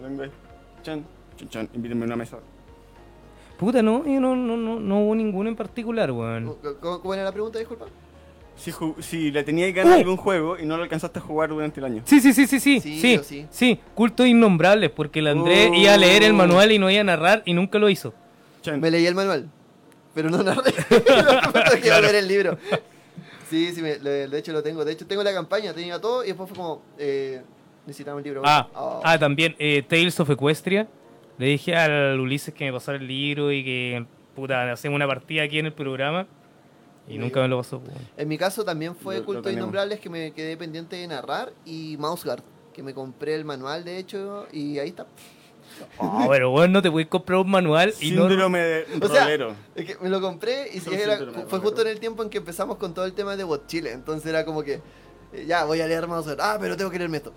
Lo 0.00 0.08
tengo 0.08 0.22
ahí. 0.22 0.30
Chan, 0.82 1.04
chan, 1.36 1.48
chan, 1.48 1.68
invítenme 1.74 2.04
a 2.04 2.06
una 2.06 2.16
mesa. 2.16 2.38
Puta, 3.58 3.82
no, 3.82 4.04
yo 4.04 4.20
no, 4.20 4.34
no, 4.34 4.56
no, 4.56 4.80
no 4.80 5.00
hubo 5.00 5.14
ninguno 5.14 5.48
en 5.48 5.56
particular, 5.56 6.10
weón. 6.10 6.56
¿Cómo, 6.80 7.00
cómo 7.00 7.14
era 7.14 7.22
la 7.24 7.32
pregunta, 7.32 7.58
disculpa? 7.58 7.86
Si, 8.56 8.72
si 9.00 9.30
le 9.30 9.42
tenías 9.44 9.72
ganas 9.72 9.92
a 9.94 9.96
¡Uh! 9.96 10.00
algún 10.00 10.16
juego 10.16 10.58
y 10.58 10.66
no 10.66 10.76
lo 10.76 10.82
alcanzaste 10.82 11.18
a 11.20 11.22
jugar 11.22 11.50
durante 11.50 11.80
el 11.80 11.86
año. 11.86 12.02
Sí, 12.04 12.20
sí, 12.20 12.32
sí, 12.32 12.46
sí, 12.46 12.58
sí, 12.60 12.80
Sí, 12.80 13.00
sí, 13.00 13.18
sí. 13.22 13.46
sí, 13.50 13.80
cultos 13.94 14.26
innombrables, 14.26 14.90
porque 14.90 15.20
el 15.20 15.28
Andrés 15.28 15.70
Oh. 15.70 15.74
iba 15.74 15.94
a 15.94 15.96
leer 15.96 16.22
el 16.24 16.34
manual 16.34 16.70
y 16.72 16.78
no 16.78 16.90
iba 16.90 17.00
a 17.00 17.04
narrar 17.04 17.42
y 17.46 17.54
nunca 17.54 17.78
lo 17.78 17.88
hizo. 17.88 18.12
Chan. 18.62 18.80
Me 18.80 18.90
leí 18.90 19.06
el 19.06 19.14
manual, 19.14 19.48
pero 20.14 20.28
no 20.28 20.42
narré. 20.42 20.72
Que 21.82 21.88
leer 21.90 22.14
el 22.16 22.28
libro. 22.28 22.58
Sí, 23.48 23.72
sí, 23.74 23.80
me- 23.82 23.96
de 23.98 24.38
hecho 24.38 24.52
lo 24.52 24.62
tengo. 24.62 24.84
De 24.84 24.92
hecho, 24.92 25.06
tengo 25.06 25.22
la 25.22 25.32
campaña, 25.32 25.72
tenía 25.72 26.00
todo 26.00 26.24
y 26.24 26.28
después 26.28 26.48
fue 26.48 26.56
como. 26.56 26.82
Eh, 26.98 27.42
necesitamos 27.86 28.18
el 28.20 28.24
libro. 28.24 28.42
Ah, 28.44 28.68
Oh. 28.74 29.00
ah, 29.04 29.18
también 29.18 29.54
eh, 29.58 29.82
Tales 29.86 30.18
of 30.20 30.30
Equestria. 30.30 30.88
Le 31.38 31.46
dije 31.46 31.74
al 31.76 32.20
Ulises 32.20 32.52
que 32.54 32.64
me 32.66 32.72
pasara 32.72 32.98
el 32.98 33.06
libro 33.08 33.50
y 33.50 33.64
que, 33.64 34.06
puta, 34.36 34.70
hacemos 34.70 34.96
una 34.96 35.06
partida 35.06 35.42
aquí 35.42 35.58
en 35.58 35.66
el 35.66 35.72
programa. 35.72 36.26
Y 37.08 37.14
Y 37.14 37.18
nunca 37.18 37.40
me 37.40 37.48
lo 37.48 37.58
pasó. 37.58 37.80
pues. 37.80 37.96
En 38.16 38.28
mi 38.28 38.38
caso 38.38 38.64
también 38.64 38.94
fue 38.94 39.18
Lo- 39.18 39.24
tenemos. 39.26 39.52
Innombrables 39.52 39.98
que 39.98 40.08
me 40.08 40.32
quedé 40.32 40.56
pendiente 40.56 40.96
de 40.96 41.06
narrar 41.08 41.52
y 41.64 41.96
Mouseguard, 41.98 42.42
que 42.72 42.82
me 42.82 42.94
compré 42.94 43.34
el 43.34 43.44
manual 43.44 43.84
de 43.84 43.98
hecho 43.98 44.46
y 44.52 44.78
ahí 44.78 44.90
está. 44.90 45.06
Ah, 45.98 46.26
pero 46.28 46.50
bueno, 46.50 46.74
no 46.74 46.82
te 46.82 46.90
puedes 46.90 47.08
comprar 47.08 47.40
un 47.40 47.50
manual 47.50 47.92
y 48.00 48.10
no... 48.12 48.28
Síndrome 48.28 48.58
de 48.60 48.86
O 49.02 49.08
sea. 49.08 49.26
Es 49.74 49.84
que 49.86 49.96
me 50.00 50.10
lo 50.10 50.20
compré 50.20 50.68
y 50.72 50.78
Son 50.80 50.92
era- 50.94 51.16
fue 51.48 51.58
¿no? 51.58 51.64
justo 51.64 51.80
en 51.82 51.88
el 51.88 51.98
tiempo 51.98 52.22
en 52.22 52.30
que 52.30 52.38
empezamos 52.38 52.76
con 52.76 52.94
todo 52.94 53.04
el 53.06 53.14
tema 53.14 53.36
de 53.36 53.42
Bot 53.44 53.66
Chile. 53.66 53.90
Entonces 53.92 54.26
era 54.28 54.44
como 54.44 54.62
que, 54.62 54.80
eh, 55.32 55.44
ya, 55.46 55.64
voy 55.64 55.80
a 55.80 55.86
leer 55.88 56.06
Mouseguard. 56.06 56.40
Ah, 56.40 56.58
pero 56.60 56.76
tengo 56.76 56.90
que 56.90 56.98
leerme 56.98 57.16
esto. 57.16 57.32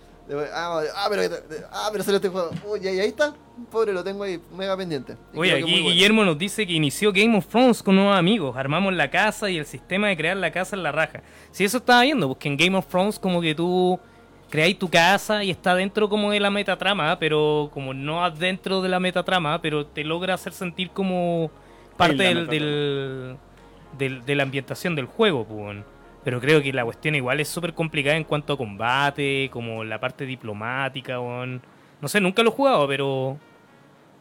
Ah, 0.53 0.81
ah, 0.95 1.07
pero, 1.09 1.21
ah, 1.71 1.89
pero 1.91 2.03
solo 2.03 2.15
este 2.17 2.29
juego. 2.29 2.49
Uy, 2.67 2.79
y 2.83 2.87
ahí 2.87 3.07
está. 3.09 3.33
Pobre, 3.71 3.93
lo 3.93 4.03
tengo 4.03 4.23
ahí 4.23 4.39
mega 4.57 4.75
pendiente. 4.75 5.15
Oye, 5.35 5.51
aquí 5.53 5.61
bueno. 5.71 5.89
Guillermo 5.89 6.25
nos 6.25 6.37
dice 6.37 6.65
que 6.65 6.73
inició 6.73 7.11
Game 7.13 7.37
of 7.37 7.45
Thrones 7.47 7.83
con 7.83 7.95
nuevos 7.95 8.17
amigos. 8.17 8.55
Armamos 8.57 8.91
la 8.93 9.09
casa 9.11 9.49
y 9.49 9.57
el 9.57 9.65
sistema 9.65 10.07
de 10.07 10.17
crear 10.17 10.35
la 10.37 10.51
casa 10.51 10.75
en 10.75 10.81
la 10.83 10.91
raja. 10.91 11.21
Si 11.51 11.63
eso 11.63 11.77
estaba 11.77 12.01
viendo, 12.01 12.27
porque 12.27 12.47
en 12.47 12.57
Game 12.57 12.75
of 12.75 12.87
Thrones 12.87 13.19
como 13.19 13.39
que 13.39 13.53
tú 13.53 13.99
creáis 14.49 14.79
tu 14.79 14.89
casa 14.89 15.43
y 15.43 15.51
está 15.51 15.75
dentro 15.75 16.09
como 16.09 16.31
de 16.31 16.39
la 16.39 16.49
metatrama, 16.49 17.17
pero 17.19 17.69
como 17.73 17.93
no 17.93 18.29
dentro 18.31 18.81
de 18.81 18.89
la 18.89 18.99
metatrama, 18.99 19.61
pero 19.61 19.85
te 19.85 20.03
logra 20.03 20.33
hacer 20.33 20.53
sentir 20.53 20.89
como 20.89 21.51
parte 21.97 22.23
del, 22.23 22.47
del- 22.47 23.37
del- 23.97 24.25
de 24.25 24.35
la 24.35 24.43
ambientación 24.43 24.95
del 24.95 25.05
juego. 25.05 25.45
pues. 25.45 25.77
Pero 26.25 26.41
creo 26.41 26.59
que 26.59 26.73
la 26.73 26.83
cuestión 26.83 27.13
igual 27.13 27.39
es 27.39 27.47
súper 27.47 27.75
complicada 27.75 28.17
en 28.17 28.23
cuanto 28.23 28.53
a 28.53 28.57
combate, 28.57 29.47
como 29.53 29.83
la 29.83 29.99
parte 29.99 30.25
diplomática. 30.25 31.19
weón. 31.21 31.61
No 32.01 32.07
sé, 32.07 32.19
nunca 32.19 32.41
lo 32.41 32.49
he 32.49 32.51
jugado, 32.51 32.87
pero... 32.87 33.37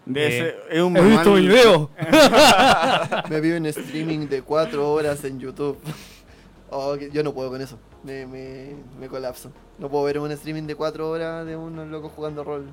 De 0.05 0.23
Eh, 0.23 0.27
ese, 0.29 0.55
es 0.71 0.83
un 0.83 0.95
He 0.95 1.01
visto 1.01 1.35
video. 1.35 1.91
Me 3.31 3.41
vi 3.41 3.53
en 3.53 3.65
streaming 3.65 4.29
de 4.29 4.43
4 4.43 4.93
horas 4.93 5.25
en 5.25 5.41
YouTube. 5.41 5.79
Oh, 6.77 6.97
yo 6.97 7.23
no 7.23 7.33
puedo 7.33 7.51
con 7.51 7.61
eso. 7.61 7.79
Me, 8.03 8.27
me, 8.27 8.75
me 8.99 9.07
colapso. 9.07 9.53
No 9.79 9.89
puedo 9.89 10.03
ver 10.05 10.19
un 10.19 10.33
streaming 10.33 10.65
de 10.65 10.75
4 10.75 11.09
horas 11.09 11.47
de 11.47 11.57
unos 11.57 11.87
locos 11.87 12.11
jugando 12.11 12.43
rol. 12.43 12.67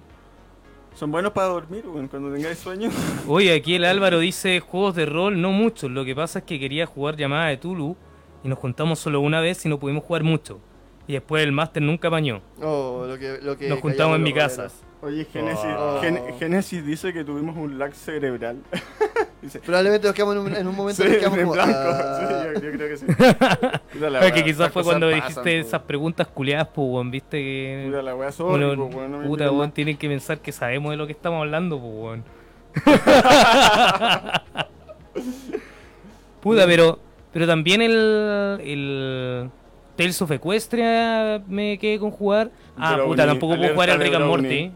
Son 0.95 1.11
buenos 1.11 1.33
para 1.33 1.49
dormir, 1.49 1.85
weón, 1.87 2.07
cuando 2.07 2.33
tengáis 2.33 2.57
sueño. 2.57 2.89
Oye, 3.27 3.53
aquí 3.53 3.75
el 3.75 3.85
Álvaro 3.85 4.17
dice 4.17 4.59
juegos 4.59 4.95
de 4.95 5.05
rol, 5.05 5.39
no 5.39 5.51
muchos. 5.51 5.91
Lo 5.91 6.03
que 6.03 6.15
pasa 6.15 6.39
es 6.39 6.45
que 6.45 6.59
quería 6.59 6.87
jugar 6.87 7.15
llamada 7.15 7.47
de 7.49 7.57
Tulu 7.57 7.95
y 8.43 8.47
nos 8.47 8.57
juntamos 8.59 8.99
solo 8.99 9.19
una 9.21 9.39
vez 9.41 9.65
y 9.65 9.69
no 9.69 9.79
pudimos 9.79 10.03
jugar 10.03 10.23
mucho. 10.23 10.59
Y 11.07 11.13
después 11.13 11.43
el 11.43 11.51
máster 11.51 11.81
nunca 11.83 12.07
apañó. 12.07 12.41
Oh, 12.61 13.05
lo 13.07 13.17
que, 13.17 13.39
lo 13.41 13.57
que 13.57 13.67
Nos 13.67 13.79
juntamos 13.79 14.15
en 14.15 14.23
mi 14.23 14.33
casa. 14.33 14.67
Oye, 15.01 15.25
Génesis, 15.25 15.65
Oh. 15.77 15.99
Gen- 15.99 16.85
dice 16.85 17.11
que 17.11 17.23
tuvimos 17.23 17.57
un 17.57 17.79
lag 17.79 17.91
cerebral. 17.93 18.57
dice, 19.41 19.59
Probablemente 19.59 20.05
nos 20.07 20.15
quedamos 20.15 20.35
en 20.35 20.41
un, 20.41 20.55
en 20.55 20.67
un 20.67 20.75
momento 20.75 21.01
sí, 21.03 21.09
que 21.09 21.17
quedamos 21.17 21.39
en 21.39 21.43
como, 21.45 21.53
blanco. 21.55 21.73
ah. 21.75 22.19
Sí, 22.19 22.53
yo, 22.53 22.61
yo 22.61 22.71
creo 22.77 22.87
que 22.89 22.97
sí. 22.97 23.05
Puta 23.93 24.09
la 24.11 24.19
Es 24.19 24.25
wea, 24.25 24.31
que 24.33 24.43
quizás 24.43 24.71
fue 24.71 24.83
cuando 24.83 25.07
pasan, 25.09 25.19
dijiste 25.27 25.41
po. 25.41 25.67
esas 25.67 25.81
preguntas 25.81 26.27
culiadas, 26.27 26.67
pues, 26.67 26.87
weón, 26.87 27.09
viste 27.11 27.37
que... 27.39 27.83
Puta 27.87 28.01
la 28.03 28.15
wea, 28.15 28.31
sorry, 28.31 28.63
Uno- 28.63 28.89
po, 28.89 28.95
weón, 28.97 29.11
no 29.11 29.17
me 29.19 29.25
puta, 29.25 29.51
weón, 29.51 29.71
tienen 29.71 29.97
que 29.97 30.07
pensar 30.07 30.39
que 30.39 30.51
sabemos 30.51 30.91
de 30.91 30.97
lo 30.97 31.07
que 31.07 31.13
estamos 31.13 31.39
hablando, 31.41 31.79
pues, 31.79 31.93
weón. 31.93 32.23
puta, 36.41 36.65
pero 36.65 36.99
Pero 37.33 37.47
también 37.47 37.81
el, 37.81 38.59
el 38.63 39.49
Tales 39.95 40.21
of 40.21 40.31
Equestria 40.31 41.41
me 41.47 41.77
quedé 41.77 41.99
con 41.99 42.11
jugar. 42.11 42.51
Ah, 42.77 42.93
Brownie, 42.95 43.11
puta, 43.13 43.25
tampoco 43.27 43.55
puedo 43.57 43.73
jugar 43.73 43.89
el 43.89 43.99
de 43.99 44.05
Rick 44.05 44.15
and. 44.15 44.25
Morty. 44.25 44.71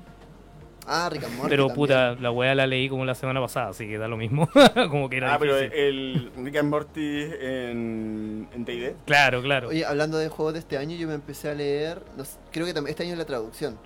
Ah, 0.88 1.10
Rick 1.12 1.24
and 1.24 1.34
Morty 1.36 1.50
Pero 1.50 1.68
también. 1.68 1.76
puta, 1.76 2.16
la 2.16 2.32
weá 2.32 2.54
la 2.54 2.68
leí 2.68 2.88
como 2.88 3.06
la 3.06 3.16
semana 3.16 3.42
pasada, 3.42 3.70
así 3.70 3.88
que 3.88 3.98
da 3.98 4.08
lo 4.08 4.18
mismo. 4.18 4.48
como 4.90 5.10
que 5.10 5.18
era 5.18 5.34
Ah, 5.34 5.40
pero 5.40 5.58
el 5.58 6.32
Rick 6.38 6.56
and 6.58 6.70
Morty 6.70 7.22
en 7.42 8.48
en 8.54 8.66
D&D. 8.66 8.96
Claro, 9.06 9.42
claro. 9.42 9.70
Oye, 9.70 9.84
hablando 9.86 10.18
de 10.18 10.30
juegos 10.30 10.54
de 10.54 10.60
este 10.60 10.78
año, 10.78 10.96
yo 10.96 11.08
me 11.08 11.16
empecé 11.16 11.50
a 11.50 11.56
leer, 11.56 12.04
no 12.16 12.24
sé, 12.24 12.38
creo 12.52 12.66
que 12.68 12.74
también 12.74 12.92
este 12.92 13.04
año 13.04 13.14
en 13.14 13.18
la 13.20 13.26
traducción, 13.26 13.78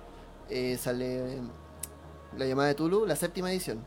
eh, 0.50 0.76
sale 0.78 1.38
La 2.36 2.44
llamada 2.46 2.68
de 2.68 2.74
Tulu, 2.74 3.06
la 3.06 3.16
séptima 3.16 3.50
edición. 3.50 3.78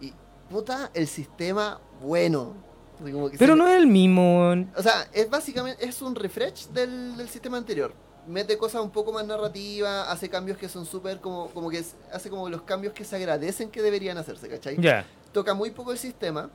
Y 0.00 0.12
puta, 0.50 0.90
el 0.94 1.06
sistema 1.06 1.80
bueno. 2.02 2.54
Así 3.02 3.12
como 3.12 3.28
que 3.30 3.38
pero 3.38 3.54
se- 3.54 3.58
no 3.58 3.68
es 3.68 3.76
el 3.76 3.86
mismo. 3.86 4.40
weón. 4.40 4.70
O 4.76 4.82
sea, 4.82 5.08
es 5.12 5.28
básicamente 5.28 5.84
es 5.84 6.00
un 6.02 6.14
refresh 6.14 6.68
del, 6.68 7.16
del 7.16 7.28
sistema 7.28 7.56
anterior. 7.58 7.92
Mete 8.26 8.56
cosas 8.56 8.82
un 8.82 8.90
poco 8.90 9.12
más 9.12 9.26
narrativas, 9.26 10.08
hace 10.08 10.30
cambios 10.30 10.56
que 10.56 10.68
son 10.68 10.86
súper 10.86 11.20
como, 11.20 11.48
como 11.48 11.68
que 11.70 11.78
es- 11.78 11.96
hace 12.12 12.30
como 12.30 12.48
los 12.48 12.62
cambios 12.62 12.94
que 12.94 13.04
se 13.04 13.16
agradecen 13.16 13.70
que 13.70 13.82
deberían 13.82 14.16
hacerse, 14.18 14.48
¿cachai? 14.48 14.76
Ya. 14.80 15.04
toca 15.32 15.52
muy 15.54 15.70
poco 15.72 15.92
el 15.92 15.98
sistema. 15.98 16.50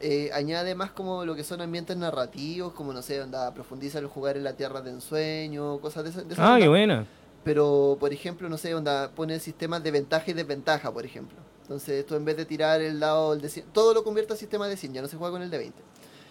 eh, 0.00 0.28
añade 0.34 0.74
más 0.74 0.90
como 0.90 1.24
lo 1.24 1.36
que 1.36 1.44
son 1.44 1.60
ambientes 1.60 1.96
narrativos, 1.96 2.72
como 2.74 2.92
no 2.92 3.00
sé, 3.00 3.22
onda, 3.22 3.54
profundiza 3.54 4.00
el 4.00 4.06
jugar 4.08 4.36
en 4.36 4.42
la 4.42 4.54
tierra 4.54 4.82
de 4.82 4.90
ensueño, 4.90 5.78
cosas 5.78 6.02
de 6.04 6.10
esa, 6.10 6.22
de 6.22 6.34
esa 6.34 6.42
Ah, 6.44 6.48
onda. 6.54 6.58
qué 6.64 6.68
buena. 6.68 7.06
Pero, 7.44 7.96
por 8.00 8.12
ejemplo, 8.12 8.48
no 8.48 8.58
sé, 8.58 8.74
onda, 8.74 9.12
pone 9.14 9.38
sistemas 9.38 9.82
de 9.84 9.92
ventaja 9.92 10.30
y 10.30 10.34
desventaja, 10.34 10.92
por 10.92 11.06
ejemplo. 11.06 11.38
Entonces, 11.64 12.04
tú 12.04 12.14
en 12.14 12.26
vez 12.26 12.36
de 12.36 12.44
tirar 12.44 12.82
el 12.82 13.00
dado 13.00 13.32
el 13.32 13.40
de 13.40 13.48
100, 13.48 13.66
todo 13.72 13.94
lo 13.94 14.04
convierte 14.04 14.34
a 14.34 14.36
sistema 14.36 14.68
de 14.68 14.76
100, 14.76 14.92
ya 14.92 15.02
no 15.02 15.08
se 15.08 15.16
juega 15.16 15.32
con 15.32 15.42
el 15.42 15.50
de 15.50 15.56
20. 15.56 15.82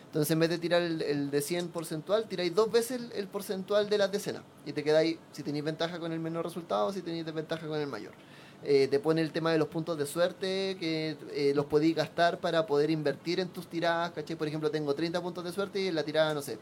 Entonces, 0.05 0.29
en 0.29 0.39
vez 0.39 0.49
de 0.51 0.59
tirar 0.59 0.83
el, 0.83 1.31
de 1.31 1.41
100 1.41 1.69
porcentual, 1.69 2.27
tiráis 2.27 2.53
dos 2.53 2.71
veces 2.71 3.01
el, 3.15 3.27
porcentual 3.27 3.89
de 3.89 3.97
las 3.97 4.11
decenas. 4.11 4.43
Y 4.63 4.71
te 4.71 4.83
quedáis, 4.83 5.17
si 5.31 5.41
tenéis 5.41 5.63
ventaja 5.63 5.97
con 5.97 6.11
el 6.11 6.19
menor 6.19 6.45
resultado, 6.45 6.85
o 6.85 6.93
si 6.93 7.01
tenéis 7.01 7.25
desventaja 7.25 7.65
con 7.65 7.79
el 7.79 7.87
mayor. 7.87 8.11
Eh, 8.63 8.87
te 8.91 8.99
pone 8.99 9.21
el 9.21 9.31
tema 9.31 9.51
de 9.51 9.57
los 9.57 9.69
puntos 9.69 9.97
de 9.97 10.05
suerte, 10.05 10.77
que 10.79 11.17
eh, 11.31 11.53
los 11.55 11.65
podéis 11.65 11.95
gastar 11.95 12.39
para 12.39 12.67
poder 12.67 12.91
invertir 12.91 13.39
en 13.39 13.49
tus 13.49 13.65
tiradas. 13.65 14.11
Por 14.11 14.47
ejemplo, 14.47 14.69
tengo 14.69 14.93
30 14.93 15.19
puntos 15.19 15.43
de 15.43 15.51
suerte 15.51 15.81
y 15.81 15.87
en 15.87 15.95
la 15.95 16.03
tirada, 16.03 16.31
no 16.35 16.43
sé, 16.43 16.59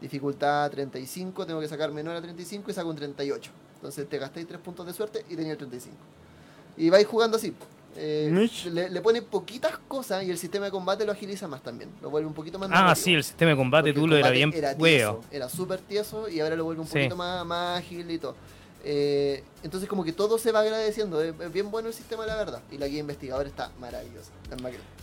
dificultad 0.00 0.70
35, 0.70 1.44
tengo 1.44 1.60
que 1.60 1.66
sacar 1.66 1.90
menor 1.90 2.14
a 2.14 2.22
35 2.22 2.70
y 2.70 2.74
saco 2.74 2.88
un 2.88 2.96
38. 2.96 3.50
Entonces 3.74 4.08
te 4.08 4.18
gastáis 4.18 4.46
3 4.46 4.60
puntos 4.60 4.86
de 4.86 4.92
suerte 4.92 5.24
y 5.28 5.34
tenía 5.34 5.52
el 5.52 5.58
35. 5.58 5.96
Y 6.76 6.88
vais 6.88 7.06
jugando 7.06 7.36
así. 7.36 7.52
Eh, 7.96 8.48
le, 8.72 8.88
le 8.88 9.00
pone 9.02 9.20
poquitas 9.20 9.76
cosas 9.86 10.24
y 10.24 10.30
el 10.30 10.38
sistema 10.38 10.64
de 10.66 10.70
combate 10.70 11.04
lo 11.04 11.12
agiliza 11.12 11.46
más 11.46 11.62
también. 11.62 11.90
Lo 12.00 12.08
vuelve 12.10 12.26
un 12.26 12.34
poquito 12.34 12.58
más 12.58 12.70
Ah, 12.72 12.94
sí, 12.94 13.12
el 13.14 13.22
sistema 13.22 13.50
de 13.50 13.56
combate 13.56 13.90
Porque 13.90 14.00
tú 14.00 14.04
el 14.06 14.10
lo 14.10 14.16
era 14.16 14.30
bien 14.30 14.52
era 14.54 14.74
tieso, 14.74 15.20
Era 15.30 15.48
súper 15.48 15.80
tieso 15.80 16.28
y 16.28 16.40
ahora 16.40 16.56
lo 16.56 16.64
vuelve 16.64 16.80
un 16.80 16.86
Sí. 16.86 16.94
poquito 16.94 17.16
más, 17.16 17.44
más 17.44 17.78
ágil 17.78 18.10
y 18.10 18.18
todo. 18.18 18.34
Eh, 18.84 19.44
entonces 19.62 19.88
como 19.88 20.04
que 20.04 20.12
todo 20.12 20.38
se 20.38 20.50
va 20.52 20.60
agradeciendo. 20.60 21.22
Es, 21.22 21.52
bien 21.52 21.70
bueno 21.70 21.88
el 21.88 21.94
sistema, 21.94 22.26
la 22.26 22.36
verdad. 22.36 22.62
Y 22.70 22.78
la 22.78 22.88
guía 22.88 23.00
investigadora 23.00 23.48
está 23.48 23.70
maravillosa. 23.78 24.32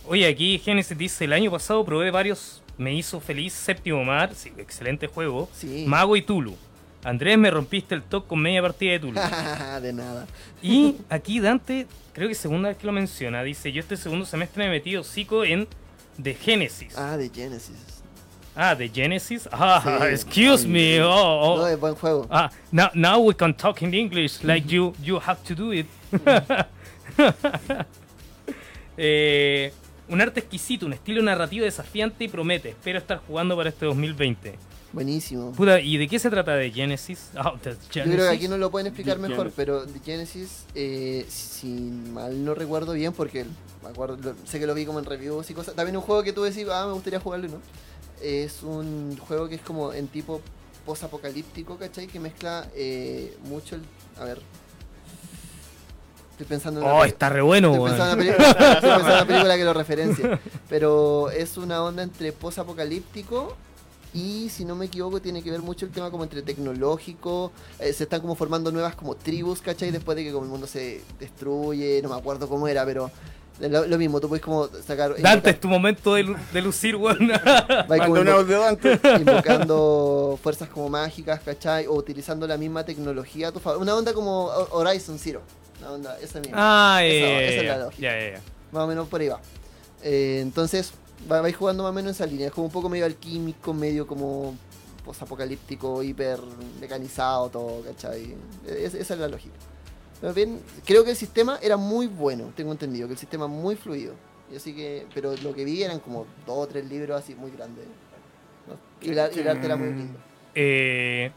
Oye, 0.06 0.26
aquí 0.26 0.58
Genesis 0.58 0.96
dice, 0.98 1.24
el 1.24 1.32
año 1.32 1.50
pasado 1.50 1.84
probé 1.84 2.10
varios, 2.10 2.62
me 2.76 2.92
hizo 2.94 3.20
feliz 3.20 3.52
Séptimo 3.52 4.04
Mar, 4.04 4.34
sí, 4.34 4.52
excelente 4.58 5.06
juego, 5.06 5.48
Sí. 5.54 5.84
Mago 5.86 6.16
y 6.16 6.22
Tulu. 6.22 6.56
Andrés, 7.04 7.38
me 7.38 7.50
rompiste 7.50 7.94
el 7.94 8.02
top 8.02 8.26
con 8.26 8.40
media 8.40 8.60
partida 8.62 8.92
de 8.92 8.98
Tulu. 9.00 9.20
de 9.82 9.92
nada. 9.92 10.26
y 10.62 10.96
aquí 11.08 11.40
Dante, 11.40 11.86
creo 12.12 12.28
que 12.28 12.34
segunda 12.34 12.68
vez 12.68 12.78
que 12.78 12.86
lo 12.86 12.92
menciona, 12.92 13.42
dice, 13.42 13.72
yo 13.72 13.80
este 13.80 13.96
segundo 13.96 14.26
semestre 14.26 14.64
me 14.64 14.68
he 14.68 14.78
metido 14.78 15.02
psico 15.02 15.44
en 15.44 15.66
The 16.22 16.34
Genesis. 16.34 16.94
Ah, 16.98 17.16
de 17.16 17.30
Genesis. 17.30 17.76
Ah, 18.54 18.74
The 18.76 18.88
Genesis? 18.90 19.48
Ah, 19.52 19.80
Sí. 19.82 20.04
excuse 20.12 20.66
me. 20.66 21.00
Oh, 21.02 21.56
No, 21.56 21.62
oh. 21.62 21.66
es 21.68 21.80
buen 21.80 21.94
juego. 21.94 22.26
Ah, 22.30 22.50
now, 22.70 22.88
now 22.94 23.18
we 23.18 23.34
can 23.34 23.54
talk 23.54 23.80
in 23.80 23.94
English 23.94 24.42
like 24.42 24.68
you, 24.68 24.92
you 25.02 25.18
have 25.24 25.40
to 25.44 25.54
do 25.54 25.72
it. 25.72 25.86
Eh, 28.96 29.72
un 30.08 30.20
arte 30.20 30.40
exquisito, 30.40 30.84
un 30.86 30.92
estilo 30.92 31.22
narrativo 31.22 31.64
desafiante 31.64 32.24
y 32.24 32.28
promete. 32.28 32.70
Espero 32.70 32.98
estar 32.98 33.18
jugando 33.26 33.56
para 33.56 33.70
este 33.70 33.86
2020. 33.86 34.58
Buenísimo. 34.92 35.52
Puta, 35.52 35.80
¿y 35.80 35.96
de 35.98 36.08
qué 36.08 36.18
se 36.18 36.30
trata 36.30 36.54
de 36.56 36.70
Genesis? 36.70 37.30
Ah, 37.36 37.54
The 37.62 37.70
Yo 37.70 37.76
creo 37.90 38.04
que 38.04 38.10
Genesis. 38.10 38.30
aquí 38.38 38.48
no 38.48 38.58
lo 38.58 38.70
pueden 38.70 38.88
explicar 38.88 39.16
The 39.16 39.22
mejor, 39.22 39.36
Genesis. 39.38 39.54
pero 39.56 39.86
The 39.86 40.00
Genesis, 40.04 40.64
eh, 40.74 41.26
si 41.28 41.68
mal 41.68 42.44
no 42.44 42.54
recuerdo 42.54 42.92
bien, 42.94 43.12
porque 43.12 43.44
me 43.82 43.88
acuerdo, 43.88 44.16
lo- 44.20 44.34
sé 44.46 44.58
que 44.58 44.66
lo 44.66 44.74
vi 44.74 44.84
como 44.86 44.98
en 44.98 45.04
reviews 45.04 45.48
y 45.50 45.54
cosas. 45.54 45.74
También 45.74 45.96
un 45.96 46.02
juego 46.02 46.22
que 46.24 46.32
tú 46.32 46.42
decís, 46.42 46.66
ah, 46.72 46.86
me 46.86 46.92
gustaría 46.94 47.20
jugarlo, 47.20 47.48
¿no? 47.48 47.60
Es 48.20 48.62
un 48.64 49.16
juego 49.16 49.48
que 49.48 49.54
es 49.54 49.60
como 49.62 49.92
en 49.92 50.08
tipo 50.08 50.40
post-apocalíptico, 50.84 51.76
¿cachai? 51.76 52.06
Que 52.08 52.18
mezcla 52.18 52.68
eh, 52.74 53.36
mucho 53.44 53.76
el. 53.76 53.82
A 54.18 54.24
ver. 54.24 54.40
Estoy 56.32 56.46
pensando 56.46 56.80
en 56.80 56.86
una 56.86 56.94
Oh, 56.96 57.04
está 57.04 57.28
re 57.28 57.42
bueno, 57.42 57.72
Estoy 57.74 57.90
pensando, 57.90 58.22
en 58.22 58.28
una 58.28 58.36
estoy 58.48 58.54
pensando 58.64 58.96
en 59.08 59.12
una 59.14 59.26
película 59.26 59.56
que 59.56 59.64
lo 59.64 59.72
referencia. 59.74 60.40
Pero 60.68 61.30
es 61.30 61.56
una 61.58 61.82
onda 61.84 62.02
entre 62.02 62.32
post-apocalíptico 62.32 63.56
y, 64.14 64.48
si 64.50 64.64
no 64.64 64.74
me 64.74 64.86
equivoco, 64.86 65.20
tiene 65.20 65.42
que 65.42 65.50
ver 65.50 65.60
mucho 65.60 65.86
el 65.86 65.92
tema 65.92 66.10
como 66.10 66.24
entre 66.24 66.42
tecnológico. 66.42 67.52
eh, 67.78 67.92
se 67.92 68.04
están 68.04 68.20
como 68.20 68.34
formando 68.34 68.72
nuevas 68.72 68.94
como 68.96 69.14
tribus, 69.14 69.60
¿cachai? 69.60 69.90
Después 69.90 70.16
de 70.16 70.24
que 70.24 70.32
como 70.32 70.44
el 70.44 70.50
mundo 70.50 70.66
se 70.66 71.00
destruye, 71.18 72.00
no 72.02 72.08
me 72.08 72.16
acuerdo 72.16 72.48
cómo 72.48 72.66
era, 72.68 72.84
pero 72.84 73.10
lo, 73.60 73.86
lo 73.86 73.98
mismo, 73.98 74.20
tú 74.20 74.28
puedes 74.28 74.42
como 74.44 74.68
sacar... 74.86 75.20
Dante, 75.20 75.50
es 75.50 75.60
tu 75.60 75.68
momento 75.68 76.14
de, 76.14 76.22
lu- 76.22 76.36
de 76.52 76.62
lucir, 76.62 76.96
weón. 76.96 77.30
invocando 79.20 80.38
fuerzas 80.42 80.68
como 80.68 80.88
mágicas, 80.88 81.40
¿cachai? 81.44 81.86
O 81.86 81.92
utilizando 81.94 82.46
la 82.46 82.56
misma 82.56 82.84
tecnología 82.84 83.48
a 83.48 83.52
tu 83.52 83.60
favor. 83.60 83.80
Una 83.82 83.94
onda 83.96 84.12
como 84.12 84.46
Horizon 84.70 85.18
Zero. 85.18 85.42
Una 85.80 85.92
onda, 85.92 86.18
esa 86.20 86.40
misma. 86.40 86.56
ah, 86.58 87.04
Esa- 87.04 87.26
eh, 87.26 87.48
esa 87.48 87.60
es 87.60 87.66
la 87.68 87.74
ya, 87.76 87.84
lógica. 87.84 88.02
ya, 88.20 88.30
ya. 88.32 88.40
Más 88.72 88.84
o 88.84 88.86
menos 88.86 89.08
por 89.08 89.20
ahí 89.20 89.28
va. 89.28 89.40
Eh, 90.02 90.38
entonces, 90.42 90.92
vais 91.28 91.56
jugando 91.56 91.82
más 91.82 91.90
o 91.90 91.92
menos 91.94 92.10
en 92.10 92.14
esa 92.14 92.26
línea. 92.26 92.46
Es 92.48 92.52
como 92.52 92.66
un 92.66 92.72
poco 92.72 92.88
medio 92.88 93.04
alquímico, 93.04 93.72
medio 93.74 94.06
como 94.06 94.56
posapocalíptico, 95.04 96.02
hiper 96.02 96.38
mecanizado, 96.80 97.48
todo, 97.48 97.82
¿cachai? 97.82 98.34
Es- 98.66 98.94
esa 98.94 99.14
es 99.14 99.20
la 99.20 99.28
lógica. 99.28 99.54
Pero 100.20 100.34
bien, 100.34 100.60
creo 100.84 101.04
que 101.04 101.10
el 101.10 101.16
sistema 101.16 101.58
era 101.62 101.76
muy 101.76 102.06
bueno, 102.06 102.52
tengo 102.54 102.72
entendido, 102.72 103.06
que 103.08 103.14
el 103.14 103.18
sistema 103.18 103.46
muy 103.46 103.76
fluido. 103.76 104.14
Y 104.52 104.56
así 104.56 104.74
que, 104.74 105.06
pero 105.14 105.34
lo 105.42 105.54
que 105.54 105.64
vi 105.64 105.82
eran 105.82 106.00
como 106.00 106.26
dos 106.46 106.58
o 106.58 106.66
tres 106.66 106.88
libros 106.88 107.18
así 107.22 107.34
muy 107.34 107.50
grandes. 107.50 107.84
¿no? 108.66 108.76
Y, 109.00 109.14
la- 109.14 109.30
y 109.34 109.38
el 109.38 109.48
arte 109.48 109.66
era 109.66 109.76
muy 109.76 109.88
lindo. 109.88 110.18
Eh, 110.54 111.30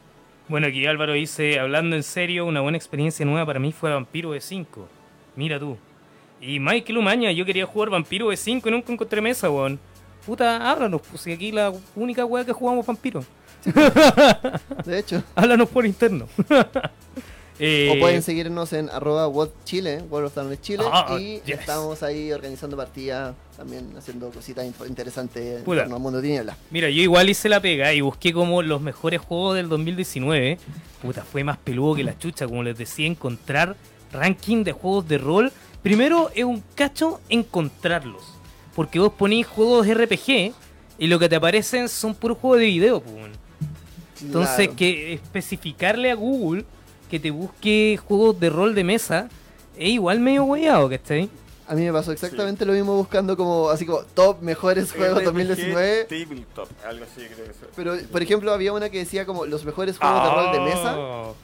bueno, 0.50 0.67
aquí 0.67 0.86
Álvaro 0.86 1.13
dice, 1.13 1.60
hablando 1.60 1.96
en 1.96 2.04
serio, 2.04 2.46
una 2.46 2.60
buena 2.62 2.78
experiencia 2.78 3.26
nueva 3.26 3.46
para 3.46 3.60
mí 3.60 3.72
fue 3.72 3.91
Vampiro 3.91 4.32
de 4.32 4.41
5. 4.41 4.88
Mira 5.36 5.60
tú. 5.60 5.78
Y 6.45 6.60
Michael 6.60 6.97
Umaña, 6.97 7.32
yo 7.32 7.45
quería 7.45 7.65
jugar 7.65 7.89
Vampiro 7.89 8.29
de 8.29 8.36
5 8.38 8.67
y 8.67 8.71
nunca 8.71 8.91
encontré 8.91 9.21
mesa, 9.21 9.49
weón. 9.49 9.79
Puta, 10.25 10.69
háblanos, 10.69 11.01
pues 11.10 11.25
aquí 11.27 11.51
la 11.51 11.71
única 11.95 12.25
weá 12.25 12.43
que 12.45 12.51
jugamos 12.51 12.86
Vampiro. 12.86 13.23
De 14.86 14.99
hecho, 14.99 15.23
Háblanos 15.36 15.69
por 15.69 15.86
interno. 15.86 16.27
Eh, 17.60 17.91
o 17.95 17.99
pueden 17.99 18.23
seguirnos 18.23 18.73
en 18.73 18.89
arroba 18.89 19.29
Chile, 19.63 20.03
World 20.10 20.25
of 20.27 20.34
Darkness 20.36 20.60
Chile, 20.62 20.84
Ah, 20.91 21.15
y 21.19 21.39
yes. 21.45 21.60
estamos 21.60 22.01
ahí 22.01 22.32
organizando 22.32 22.75
partidas, 22.75 23.36
también 23.56 23.93
haciendo 23.95 24.32
cositas 24.32 24.65
interesantes 24.88 25.60
en 25.60 25.63
Puta. 25.63 25.82
torno 25.82 25.95
al 25.97 26.01
mundo 26.01 26.19
de 26.19 26.27
tinieblas. 26.29 26.58
Mira, 26.71 26.89
yo 26.89 27.03
igual 27.03 27.29
hice 27.29 27.49
la 27.49 27.62
pega 27.62 27.93
y 27.93 28.01
busqué 28.01 28.34
como 28.34 28.63
los 28.63 28.82
mejores 28.82 29.21
juegos 29.21 29.56
del 29.56 29.69
2019. 29.69 30.58
Puta, 31.03 31.21
fue 31.23 31.43
más 31.43 31.58
peludo 31.60 31.93
que 31.93 32.03
la 32.03 32.17
chucha, 32.17 32.47
como 32.47 32.63
les 32.63 32.75
decía, 32.75 33.06
encontrar 33.06 33.75
ranking 34.12 34.63
de 34.63 34.71
juegos 34.71 35.08
de 35.08 35.19
rol. 35.19 35.51
Primero 35.84 36.32
es 36.34 36.46
un 36.46 36.63
cacho 36.76 37.19
encontrarlos. 37.30 38.24
Porque 38.76 38.98
vos 39.00 39.13
ponís 39.13 39.46
juegos 39.46 39.88
RPG 39.88 40.54
y 40.98 41.08
lo 41.08 41.19
que 41.19 41.30
te 41.30 41.36
aparecen 41.36 41.88
son 41.90 42.15
puros 42.15 42.38
juegos 42.40 42.60
de 42.60 42.65
video, 42.65 43.02
pues, 43.02 43.15
weón. 43.15 43.31
Entonces, 44.21 44.56
Claro. 44.56 44.75
que 44.77 45.13
especificarle 45.13 46.10
a 46.10 46.15
Google 46.15 46.65
que 47.12 47.19
te 47.19 47.29
busque 47.29 48.00
juegos 48.08 48.40
de 48.40 48.50
rol 48.50 48.73
de 48.73 48.84
mesa 48.84 49.29
es 49.77 49.90
igual 49.90 50.19
medio 50.19 50.44
guayado, 50.46 50.90
¿cachai? 50.90 51.29
A 51.67 51.75
mí 51.75 51.84
me 51.84 51.94
pasó 51.94 52.12
exactamente 52.12 52.65
lo 52.65 52.73
mismo 52.73 52.96
buscando 52.96 53.38
como, 53.38 53.69
así 53.69 53.86
como, 53.86 54.00
top 54.13 54.42
mejores 54.42 54.92
juegos 54.92 55.19
RPG 55.19 55.25
2019. 55.25 56.04
Tabletop, 56.06 56.69
algo 56.88 57.06
así 57.06 57.25
creo 57.25 57.46
que 57.46 57.52
es. 57.52 57.58
Pero, 57.75 57.98
por 58.12 58.21
ejemplo, 58.21 58.52
había 58.54 58.73
una 58.73 58.90
que 58.90 59.00
decía 59.00 59.25
como 59.25 59.46
los 59.46 59.63
mejores 59.65 59.98
juegos 59.98 60.23
de 60.23 60.29
rol 60.29 60.52
de 60.54 60.60
mesa 60.60 60.96
Oh. 60.98 61.36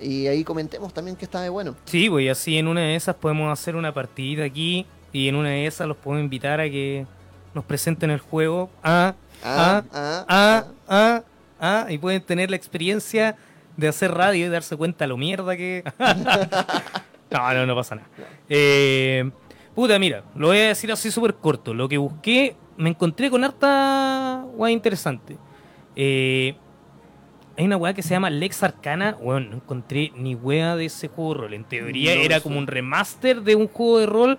Y 0.00 0.28
ahí 0.28 0.44
comentemos 0.44 0.94
también 0.94 1.16
que 1.16 1.26
está 1.26 1.42
de 1.42 1.50
bueno. 1.50 1.76
Sí, 1.84 2.08
pues 2.08 2.30
así 2.30 2.56
en 2.56 2.68
una 2.68 2.80
de 2.80 2.96
esas 2.96 3.16
podemos 3.16 3.52
hacer 3.52 3.76
una 3.76 3.92
partidita 3.92 4.44
aquí 4.44 4.86
y 5.12 5.28
en 5.28 5.34
una 5.34 5.50
de 5.50 5.66
esas 5.66 5.86
los 5.86 5.96
puedo 5.96 6.18
invitar 6.18 6.60
a 6.60 6.70
que 6.70 7.06
nos 7.54 7.64
presenten 7.64 8.10
el 8.10 8.20
juego. 8.20 8.70
Ah, 8.82 9.14
ah, 9.44 9.82
ah, 9.92 10.24
ah, 10.28 10.64
ah, 10.88 11.22
ah, 11.60 11.86
y 11.90 11.98
pueden 11.98 12.22
tener 12.22 12.50
la 12.50 12.56
experiencia 12.56 13.36
de 13.76 13.88
hacer 13.88 14.12
radio 14.12 14.46
y 14.46 14.48
darse 14.48 14.76
cuenta 14.76 15.06
lo 15.06 15.16
mierda 15.16 15.56
que. 15.56 15.84
no, 17.30 17.54
no, 17.54 17.66
no 17.66 17.74
pasa 17.74 17.94
nada. 17.96 18.08
Eh, 18.48 19.30
puta, 19.74 19.98
mira, 19.98 20.24
lo 20.34 20.48
voy 20.48 20.58
a 20.58 20.68
decir 20.68 20.90
así 20.92 21.10
súper 21.10 21.34
corto. 21.34 21.72
Lo 21.74 21.88
que 21.88 21.98
busqué, 21.98 22.56
me 22.76 22.90
encontré 22.90 23.30
con 23.30 23.44
harta 23.44 24.44
weá 24.54 24.70
interesante. 24.70 25.36
Eh, 25.96 26.54
hay 27.56 27.64
una 27.66 27.76
weá 27.76 27.92
que 27.94 28.02
se 28.02 28.10
llama 28.10 28.30
Lex 28.30 28.62
Arcana. 28.62 29.16
Bueno, 29.20 29.50
no 29.50 29.56
encontré 29.56 30.12
ni 30.16 30.34
weá 30.34 30.76
de 30.76 30.86
ese 30.86 31.08
juego 31.08 31.34
de 31.34 31.40
rol. 31.40 31.54
En 31.54 31.64
teoría 31.64 32.14
No, 32.14 32.20
era 32.22 32.36
eso. 32.36 32.42
como 32.44 32.58
un 32.58 32.66
remaster 32.66 33.42
de 33.42 33.54
un 33.54 33.68
juego 33.68 33.98
de 33.98 34.06
rol. 34.06 34.38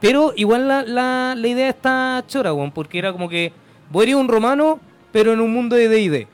Pero 0.00 0.32
igual 0.36 0.66
la, 0.66 0.82
la, 0.82 1.34
la 1.36 1.46
idea 1.48 1.68
está 1.68 2.24
chora, 2.26 2.52
weón, 2.52 2.72
porque 2.72 2.98
era 2.98 3.12
como 3.12 3.28
que 3.28 3.52
vos 3.92 4.02
eres 4.02 4.14
un 4.14 4.28
romano, 4.28 4.80
pero 5.12 5.32
en 5.32 5.40
un 5.40 5.52
mundo 5.52 5.76
de 5.76 5.88
D&D. 5.88 6.26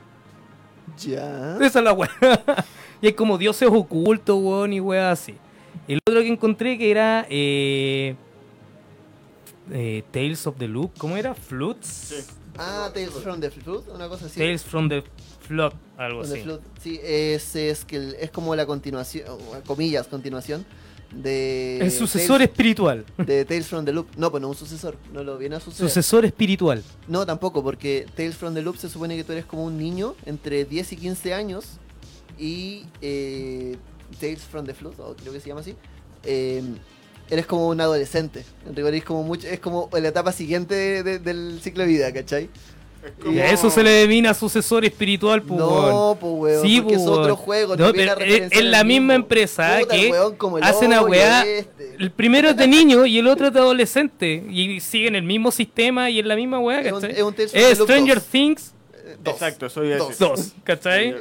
Ya. 0.97 1.57
Esa 1.61 1.79
es 1.79 1.85
la 1.85 1.93
weá. 1.93 2.09
y 3.01 3.07
hay 3.07 3.13
como 3.13 3.37
dioses 3.37 3.69
ocultos, 3.71 4.37
weón, 4.41 4.73
y 4.73 4.79
weá 4.79 5.11
así. 5.11 5.35
El 5.87 5.99
otro 6.07 6.21
que 6.21 6.27
encontré 6.27 6.77
que 6.77 6.89
era 6.89 7.25
eh, 7.29 8.15
eh, 9.71 10.03
Tales 10.11 10.45
of 10.47 10.57
the 10.57 10.67
Loop, 10.67 10.91
¿cómo 10.97 11.17
era? 11.17 11.33
Flutes. 11.35 11.87
Sí. 11.87 12.15
Ah, 12.57 12.89
Tales 12.93 13.11
from 13.11 13.39
the 13.39 13.49
Flood, 13.49 13.83
una 13.95 14.09
cosa 14.09 14.25
así. 14.25 14.37
Tales 14.39 14.63
from 14.63 14.89
the 14.89 15.03
Flood, 15.47 15.73
algo 15.97 16.19
From 16.19 16.29
the 16.29 16.35
así. 16.35 16.43
Flood. 16.43 16.59
Sí, 16.81 16.99
ese 17.03 17.69
es 17.69 17.85
que 17.85 18.17
es 18.19 18.31
como 18.31 18.55
la 18.55 18.65
continuación, 18.65 19.25
comillas, 19.65 20.07
continuación 20.07 20.65
de. 21.13 21.79
El 21.79 21.91
sucesor 21.91 22.41
espiritual. 22.41 23.05
De 23.17 23.45
Tales 23.45 23.67
from 23.67 23.85
the 23.85 23.91
Loop. 23.91 24.07
No, 24.17 24.29
pues 24.31 24.41
no 24.41 24.49
un 24.49 24.55
sucesor, 24.55 24.97
no 25.13 25.23
lo 25.23 25.37
viene 25.37 25.55
a 25.55 25.59
suceder. 25.59 25.89
Sucesor 25.89 26.25
espiritual. 26.25 26.83
No, 27.07 27.25
tampoco, 27.25 27.63
porque 27.63 28.05
Tales 28.15 28.35
from 28.35 28.53
the 28.53 28.61
Loop 28.61 28.77
se 28.77 28.89
supone 28.89 29.15
que 29.15 29.23
tú 29.23 29.31
eres 29.31 29.45
como 29.45 29.65
un 29.65 29.77
niño 29.77 30.15
entre 30.25 30.65
10 30.65 30.93
y 30.93 30.95
15 30.97 31.33
años 31.33 31.65
y 32.37 32.85
eh, 33.01 33.75
Tales 34.19 34.41
from 34.41 34.65
the 34.65 34.73
Flood, 34.73 34.99
o 34.99 35.15
creo 35.15 35.33
que 35.33 35.39
se 35.39 35.47
llama 35.49 35.61
así, 35.61 35.75
eh, 36.23 36.63
eres 37.29 37.45
como 37.45 37.67
un 37.67 37.79
adolescente. 37.81 38.43
En 38.67 38.75
rigor 38.75 38.93
es 38.95 39.03
como, 39.03 39.23
mucho, 39.23 39.47
es 39.47 39.59
como 39.59 39.89
la 39.91 40.07
etapa 40.07 40.31
siguiente 40.31 40.73
de- 40.75 41.03
de- 41.03 41.19
del 41.19 41.59
ciclo 41.61 41.83
de 41.83 41.89
vida, 41.89 42.11
¿cachai? 42.13 42.49
Es 43.03 43.33
Y 43.33 43.39
a 43.39 43.51
eso 43.51 43.69
se 43.69 43.81
le 43.83 43.89
denomina 43.91 44.33
sucesor 44.33 44.83
espiritual, 44.85 45.41
pues. 45.41 45.59
No, 45.59 46.17
pues 46.19 46.33
weón, 46.33 46.61
Sí, 46.67 46.81
porque 46.81 46.95
es 46.95 47.01
pues, 47.01 47.17
otro 47.17 47.35
juego. 47.35 47.75
No, 47.77 47.85
a 47.87 47.93
pero 47.93 48.19
es- 48.19 48.51
es 48.51 48.63
la 48.65 48.83
misma 48.83 49.13
mismo. 49.13 49.13
empresa 49.13 49.77
Puta, 49.79 49.95
que 49.95 50.11
weón 50.11 50.35
como 50.35 50.57
el 50.57 50.63
hace 50.63 50.85
una 50.85 51.01
hoyo 51.01 51.11
weá- 51.13 51.45
este. 51.45 51.95
El 51.97 52.11
primero 52.11 52.49
es 52.49 52.57
de 52.57 52.67
niño 52.67 53.05
y 53.05 53.17
el 53.19 53.27
otro 53.27 53.47
es 53.47 53.53
de 53.53 53.59
adolescente. 53.59 54.43
Y 54.49 54.79
siguen 54.81 55.15
el 55.15 55.23
mismo 55.23 55.51
sistema 55.51 56.09
y 56.09 56.19
en 56.19 56.27
la 56.27 56.35
misma 56.35 56.59
weá, 56.59 56.81
Es 56.81 56.91
un- 56.91 57.01
¿cachai? 57.01 57.15
es 57.17 57.23
un 57.23 57.35
Es 57.37 57.77
Stranger 57.77 58.15
2. 58.15 58.23
Things 58.25 58.73
Eh, 58.93 59.17
dos. 59.23 59.33
Exacto, 59.33 59.65
a 59.65 59.69
Dos. 59.69 60.09
decir. 60.09 60.27
2, 60.27 60.53
¿cachai? 60.63 61.15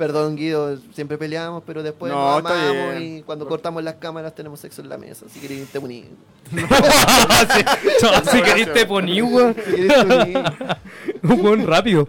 Perdón, 0.00 0.34
Guido, 0.34 0.78
siempre 0.94 1.18
peleamos, 1.18 1.62
pero 1.66 1.82
después 1.82 2.10
No, 2.10 2.24
nos 2.24 2.38
está 2.38 2.70
amamos 2.70 2.98
bien. 2.98 3.18
y 3.18 3.22
cuando 3.22 3.46
cortamos 3.46 3.84
las 3.84 3.96
cámaras 3.96 4.34
tenemos 4.34 4.58
sexo 4.58 4.80
en 4.80 4.88
la 4.88 4.96
mesa. 4.96 5.26
Si 5.28 5.40
queréis 5.40 5.68
te 5.68 5.78
uní. 5.78 6.06
si, 6.50 8.30
si 8.30 8.42
querés 8.42 8.72
te 8.72 8.86
poní, 8.86 9.20
weón. 9.20 9.52
Queréis. 9.52 9.92
Un 11.22 11.40
weón 11.44 11.66
rápido. 11.66 12.08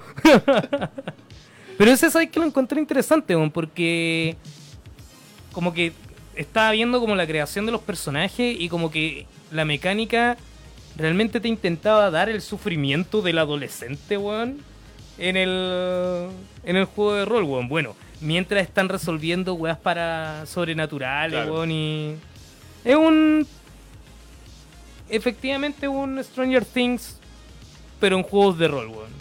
Pero 1.78 1.92
ese 1.92 2.10
sabes 2.10 2.30
que 2.30 2.40
lo 2.40 2.46
encontré 2.46 2.80
interesante, 2.80 3.36
weón, 3.36 3.52
porque 3.52 4.38
como 5.52 5.74
que 5.74 5.92
estaba 6.38 6.72
viendo 6.72 7.02
como 7.02 7.14
la 7.16 7.28
creación 7.28 7.66
de 7.66 7.74
los 7.74 7.82
personajes 7.82 8.56
y 8.58 8.70
como 8.70 8.90
que 8.90 9.26
la 9.52 9.66
mecánica 9.66 10.38
realmente 10.96 11.42
te 11.42 11.50
intentaba 11.50 12.10
dar 12.10 12.30
el 12.30 12.42
sufrimiento 12.42 13.22
del 13.22 13.38
adolescente, 13.38 14.16
weón, 14.18 14.60
en 15.18 15.36
el, 15.36 16.30
en 16.64 16.76
el 16.76 16.86
juego 16.86 17.14
de 17.16 17.26
rol, 17.26 17.44
weón. 17.44 17.68
Bueno, 17.68 17.96
mientras 18.20 18.64
están 18.64 18.90
resolviendo 18.90 19.54
weas 19.56 19.78
para 19.78 20.46
sobrenaturales, 20.46 21.38
Claro. 21.40 21.54
weón, 21.54 21.72
y... 21.72 22.16
Es 22.84 22.96
un... 22.96 23.48
Efectivamente 25.10 25.88
un 25.88 26.24
Stranger 26.24 26.64
Things, 26.66 27.18
pero 28.00 28.16
en 28.18 28.24
juegos 28.24 28.58
de 28.58 28.68
rol, 28.68 28.88
weón. 28.88 29.12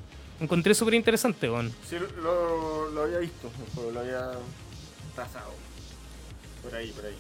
Encontré 0.41 0.75
súper 0.75 0.95
interesante, 0.95 1.51
weón. 1.51 1.73
Sí, 1.89 1.97
lo, 2.23 2.89
lo 2.91 3.03
había 3.03 3.19
visto, 3.19 3.51
lo 3.93 4.01
había 4.01 4.31
trazado. 5.15 5.53
Por 6.63 6.75
ahí, 6.75 6.91
por 6.93 7.05
ahí. 7.07 7.15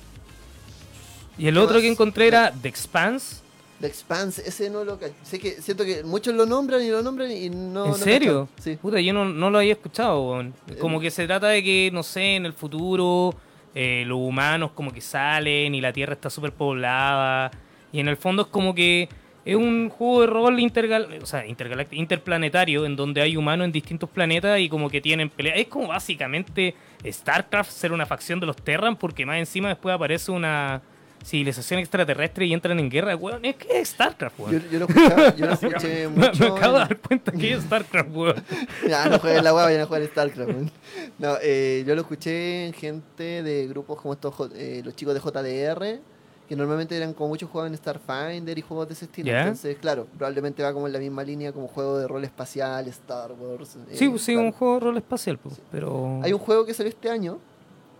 Y 1.36 1.48
el 1.48 1.54
¿Qué 1.54 1.60
otro 1.60 1.80
que 1.80 1.88
encontré 1.88 2.28
era 2.28 2.52
The 2.52 2.68
Expanse. 2.68 3.36
The 3.80 3.86
Expanse, 3.86 4.42
ese 4.46 4.68
no 4.68 4.84
lo 4.84 4.98
sé 5.22 5.38
que 5.38 5.52
Siento 5.62 5.84
que 5.84 6.04
muchos 6.04 6.34
lo 6.34 6.44
nombran 6.44 6.82
y 6.82 6.90
lo 6.90 7.02
nombran 7.02 7.30
y 7.30 7.48
no. 7.48 7.86
¿En 7.86 7.90
no 7.90 7.96
serio? 7.96 8.48
Sí. 8.58 8.76
Puta, 8.76 9.00
yo 9.00 9.12
no, 9.12 9.24
no 9.24 9.50
lo 9.50 9.58
había 9.58 9.72
escuchado, 9.72 10.22
weón. 10.22 10.54
Como 10.78 11.00
que 11.00 11.10
se 11.10 11.26
trata 11.26 11.48
de 11.48 11.62
que, 11.62 11.90
no 11.92 12.02
sé, 12.02 12.36
en 12.36 12.46
el 12.46 12.52
futuro 12.52 13.34
eh, 13.74 14.04
los 14.06 14.18
humanos 14.18 14.72
como 14.74 14.92
que 14.92 15.00
salen 15.00 15.74
y 15.74 15.80
la 15.80 15.92
Tierra 15.92 16.12
está 16.12 16.28
súper 16.28 16.52
poblada. 16.52 17.50
Y 17.92 18.00
en 18.00 18.08
el 18.08 18.16
fondo 18.16 18.42
es 18.42 18.48
como 18.48 18.74
que 18.74 19.08
es 19.44 19.56
un 19.56 19.88
juego 19.88 20.20
de 20.20 20.26
rol 20.26 20.60
intergal 20.60 21.18
o 21.22 21.26
sea, 21.26 21.46
intergaláctico, 21.46 22.00
interplanetario 22.00 22.84
en 22.84 22.94
donde 22.94 23.22
hay 23.22 23.36
humanos 23.36 23.64
en 23.64 23.72
distintos 23.72 24.10
planetas 24.10 24.60
y 24.60 24.68
como 24.68 24.90
que 24.90 25.00
tienen 25.00 25.30
peleas. 25.30 25.58
Es 25.58 25.68
como 25.68 25.88
básicamente 25.88 26.74
StarCraft 27.04 27.70
ser 27.70 27.92
una 27.92 28.06
facción 28.06 28.40
de 28.40 28.46
los 28.46 28.56
Terran 28.56 28.96
porque 28.96 29.24
más 29.24 29.38
encima 29.38 29.68
después 29.68 29.94
aparece 29.94 30.30
una 30.30 30.82
civilización 31.24 31.80
extraterrestre 31.80 32.46
y 32.46 32.52
entran 32.52 32.78
en 32.80 32.88
guerra, 32.90 33.14
weón. 33.16 33.44
Es 33.44 33.56
que 33.56 33.80
es 33.80 33.88
StarCraft, 33.90 34.38
Yo, 34.38 34.44
weón. 34.46 34.68
yo 34.70 34.78
lo 34.78 34.86
escuchaba- 34.86 35.36
yo 35.36 35.46
lo 35.46 35.52
escuché 35.54 36.08
mucho. 36.08 36.30
me 36.40 36.46
acabo 36.46 36.76
de 36.76 36.82
en- 36.82 36.88
dar 36.88 36.98
cuenta 36.98 37.32
que 37.32 37.52
es 37.52 37.62
StarCraft, 37.64 38.10
weón. 38.14 38.44
Ya, 38.88 39.08
no 39.08 39.18
jueguen 39.18 39.44
la 39.44 39.54
hueá, 39.54 39.64
vayan 39.64 39.80
a 39.82 39.86
jugar 39.86 40.04
StarCraft. 40.06 40.48
weón. 40.50 40.70
No, 41.18 41.34
eh, 41.42 41.84
yo 41.86 41.94
lo 41.94 42.00
escuché 42.02 42.66
en 42.66 42.72
gente 42.72 43.42
de 43.42 43.66
grupos 43.68 44.00
como 44.00 44.14
estos, 44.14 44.34
eh, 44.54 44.80
los 44.84 44.96
chicos 44.96 45.14
de 45.14 45.20
JDR, 45.20 46.00
que 46.48 46.56
normalmente 46.56 46.96
eran 46.96 47.12
como 47.14 47.28
muchos 47.28 47.48
jugaban 47.48 47.76
Starfinder 47.76 48.58
y 48.58 48.62
juegos 48.62 48.88
de 48.88 48.94
ese 48.94 49.04
estilo. 49.04 49.30
Entonces, 49.30 49.76
claro, 49.80 50.06
probablemente 50.16 50.62
va 50.64 50.72
como 50.72 50.88
en 50.88 50.92
la 50.94 50.98
misma 50.98 51.22
línea 51.22 51.52
como 51.52 51.68
juego 51.68 51.96
de 51.98 52.08
rol 52.08 52.24
espacial, 52.24 52.88
Star 52.88 53.30
Wars. 53.32 53.76
eh, 53.88 53.94
Sí, 53.96 54.12
sí, 54.18 54.34
un 54.34 54.50
juego 54.50 54.74
de 54.74 54.80
rol 54.80 54.96
espacial, 54.96 55.38
po, 55.38 55.50
pero... 55.70 56.18
Hay 56.24 56.32
un 56.32 56.40
juego 56.40 56.66
que 56.66 56.74
salió 56.74 56.88
este 56.90 57.08
año 57.08 57.38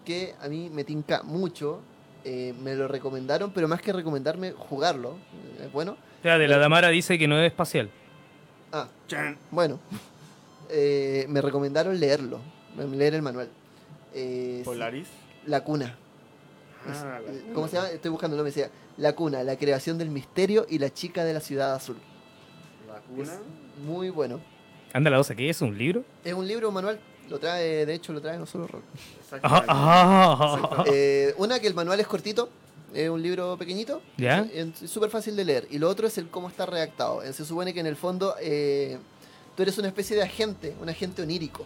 que 0.04 0.34
a 0.42 0.48
mí 0.48 0.68
me 0.72 0.82
tinca 0.82 1.22
mucho. 1.22 1.80
Eh, 2.24 2.54
me 2.60 2.74
lo 2.74 2.88
recomendaron, 2.88 3.52
pero 3.52 3.68
más 3.68 3.80
que 3.82 3.92
recomendarme, 3.92 4.52
jugarlo. 4.52 5.16
eh, 5.58 5.64
Es 5.66 5.72
bueno. 5.72 5.96
Espérate, 6.16 6.46
la 6.48 6.58
Damara 6.58 6.88
dice 6.88 7.18
que 7.18 7.26
no 7.28 7.38
es 7.40 7.46
espacial. 7.50 7.90
Ah, 8.72 8.88
bueno. 9.50 9.78
Eh, 10.72 11.26
me 11.28 11.40
recomendaron 11.40 11.98
leerlo, 11.98 12.38
leer 12.94 13.14
el 13.14 13.22
manual. 13.22 13.48
Eh, 14.14 14.62
Polaris. 14.64 15.08
La 15.46 15.64
cuna. 15.64 15.96
Es- 16.88 16.98
Ah, 16.98 17.18
la 17.26 17.32
eh, 17.32 17.40
cuna. 17.40 17.54
¿Cómo 17.54 17.66
se 17.66 17.74
llama? 17.74 17.88
Estoy 17.90 18.10
buscando, 18.12 18.36
no 18.36 18.44
me 18.44 18.50
decía. 18.50 18.70
La 18.96 19.14
cuna, 19.16 19.42
la 19.42 19.56
creación 19.56 19.98
del 19.98 20.10
misterio 20.10 20.66
y 20.68 20.78
la 20.78 20.88
chica 20.94 21.24
de 21.24 21.34
la 21.34 21.40
ciudad 21.40 21.74
azul. 21.74 21.96
La 22.86 23.00
cuna. 23.00 23.32
Muy 23.84 24.10
bueno. 24.10 24.40
Anda 24.92 25.10
la 25.10 25.16
cosa, 25.16 25.34
¿qué 25.34 25.50
es? 25.50 25.60
¿Un 25.60 25.76
libro? 25.76 26.04
Es 26.24 26.32
un 26.34 26.46
libro, 26.46 26.68
un 26.68 26.74
manual. 26.74 27.00
Lo 27.30 27.38
trae, 27.38 27.86
de 27.86 27.94
hecho, 27.94 28.12
lo 28.12 28.20
trae 28.20 28.36
no 28.38 28.44
solo 28.46 28.66
Rock. 28.66 28.82
Exactamente. 29.20 29.72
Eh, 30.92 31.34
una, 31.38 31.58
que 31.60 31.66
el 31.68 31.74
manual 31.74 32.00
es 32.00 32.06
cortito. 32.06 32.48
Es 32.92 33.08
un 33.08 33.22
libro 33.22 33.56
pequeñito. 33.56 34.02
¿Ya? 34.16 34.44
Es 34.52 34.90
súper 34.90 35.10
fácil 35.10 35.36
de 35.36 35.44
leer. 35.44 35.68
Y 35.70 35.78
lo 35.78 35.88
otro 35.88 36.06
es 36.08 36.18
el 36.18 36.28
cómo 36.28 36.48
está 36.48 36.66
redactado. 36.66 37.22
Eh, 37.22 37.32
Se 37.32 37.44
supone 37.44 37.72
que 37.72 37.78
en 37.80 37.86
el 37.86 37.94
fondo 37.96 38.34
eh, 38.40 38.98
tú 39.56 39.62
eres 39.62 39.78
una 39.78 39.86
especie 39.88 40.16
de 40.16 40.22
agente, 40.22 40.74
un 40.82 40.88
agente 40.88 41.22
onírico. 41.22 41.64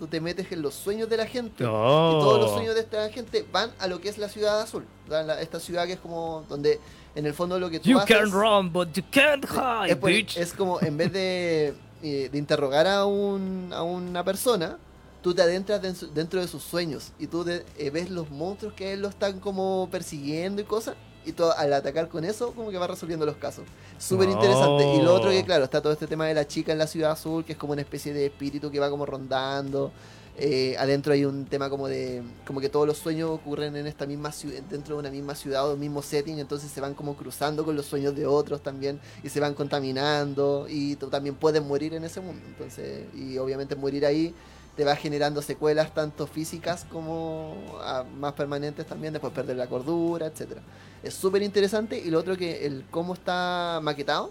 Tú 0.00 0.08
te 0.08 0.20
metes 0.20 0.50
en 0.50 0.60
los 0.62 0.74
sueños 0.74 1.08
de 1.08 1.16
la 1.16 1.26
gente. 1.26 1.62
Y 1.62 1.66
todos 1.66 2.40
los 2.40 2.50
Oh. 2.50 2.54
sueños 2.54 2.74
de 2.74 2.80
esta 2.80 3.08
gente 3.10 3.46
van 3.52 3.70
a 3.78 3.86
lo 3.86 4.00
que 4.00 4.08
es 4.08 4.18
la 4.18 4.28
ciudad 4.28 4.60
azul. 4.60 4.84
La- 5.08 5.40
esta 5.40 5.60
ciudad 5.60 5.86
que 5.86 5.92
es 5.92 6.00
como 6.00 6.44
donde 6.48 6.80
en 7.14 7.24
el 7.26 7.34
fondo 7.34 7.60
lo 7.60 7.70
que 7.70 7.78
tú 7.78 7.90
You 7.90 7.98
haces 8.00 8.16
can 8.16 8.32
run, 8.32 8.72
but 8.72 8.88
you 8.92 9.04
can't 9.12 9.44
hide, 9.44 9.92
es, 9.92 9.96
por- 9.96 10.10
bitch. 10.10 10.36
es 10.36 10.52
como 10.52 10.80
en 10.82 10.96
vez 10.96 11.12
de, 11.12 11.74
eh, 12.02 12.28
de 12.32 12.36
interrogar 12.38 12.88
a, 12.88 13.04
un, 13.04 13.70
a 13.72 13.84
una 13.84 14.24
persona, 14.24 14.76
tú 15.24 15.34
te 15.34 15.40
adentras 15.42 15.80
den- 15.80 15.96
dentro 16.14 16.38
de 16.40 16.46
sus 16.46 16.62
sueños 16.62 17.10
y 17.18 17.26
tú 17.26 17.42
de- 17.44 17.64
eh, 17.78 17.88
ves 17.88 18.10
los 18.10 18.30
monstruos 18.30 18.74
que 18.74 18.92
él 18.92 19.00
lo 19.00 19.08
están 19.08 19.40
como 19.40 19.88
persiguiendo 19.90 20.60
y 20.60 20.64
cosas. 20.66 20.94
Y 21.26 21.34
al 21.56 21.72
atacar 21.72 22.08
con 22.10 22.22
eso, 22.26 22.52
como 22.52 22.70
que 22.70 22.76
va 22.76 22.86
resolviendo 22.86 23.24
los 23.24 23.36
casos. 23.36 23.64
Súper 23.98 24.28
interesante. 24.28 24.84
Y 24.94 25.00
lo 25.00 25.14
otro 25.14 25.30
que, 25.30 25.42
claro, 25.42 25.64
está 25.64 25.80
todo 25.80 25.94
este 25.94 26.06
tema 26.06 26.26
de 26.26 26.34
la 26.34 26.46
chica 26.46 26.70
en 26.72 26.76
la 26.76 26.86
ciudad 26.86 27.12
azul, 27.12 27.42
que 27.46 27.52
es 27.54 27.58
como 27.58 27.72
una 27.72 27.80
especie 27.80 28.12
de 28.12 28.26
espíritu 28.26 28.70
que 28.70 28.78
va 28.78 28.90
como 28.90 29.06
rondando. 29.06 29.90
Eh, 30.36 30.76
adentro 30.78 31.14
hay 31.14 31.24
un 31.24 31.46
tema 31.46 31.70
como 31.70 31.88
de 31.88 32.20
como 32.44 32.60
que 32.60 32.68
todos 32.68 32.86
los 32.86 32.98
sueños 32.98 33.30
ocurren 33.30 33.76
en 33.76 33.86
esta 33.86 34.04
misma 34.04 34.32
ciudad 34.32 34.60
dentro 34.68 34.96
de 34.96 35.00
una 35.00 35.10
misma 35.10 35.34
ciudad 35.36 35.66
o 35.70 35.74
un 35.74 35.78
mismo 35.80 36.02
setting 36.02 36.40
entonces 36.40 36.72
se 36.72 36.80
van 36.80 36.92
como 36.94 37.14
cruzando 37.16 37.64
con 37.64 37.76
los 37.76 37.86
sueños 37.86 38.16
de 38.16 38.26
otros 38.26 38.60
también 38.60 38.98
y 39.22 39.28
se 39.28 39.38
van 39.38 39.54
contaminando 39.54 40.66
y 40.68 40.96
tú 40.96 41.08
también 41.08 41.36
puedes 41.36 41.62
morir 41.62 41.94
en 41.94 42.02
ese 42.02 42.20
mundo 42.20 42.42
entonces 42.48 43.06
y 43.14 43.38
obviamente 43.38 43.76
morir 43.76 44.04
ahí 44.04 44.34
te 44.76 44.84
va 44.84 44.96
generando 44.96 45.40
secuelas 45.42 45.94
tanto 45.94 46.26
físicas 46.26 46.84
como 46.90 47.54
ah, 47.80 48.04
más 48.18 48.32
permanentes 48.32 48.86
también, 48.86 49.12
después 49.12 49.32
perder 49.32 49.56
la 49.56 49.66
cordura, 49.68 50.26
etcétera. 50.26 50.62
Es 51.02 51.14
súper 51.14 51.42
interesante 51.42 51.98
y 51.98 52.10
lo 52.10 52.18
otro 52.18 52.36
que 52.36 52.66
el 52.66 52.84
cómo 52.90 53.14
está 53.14 53.78
maquetado 53.82 54.30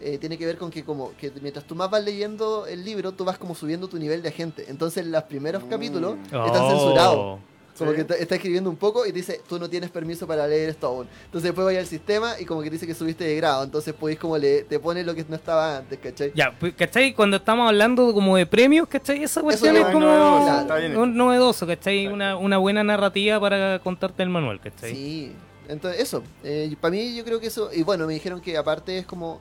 eh, 0.00 0.18
tiene 0.18 0.36
que 0.36 0.44
ver 0.44 0.58
con 0.58 0.70
que 0.70 0.84
como 0.84 1.12
que 1.16 1.30
mientras 1.40 1.64
tú 1.64 1.74
más 1.76 1.88
vas 1.88 2.02
leyendo 2.04 2.66
el 2.66 2.84
libro, 2.84 3.12
tú 3.12 3.24
vas 3.24 3.38
como 3.38 3.54
subiendo 3.54 3.86
tu 3.88 3.98
nivel 3.98 4.20
de 4.20 4.28
agente. 4.30 4.66
Entonces 4.68 5.06
los 5.06 5.22
primeros 5.24 5.62
Mm. 5.64 5.68
capítulos 5.68 6.14
Oh. 6.32 6.44
están 6.44 6.68
censurados. 6.70 7.38
Como 7.84 7.94
que 7.94 8.22
está 8.22 8.34
escribiendo 8.34 8.70
un 8.70 8.76
poco 8.76 9.06
y 9.06 9.12
dice, 9.12 9.40
tú 9.48 9.58
no 9.58 9.68
tienes 9.68 9.90
permiso 9.90 10.26
para 10.26 10.46
leer 10.46 10.70
esto 10.70 10.86
aún. 10.86 11.08
Entonces 11.24 11.44
después 11.44 11.64
vaya 11.64 11.80
al 11.80 11.86
sistema 11.86 12.38
y 12.40 12.44
como 12.44 12.62
que 12.62 12.70
dice 12.70 12.86
que 12.86 12.94
subiste 12.94 13.24
de 13.24 13.36
grado. 13.36 13.64
Entonces 13.64 13.94
podéis 13.94 14.18
como 14.18 14.36
leer, 14.38 14.66
te 14.68 14.78
pone 14.78 15.04
lo 15.04 15.14
que 15.14 15.24
no 15.28 15.36
estaba 15.36 15.78
antes, 15.78 15.98
¿cachai? 15.98 16.32
Ya, 16.34 16.56
pues, 16.58 16.74
¿cachai? 16.74 17.14
Cuando 17.14 17.36
estamos 17.36 17.68
hablando 17.68 18.12
como 18.14 18.36
de 18.36 18.46
premios, 18.46 18.88
¿cachai? 18.88 19.22
Esa 19.22 19.40
cuestión 19.42 19.76
es 19.76 19.86
es 19.86 19.92
como 19.92 20.06
novedoso, 20.06 21.06
novedoso, 21.06 21.66
¿cachai? 21.66 22.06
Una, 22.06 22.36
una 22.36 22.58
buena 22.58 22.84
narrativa 22.84 23.40
para 23.40 23.78
contarte 23.78 24.22
el 24.22 24.28
manual, 24.28 24.60
¿cachai? 24.60 24.94
Sí, 24.94 25.32
entonces 25.68 26.00
eso, 26.00 26.22
eh, 26.44 26.74
para 26.80 26.92
mí 26.92 27.14
yo 27.14 27.24
creo 27.24 27.40
que 27.40 27.46
eso, 27.46 27.70
y 27.72 27.82
bueno, 27.82 28.06
me 28.06 28.14
dijeron 28.14 28.40
que 28.40 28.56
aparte 28.56 28.98
es 28.98 29.06
como, 29.06 29.40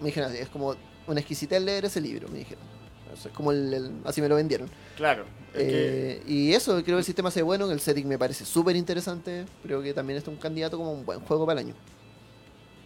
me 0.00 0.06
dijeron 0.06 0.30
así, 0.30 0.38
es 0.38 0.48
como 0.48 0.74
una 1.06 1.20
exquisitez 1.20 1.62
leer 1.62 1.84
ese 1.84 2.00
libro, 2.00 2.28
me 2.28 2.38
dijeron. 2.38 2.73
Eso 3.14 3.28
es 3.28 3.34
como 3.34 3.50
el, 3.52 3.72
el- 3.72 3.90
así 4.04 4.20
me 4.20 4.28
lo 4.28 4.34
vendieron. 4.36 4.68
Claro. 4.96 5.24
es 5.52 5.58
que- 5.62 6.10
Eh, 6.16 6.22
y 6.26 6.52
eso, 6.52 6.72
creo 6.82 6.96
que 6.96 6.98
el 7.00 7.04
sistema 7.04 7.30
se 7.30 7.40
ve 7.40 7.44
bueno, 7.44 7.70
el 7.70 7.80
setting 7.80 8.06
me 8.08 8.18
parece 8.18 8.44
súper 8.44 8.74
interesante, 8.76 9.46
creo 9.62 9.82
que 9.82 9.94
también 9.94 10.18
es 10.18 10.26
un 10.28 10.36
candidato 10.36 10.76
como 10.76 10.92
un 10.92 11.04
buen 11.06 11.20
juego 11.20 11.46
para 11.46 11.60
el 11.60 11.66
año, 11.68 11.74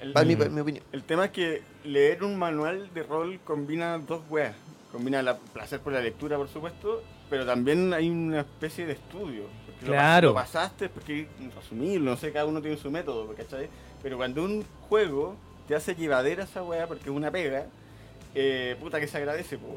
el, 0.00 0.12
para 0.12 0.26
mi, 0.26 0.36
Mm. 0.36 0.54
mi 0.54 0.60
opinión. 0.60 0.84
el 0.92 1.02
tema 1.02 1.24
es 1.26 1.30
que 1.32 1.62
leer 1.84 2.22
un 2.22 2.36
manual 2.38 2.90
de 2.94 3.02
rol 3.02 3.40
combina 3.44 3.98
dos 3.98 4.22
weas. 4.30 4.54
Combina 4.92 5.20
el 5.20 5.28
placer 5.52 5.80
por 5.80 5.92
la 5.92 6.00
lectura, 6.00 6.36
por 6.38 6.48
supuesto, 6.48 7.02
pero 7.28 7.44
también 7.44 7.92
hay 7.92 8.08
una 8.08 8.40
especie 8.40 8.86
de 8.86 8.92
estudio. 8.94 9.42
porque 9.66 9.84
Claro. 9.92 10.28
Lo 10.28 10.34
pasaste, 10.34 10.88
porque 10.88 11.28
asumirlo, 11.58 12.10
no 12.12 12.16
sé, 12.16 12.32
cada 12.32 12.46
uno 12.46 12.60
tiene 12.62 12.76
su 12.78 12.90
método, 12.90 13.32
¿cachai? 13.34 13.68
Pero 14.02 14.16
cuando 14.16 14.42
un 14.44 14.64
juego 14.88 15.36
te 15.68 15.74
hace 15.74 15.94
llevadera 15.94 16.44
esa 16.44 16.62
wea 16.64 16.86
porque 16.88 17.04
es 17.10 17.16
una 17.16 17.30
pega, 17.30 17.66
eh, 18.34 18.76
puta 18.80 18.98
que 18.98 19.06
se 19.06 19.18
agradece, 19.18 19.56
pues. 19.58 19.74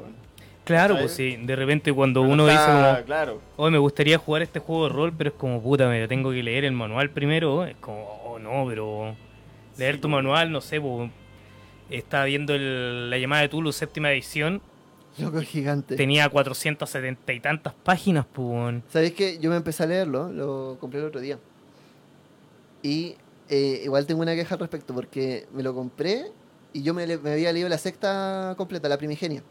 Claro, 0.64 0.96
pues 1.00 1.12
sí, 1.14 1.38
de 1.38 1.56
repente 1.56 1.92
cuando 1.92 2.22
Pero 2.22 2.34
uno 2.34 2.48
está- 2.48 2.68
dice 2.84 2.94
como, 2.96 3.06
Claro. 3.06 3.42
hoy 3.58 3.72
me 3.72 3.78
gustaría 3.80 4.18
jugar 4.18 4.42
este 4.44 4.60
juego 4.60 4.88
de 4.88 4.94
rol, 4.94 5.14
pero 5.18 5.32
es 5.32 5.36
como, 5.36 5.62
puta, 5.62 5.88
me 5.90 6.08
tengo 6.08 6.32
que 6.32 6.44
leer 6.44 6.66
el 6.66 6.72
manual 6.74 7.10
primero, 7.10 7.66
es 7.66 7.76
como, 7.78 8.04
oh 8.26 8.38
no, 8.40 8.66
pero 8.68 9.16
leer 9.78 9.96
Sí, 9.96 10.02
tu 10.02 10.08
pues. 10.08 10.12
manual, 10.24 10.52
no 10.52 10.62
sé, 10.62 10.80
pues, 10.80 11.10
estaba 11.90 12.26
viendo 12.26 12.54
el- 12.54 13.10
la 13.10 13.18
llamada 13.18 13.42
de 13.42 13.50
Tulu 13.50 13.72
séptima 13.72 14.12
edición, 14.12 14.62
Loco 15.18 15.42
gigante. 15.42 15.96
tenía 15.96 16.30
470 16.30 17.34
y 17.34 17.40
tantas 17.40 17.74
páginas, 17.74 18.26
pues. 18.32 18.48
weón. 18.48 18.84
¿Sabéis 18.90 19.14
que 19.14 19.40
yo 19.40 19.50
me 19.50 19.56
empecé 19.58 19.84
a 19.84 19.88
leerlo? 19.88 20.32
Lo 20.32 20.78
compré 20.80 21.00
el 21.00 21.08
otro 21.08 21.20
día. 21.20 21.38
Y 22.84 23.16
eh, 23.50 23.82
igual 23.84 24.06
tengo 24.06 24.22
una 24.22 24.36
queja 24.36 24.56
al 24.56 24.60
respecto, 24.62 24.94
porque 24.94 25.48
me 25.54 25.64
lo 25.64 25.74
compré 25.74 26.26
y 26.74 26.84
yo 26.84 26.94
me, 26.94 27.04
había 27.04 27.52
leído 27.52 27.68
la 27.68 27.78
secta 27.78 28.54
completa, 28.58 28.88
la 28.88 28.98
primigenia. 28.98 29.44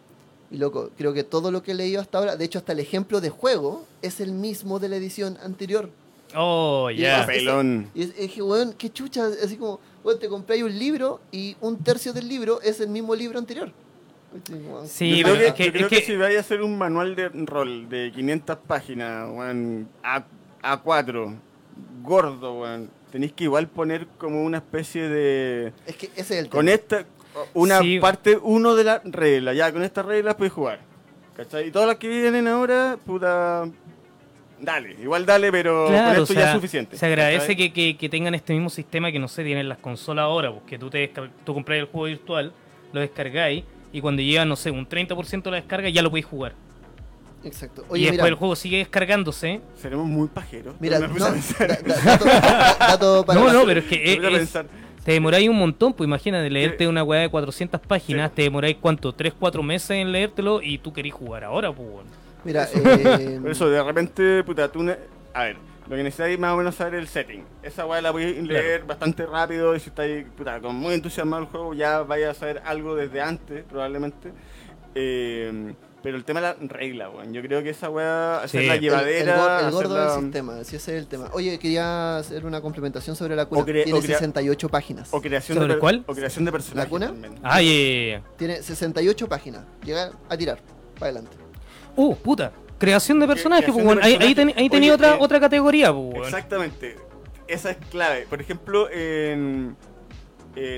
Y 0.50 0.56
loco, 0.58 0.90
creo 0.98 1.12
que 1.12 1.22
todo 1.22 1.50
lo 1.52 1.62
que 1.62 1.72
he 1.72 1.74
leído 1.74 2.00
hasta 2.00 2.18
ahora, 2.18 2.36
de 2.36 2.44
hecho 2.44 2.58
hasta 2.58 2.72
el 2.72 2.80
ejemplo 2.80 3.20
de 3.20 3.30
juego, 3.30 3.86
es 4.02 4.20
el 4.20 4.32
mismo 4.32 4.78
de 4.80 4.88
la 4.88 4.96
edición 4.96 5.38
anterior. 5.44 5.90
Oh, 6.36 6.90
ya. 6.90 7.20
es- 7.20 7.26
Pelón. 7.26 7.88
Y 7.94 8.06
que, 8.28 8.42
weón, 8.42 8.72
qué 8.76 8.90
chucha, 8.90 9.26
así 9.42 9.56
como, 9.56 9.78
weón, 10.04 10.18
te 10.18 10.28
compré 10.28 10.62
un 10.64 10.76
libro 10.78 11.20
y 11.32 11.56
un 11.60 11.76
tercio 11.78 12.12
del 12.12 12.28
libro 12.28 12.60
es 12.62 12.80
el 12.80 12.88
mismo 12.88 13.14
libro 13.14 13.38
anterior. 13.38 13.72
Sí, 14.86 15.18
yo 15.18 15.24
pero 15.24 15.36
creo, 15.36 15.38
que, 15.38 15.46
es 15.48 15.54
que- 15.54 15.64
yo 15.66 15.72
creo 15.72 15.82
es 15.86 15.88
que 15.90 16.00
que- 16.00 16.06
si 16.06 16.16
vais 16.16 16.36
a 16.36 16.40
hacer 16.40 16.62
un 16.62 16.78
manual 16.78 17.16
de 17.16 17.28
rol 17.30 17.88
de 17.88 18.12
500 18.14 18.58
páginas, 18.66 19.28
weón, 19.32 19.88
A, 20.04 20.24
A4, 20.62 21.36
gordo, 22.02 22.60
weón, 22.60 22.90
tenéis 23.10 23.32
que 23.32 23.44
igual 23.44 23.66
poner 23.68 24.06
como 24.18 24.44
una 24.44 24.58
especie 24.58 25.08
de... 25.08 25.72
Es 25.86 25.96
que 25.96 26.06
ese 26.14 26.20
es 26.20 26.30
el 26.44 26.48
Con 26.48 26.66
tema. 26.66 26.74
esta, 26.74 27.04
una 27.54 27.80
Sí. 27.80 27.98
parte 28.00 28.36
uno 28.40 28.74
de 28.74 28.84
la 28.84 29.00
regla, 29.04 29.52
ya 29.54 29.72
con 29.72 29.82
estas 29.82 30.04
reglas 30.06 30.34
puedes 30.36 30.52
jugar. 30.52 30.80
¿Cachai? 31.36 31.68
Y 31.68 31.70
todas 31.70 31.88
las 31.88 31.96
que 31.96 32.08
vienen 32.08 32.46
ahora, 32.48 32.98
puta... 33.06 33.68
Dale, 34.60 34.94
igual 35.00 35.24
dale, 35.24 35.50
pero 35.50 35.84
con 35.86 35.92
Claro, 35.94 36.10
esto 36.10 36.22
o 36.24 36.26
sea, 36.26 36.36
ya 36.42 36.48
es 36.50 36.54
suficiente. 36.54 36.96
Se 36.98 37.06
agradece 37.06 37.56
que, 37.56 37.72
que- 37.72 37.96
que 37.96 38.08
tengan 38.10 38.34
este 38.34 38.52
mismo 38.52 38.68
sistema 38.68 39.10
que 39.10 39.18
no 39.18 39.26
sé, 39.26 39.42
tienen 39.42 39.68
las 39.70 39.78
consolas 39.78 40.24
ahora, 40.24 40.52
porque 40.52 40.78
tú 40.78 40.90
te 40.90 41.10
tú 41.44 41.54
compras 41.54 41.78
el 41.78 41.86
juego 41.86 42.06
virtual, 42.08 42.52
lo 42.92 43.00
descargáis 43.00 43.64
y 43.90 44.00
cuando 44.02 44.20
llega, 44.20 44.44
no 44.44 44.56
sé, 44.56 44.70
un 44.70 44.86
30% 44.86 45.44
de 45.44 45.50
la 45.50 45.56
descarga 45.56 45.88
ya 45.88 46.02
lo 46.02 46.10
podéis 46.10 46.26
jugar. 46.26 46.52
Exacto. 47.42 47.86
y 47.88 47.92
Oye, 47.92 48.02
después 48.02 48.18
mira, 48.18 48.28
el 48.28 48.34
juego 48.34 48.54
sigue 48.54 48.76
descargándose. 48.78 49.62
Seremos 49.76 50.06
muy 50.06 50.28
pajeros. 50.28 50.74
mira, 50.78 50.98
no, 51.00 51.08
puse 51.08 51.24
a 51.24 51.32
pensar. 51.32 51.66
da- 51.68 51.76
da- 51.94 52.00
dato, 52.04 52.24
da- 52.26 52.76
dato 52.78 53.24
para 53.24 53.40
No, 53.40 53.50
no, 53.50 53.64
pero 53.64 53.80
es 53.80 53.86
que 53.86 54.12
es- 54.12 54.18
es-. 54.22 54.64
Te 55.04 55.12
demoráis 55.12 55.48
un 55.48 55.56
montón, 55.58 55.92
pues 55.92 56.06
imagínate, 56.06 56.48
leerte 56.50 56.86
una 56.88 57.02
weá 57.02 57.20
de 57.22 57.28
400 57.28 57.80
páginas, 57.80 58.30
Sí. 58.30 58.36
te 58.36 58.42
demoráis 58.42 58.76
cuánto, 58.80 59.12
3, 59.12 59.32
4 59.38 59.62
meses 59.62 59.90
en 59.90 60.12
leértelo 60.12 60.60
y 60.62 60.78
tú 60.78 60.92
querís 60.92 61.14
jugar 61.14 61.44
ahora, 61.44 61.72
pues 61.72 61.88
bueno. 61.88 62.08
Mira, 62.44 62.68
eh, 62.74 63.38
Por 63.40 63.50
eso, 63.50 63.68
de 63.68 63.82
repente, 63.82 64.42
puta, 64.44 64.70
tú... 64.70 64.82
ne- 64.82 64.96
A 65.34 65.44
ver, 65.44 65.56
lo 65.88 65.96
que 65.96 66.02
necesitáis 66.02 66.38
más 66.38 66.52
o 66.54 66.56
menos 66.56 66.74
saber 66.74 66.94
el 66.94 67.06
setting. 67.06 67.44
Esa 67.62 67.86
weá 67.86 68.00
la 68.00 68.12
podéis 68.12 68.42
leer 68.42 68.84
bastante 68.84 69.26
rápido 69.26 69.74
y 69.76 69.80
si 69.80 69.90
estáis, 69.90 70.26
puta, 70.36 70.58
con 70.60 70.74
muy 70.76 70.94
entusiasmado 70.94 71.42
el 71.42 71.48
juego, 71.48 71.74
ya 71.74 72.00
vais 72.02 72.26
a 72.26 72.34
saber 72.34 72.62
algo 72.64 72.94
desde 72.96 73.20
antes, 73.20 73.64
probablemente. 73.64 74.32
Eh, 74.94 75.72
pero 76.02 76.16
el 76.16 76.24
tema 76.24 76.40
de 76.40 76.46
la 76.48 76.56
regla, 76.60 77.10
weón. 77.10 77.32
Yo 77.32 77.42
creo 77.42 77.62
que 77.62 77.70
esa 77.70 77.90
weá, 77.90 78.42
hacer 78.42 78.62
Sí. 78.62 78.66
la 78.66 78.74
El- 78.74 78.78
el, 78.78 78.84
el 78.84 78.90
llevadera... 78.90 79.36
gor- 79.38 79.64
el 79.66 79.70
gordo 79.70 79.94
hacerla- 79.96 80.12
del 80.14 80.22
sistema, 80.24 80.64
si 80.64 80.76
ese 80.76 80.96
es 80.96 81.02
el 81.02 81.06
tema. 81.08 81.28
Oye, 81.32 81.58
quería 81.58 82.16
hacer 82.18 82.46
una 82.46 82.60
complementación 82.60 83.16
sobre 83.16 83.36
la 83.36 83.46
cuna. 83.46 83.64
Tiene 83.64 83.92
o 83.92 84.00
crea- 84.00 84.18
68 84.18 84.68
páginas. 84.68 85.08
O 85.12 85.20
creación 85.20 85.58
¿Sobre 85.58 85.74
de 85.74 85.80
cuál? 85.80 86.04
O 86.06 86.14
creación 86.14 86.44
de 86.44 86.52
personajes. 86.52 86.90
cuna? 86.90 87.06
también. 87.08 87.34
Ah, 87.42 87.60
ya. 87.60 88.22
Tiene 88.36 88.62
68 88.62 89.28
páginas. 89.28 89.64
Llega 89.84 90.10
a 90.28 90.36
tirar. 90.36 90.58
Para 90.98 91.10
adelante. 91.12 91.36
Uh, 91.96 92.14
puta. 92.16 92.52
Creación 92.78 93.20
de 93.20 93.26
personajes, 93.26 93.66
pues 93.70 93.84
creación 93.84 93.98
Ahí, 94.56 94.68
tenía 94.70 94.94
otra, 94.94 95.14
eh, 95.14 95.18
otra 95.20 95.38
categoría, 95.38 95.92
pues 95.92 96.04
bueno. 96.04 96.24
Exactamente. 96.24 96.96
Esa 97.46 97.72
es 97.72 97.76
clave. 97.90 98.26
Por 98.30 98.40
ejemplo, 98.40 98.88
en 98.90 99.76
eh, 99.80 99.89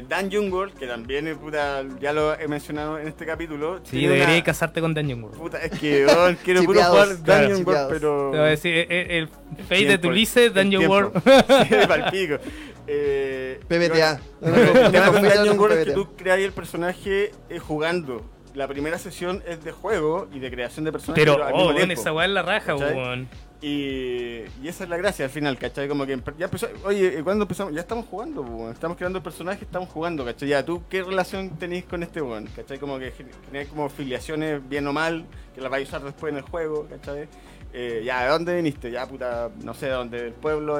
Dungeon 0.08 0.52
World, 0.52 0.74
que 0.74 0.86
también 0.86 1.26
eh, 1.28 1.34
puta, 1.34 1.82
ya 2.00 2.12
lo 2.12 2.38
he 2.38 2.46
mencionado 2.48 2.98
en 2.98 3.08
este 3.08 3.26
capítulo. 3.26 3.80
Sí, 3.84 4.02
debería 4.02 4.26
una- 4.26 4.44
casarte 4.44 4.80
con 4.80 4.94
Dungeon 4.94 5.22
World. 5.24 5.38
Puta, 5.38 5.58
es 5.58 5.78
que 5.78 6.06
weón, 6.06 6.38
quiero 6.44 6.62
puro 6.64 6.82
jugar 6.82 7.08
claro, 7.24 7.48
Dungeon 7.48 7.50
World, 7.50 7.58
chipeados. 7.58 7.92
pero. 7.92 8.30
Te 8.32 8.38
voy 8.38 8.46
a 8.46 8.50
decir, 8.50 8.74
eh, 8.74 8.86
eh, 8.90 9.18
el 9.18 9.28
Fate 9.64 9.84
de 9.86 9.98
Tulises, 9.98 10.56
el 10.56 10.68
tiempo. 10.68 10.88
World. 10.88 11.22
Sí, 11.68 11.74
palpico. 11.88 12.36
Eh, 12.86 13.60
PBTA. 13.68 14.20
pero- 14.40 14.56
El 14.56 14.92
tema 14.92 15.12
con 15.12 15.22
No, 15.22 15.46
con 15.46 15.58
World 15.60 15.78
es 15.78 15.84
que 15.86 15.92
tú 15.92 16.16
creas 16.16 16.38
el 16.38 16.52
personaje 16.52 17.30
eh, 17.48 17.58
jugando. 17.58 18.24
La 18.54 18.68
primera 18.68 18.98
sesión 18.98 19.42
es 19.46 19.64
de 19.64 19.72
juego 19.72 20.28
y 20.32 20.38
de 20.38 20.50
creación 20.50 20.84
de 20.84 20.92
personajes. 20.92 21.24
Pero, 21.24 21.42
al 21.42 21.52
oh, 21.54 21.74
tiempo. 21.74 21.92
esa 21.94 22.12
weá 22.12 22.26
es 22.26 22.32
la 22.32 22.42
raja, 22.42 22.76
weón. 22.76 23.28
Y, 23.64 24.40
esa 24.64 24.82
es 24.84 24.90
la 24.90 24.96
gracia 24.96 25.24
al 25.26 25.30
final, 25.30 25.56
¿cachai? 25.56 25.86
Como 25.88 26.04
que 26.04 26.18
ya 26.36 26.46
empezó, 26.46 26.68
oye, 26.84 27.22
¿cuándo 27.22 27.44
empezamos? 27.44 27.72
Ya 27.72 27.80
estamos 27.82 28.06
jugando, 28.06 28.70
estamos 28.72 28.96
creando 28.96 29.18
el 29.18 29.22
personaje, 29.22 29.64
estamos 29.64 29.88
jugando, 29.88 30.24
¿cachai? 30.24 30.48
Ya, 30.48 30.64
¿tú 30.64 30.82
qué 30.90 31.02
relación 31.04 31.50
tenéis 31.58 31.84
con 31.84 32.02
este 32.02 32.20
weón? 32.20 32.46
¿Cachai? 32.56 32.78
Como 32.78 32.98
que 32.98 33.12
gen- 33.12 33.30
generáis 33.46 33.68
como 33.68 33.88
filiaciones 33.88 34.68
bien 34.68 34.84
o 34.88 34.92
mal, 34.92 35.24
que 35.54 35.60
las 35.60 35.70
vais 35.70 35.86
a 35.86 35.88
usar 35.96 36.02
después 36.04 36.32
en 36.32 36.38
el 36.38 36.42
juego, 36.42 36.88
¿cachai? 36.90 37.28
Eh, 37.72 38.02
ya, 38.04 38.24
¿de 38.24 38.28
dónde 38.30 38.56
viniste? 38.56 38.90
Ya, 38.90 39.06
puta, 39.06 39.48
no 39.62 39.74
sé 39.74 39.86
de 39.86 39.92
dónde, 39.92 40.22
del 40.24 40.32
pueblo 40.32 40.78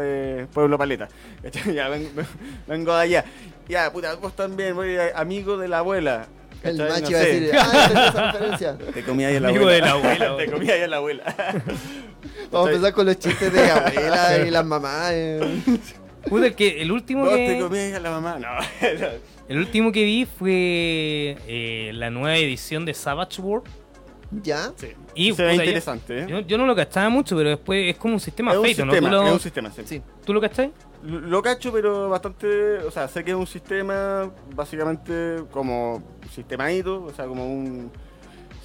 Pueblo 0.53 0.77
Paleta, 0.77 1.09
¿cachai? 1.41 1.75
Ya, 1.75 1.89
ven- 1.89 2.11
vengo 2.67 2.95
de 2.97 3.01
allá. 3.01 3.25
Ya, 3.69 3.93
puta, 3.93 4.15
vos 4.17 4.35
también, 4.35 4.75
voy 4.75 4.97
a- 4.97 5.17
amigo 5.19 5.57
de 5.57 5.69
la 5.69 5.79
abuela. 5.79 6.27
El 6.63 6.79
¿cachai? 6.79 6.89
macho 7.01 7.03
No 7.03 7.11
iba 7.11 7.19
a 7.19 7.23
decir, 7.25 7.51
ah, 7.55 7.61
esa 7.61 7.87
es 7.87 8.09
esa 8.11 8.33
referencia. 8.33 8.79
Te 8.95 9.03
comí 9.03 9.25
ahí 9.25 9.37
a 9.37 9.41
la 9.41 9.49
Amigo 9.49 9.65
abuela. 9.65 9.75
de 9.75 9.81
la 9.83 9.91
abuela, 9.93 10.37
Te 10.45 10.51
comí 10.51 10.71
ahí 10.71 10.83
a 10.83 10.87
la 10.89 10.97
abuela. 10.99 11.35
Vamos 12.51 12.69
a 12.69 12.71
empezar 12.73 12.93
con 12.93 13.07
los 13.07 13.19
chistes 13.19 13.53
de 13.53 13.71
abuela 13.71 14.39
y 14.47 14.51
las 14.51 14.65
mamás. 14.65 15.11
eh. 15.13 15.41
Puta, 16.29 16.47
el, 16.47 16.55
que, 16.55 16.81
el 16.83 16.93
último 16.93 17.25
Vos 17.25 17.35
te 17.35 17.47
que... 17.47 17.59
comí 17.61 17.79
ahí 17.79 17.93
a 17.93 18.01
la 18.01 18.11
mamá. 18.11 18.39
No, 18.39 18.49
El 19.49 19.59
último 19.59 19.91
que 19.91 20.05
vi 20.05 20.25
fue 20.27 21.37
eh, 21.49 21.91
la 21.95 22.11
nueva 22.11 22.37
edición 22.37 22.85
de 22.85 22.95
Savage 22.95 23.41
World. 23.43 23.67
¿Ya? 24.43 24.73
sí. 24.77 24.89
Y, 25.15 25.33
se 25.35 25.43
ve 25.43 25.51
puta, 25.51 25.57
yo- 25.57 25.63
interesante, 25.65 26.19
¿eh? 26.21 26.27
Yo, 26.29 26.41
yo 26.41 26.57
no 26.57 26.65
lo 26.65 26.75
cachaba 26.75 27.09
mucho, 27.11 27.37
pero 27.37 27.51
después 27.51 27.91
es 27.91 27.97
como 27.99 28.15
un 28.15 28.21
sistema 28.21 28.53
es 28.53 28.59
un 28.59 28.65
feito, 28.65 28.87
¿no? 28.87 28.95
¿Tú 28.95 29.01
lo, 29.09 29.27
es 29.27 29.33
un 29.33 29.41
sistema, 29.41 29.71
sí. 29.71 29.83
Sí. 29.85 30.03
¿Tú 30.25 30.33
lo 30.33 30.41
cachai? 30.41 30.73
Lo 31.03 31.43
cacho, 31.43 31.73
pero 31.73 32.09
bastante, 32.09 32.79
o 32.79 32.91
sea, 32.91 33.09
sé 33.09 33.25
que 33.25 33.33
es 33.33 33.37
un 33.37 33.47
sistema 33.47 34.31
básicamente 34.55 35.43
como 35.51 36.03
sistemadito, 36.31 37.05
o 37.05 37.11
sea, 37.13 37.27
como 37.27 37.45
un, 37.45 37.91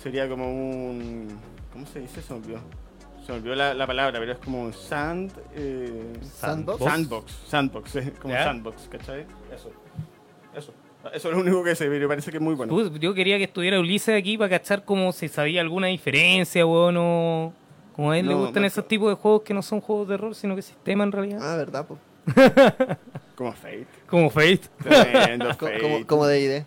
sería 0.04 0.30
como 0.30 0.48
un, 0.48 1.28
¿cómo 1.74 1.86
se 1.88 2.00
dice? 2.00 2.22
Se 2.22 2.34
me 2.34 2.40
olvidó. 2.40 2.60
Se 3.26 3.32
me 3.32 3.40
olvidó 3.40 3.56
la, 3.56 3.74
la 3.74 3.88
palabra, 3.88 4.20
pero 4.20 4.32
es 4.34 4.38
como 4.38 4.62
un 4.62 4.72
sand, 4.72 5.32
eh, 5.56 6.14
Sandbox. 6.22 6.84
sandbox, 6.84 7.32
sandbox, 7.48 7.96
eh, 7.96 8.14
como 8.22 8.34
¿Ya? 8.34 8.44
sandbox, 8.44 8.88
¿cachai? 8.90 9.26
Eso, 9.54 9.72
eso, 10.56 10.74
Eso 11.14 11.30
es 11.30 11.36
lo 11.36 11.42
único 11.42 11.64
que 11.64 11.76
sé, 11.76 11.88
pero 11.88 12.08
parece 12.08 12.30
que 12.30 12.38
es 12.38 12.44
muy 12.44 12.54
bueno. 12.54 12.90
Yo 13.00 13.14
quería 13.14 13.38
que 13.38 13.46
estuviera 13.46 13.80
Ulises 13.80 14.16
aquí 14.16 14.38
para 14.38 14.52
cachar 14.52 14.86
como 14.86 15.12
si 15.12 15.28
sabía 15.28 15.62
alguna 15.62 15.88
diferencia, 15.88 16.66
weón, 16.66 16.96
o... 16.98 17.54
Como 17.94 18.12
a 18.12 18.20
él 18.20 18.28
le 18.28 18.36
gustan 18.36 18.64
esos 18.64 18.88
tipos 18.88 19.10
de 19.10 19.16
juegos 19.16 19.42
que 19.42 19.56
no 19.56 19.64
son 19.64 19.82
juegos 19.82 20.08
de 20.08 20.18
rol, 20.18 20.36
sino 20.36 20.56
que 20.56 20.62
sistema 20.62 21.04
en 21.04 21.12
realidad. 21.12 21.40
Ah, 21.42 21.58
¿verdad? 21.58 21.84
po? 21.88 21.98
Como 23.36 23.52
Fate. 23.54 23.88
Como 24.08 24.30
Fate. 24.30 24.62
Tremendo 24.84 25.50
Co- 25.58 25.68
Fate. 25.68 25.80
Como, 25.82 26.08
como 26.08 26.26
de 26.28 26.42
ID. 26.42 26.64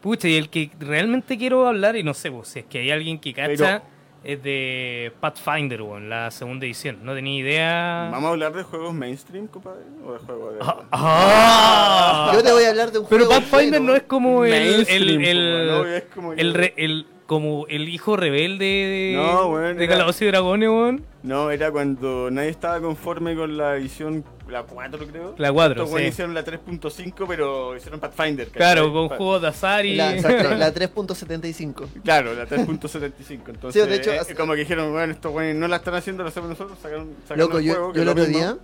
Pucha, 0.00 0.26
y 0.28 0.36
el 0.36 0.48
que 0.48 0.70
realmente 0.80 1.36
quiero 1.38 1.66
hablar, 1.68 1.96
y 1.96 2.02
no 2.02 2.12
sé, 2.14 2.30
pues, 2.32 2.48
si 2.48 2.60
es 2.60 2.64
que 2.64 2.78
hay 2.80 2.90
alguien 2.90 3.18
que 3.20 3.32
cacha, 3.32 3.82
es 4.24 4.42
de 4.42 5.12
Pathfinder, 5.20 5.82
weón, 5.82 6.08
la 6.08 6.30
segunda 6.30 6.66
edición. 6.66 6.98
No 7.04 7.14
tenía 7.14 7.38
idea. 7.38 8.08
¿Vamos 8.10 8.28
a 8.28 8.30
hablar 8.30 8.52
de 8.52 8.62
juegos 8.64 8.94
mainstream, 8.94 9.46
compadre? 9.48 9.82
¿O 10.04 10.12
de 10.14 10.18
juegos 10.18 10.54
de.? 10.54 10.60
¡Ah! 10.90 12.30
Yo 12.34 12.42
te 12.42 12.52
voy 12.52 12.64
a 12.64 12.70
hablar 12.70 12.90
de 12.90 12.98
un 12.98 13.06
Pero 13.08 13.26
juego. 13.26 13.40
Pathfinder 13.40 13.80
bueno. 13.80 13.92
no 13.92 13.96
es 13.96 14.02
como 14.04 14.44
el, 14.44 14.52
el, 14.54 14.72
Mainstream, 14.74 15.20
el, 15.22 15.68
po, 15.68 15.72
¿no? 15.84 15.86
Es 15.86 16.04
como 16.14 16.32
el, 16.32 16.52
que- 16.52 16.58
re- 16.58 16.74
el- 16.76 17.06
como 17.32 17.66
el 17.68 17.88
hijo 17.88 18.16
rebelde 18.16 18.64
de, 18.64 19.12
No, 19.16 19.56
de 19.58 19.88
Calabozos 19.88 20.22
y 20.22 20.26
Dragones, 20.26 20.68
weón. 20.68 21.04
No, 21.22 21.50
era 21.50 21.70
cuando 21.70 22.30
nadie 22.30 22.48
estaba 22.50 22.80
conforme 22.80 23.34
con 23.36 23.56
la 23.56 23.76
edición, 23.76 24.24
la 24.48 24.64
4 24.64 25.06
creo. 25.06 25.34
La 25.38 25.52
4, 25.52 25.72
Estos 25.72 25.90
güeyes 25.90 26.08
sí. 26.08 26.12
hicieron 26.14 26.34
la 26.34 26.44
3.5, 26.44 27.24
pero 27.28 27.76
hicieron 27.76 28.00
Pathfinder. 28.00 28.46
¿cachai? 28.48 28.58
Claro, 28.58 28.92
con 28.92 29.08
juegos 29.08 29.42
de 29.42 29.48
azar 29.48 29.86
y... 29.86 29.94
La, 29.96 30.14
la 30.14 30.20
3.75. 30.74 31.86
Claro, 32.04 32.34
la 32.34 32.46
3.75. 32.46 33.40
Entonces, 33.48 33.82
Sí, 33.82 33.88
de 33.88 33.96
hecho, 33.96 34.12
eh, 34.12 34.18
hace- 34.18 34.34
como 34.34 34.52
que 34.54 34.60
dijeron, 34.60 34.92
bueno, 34.92 35.12
estos 35.12 35.32
güeyes 35.32 35.56
no 35.56 35.68
la 35.68 35.76
están 35.76 35.94
haciendo, 35.94 36.22
lo 36.22 36.28
hacemos 36.28 36.50
nosotros, 36.50 36.78
sacaron, 36.82 37.10
sacaron 37.22 37.38
Loco, 37.40 37.58
el 37.58 37.64
yo, 37.64 37.72
juego, 37.74 37.92
que 37.92 37.96
yo 37.98 38.02
el 38.02 38.08
otro 38.08 38.24
mismo. 38.24 38.38
día, 38.38 38.56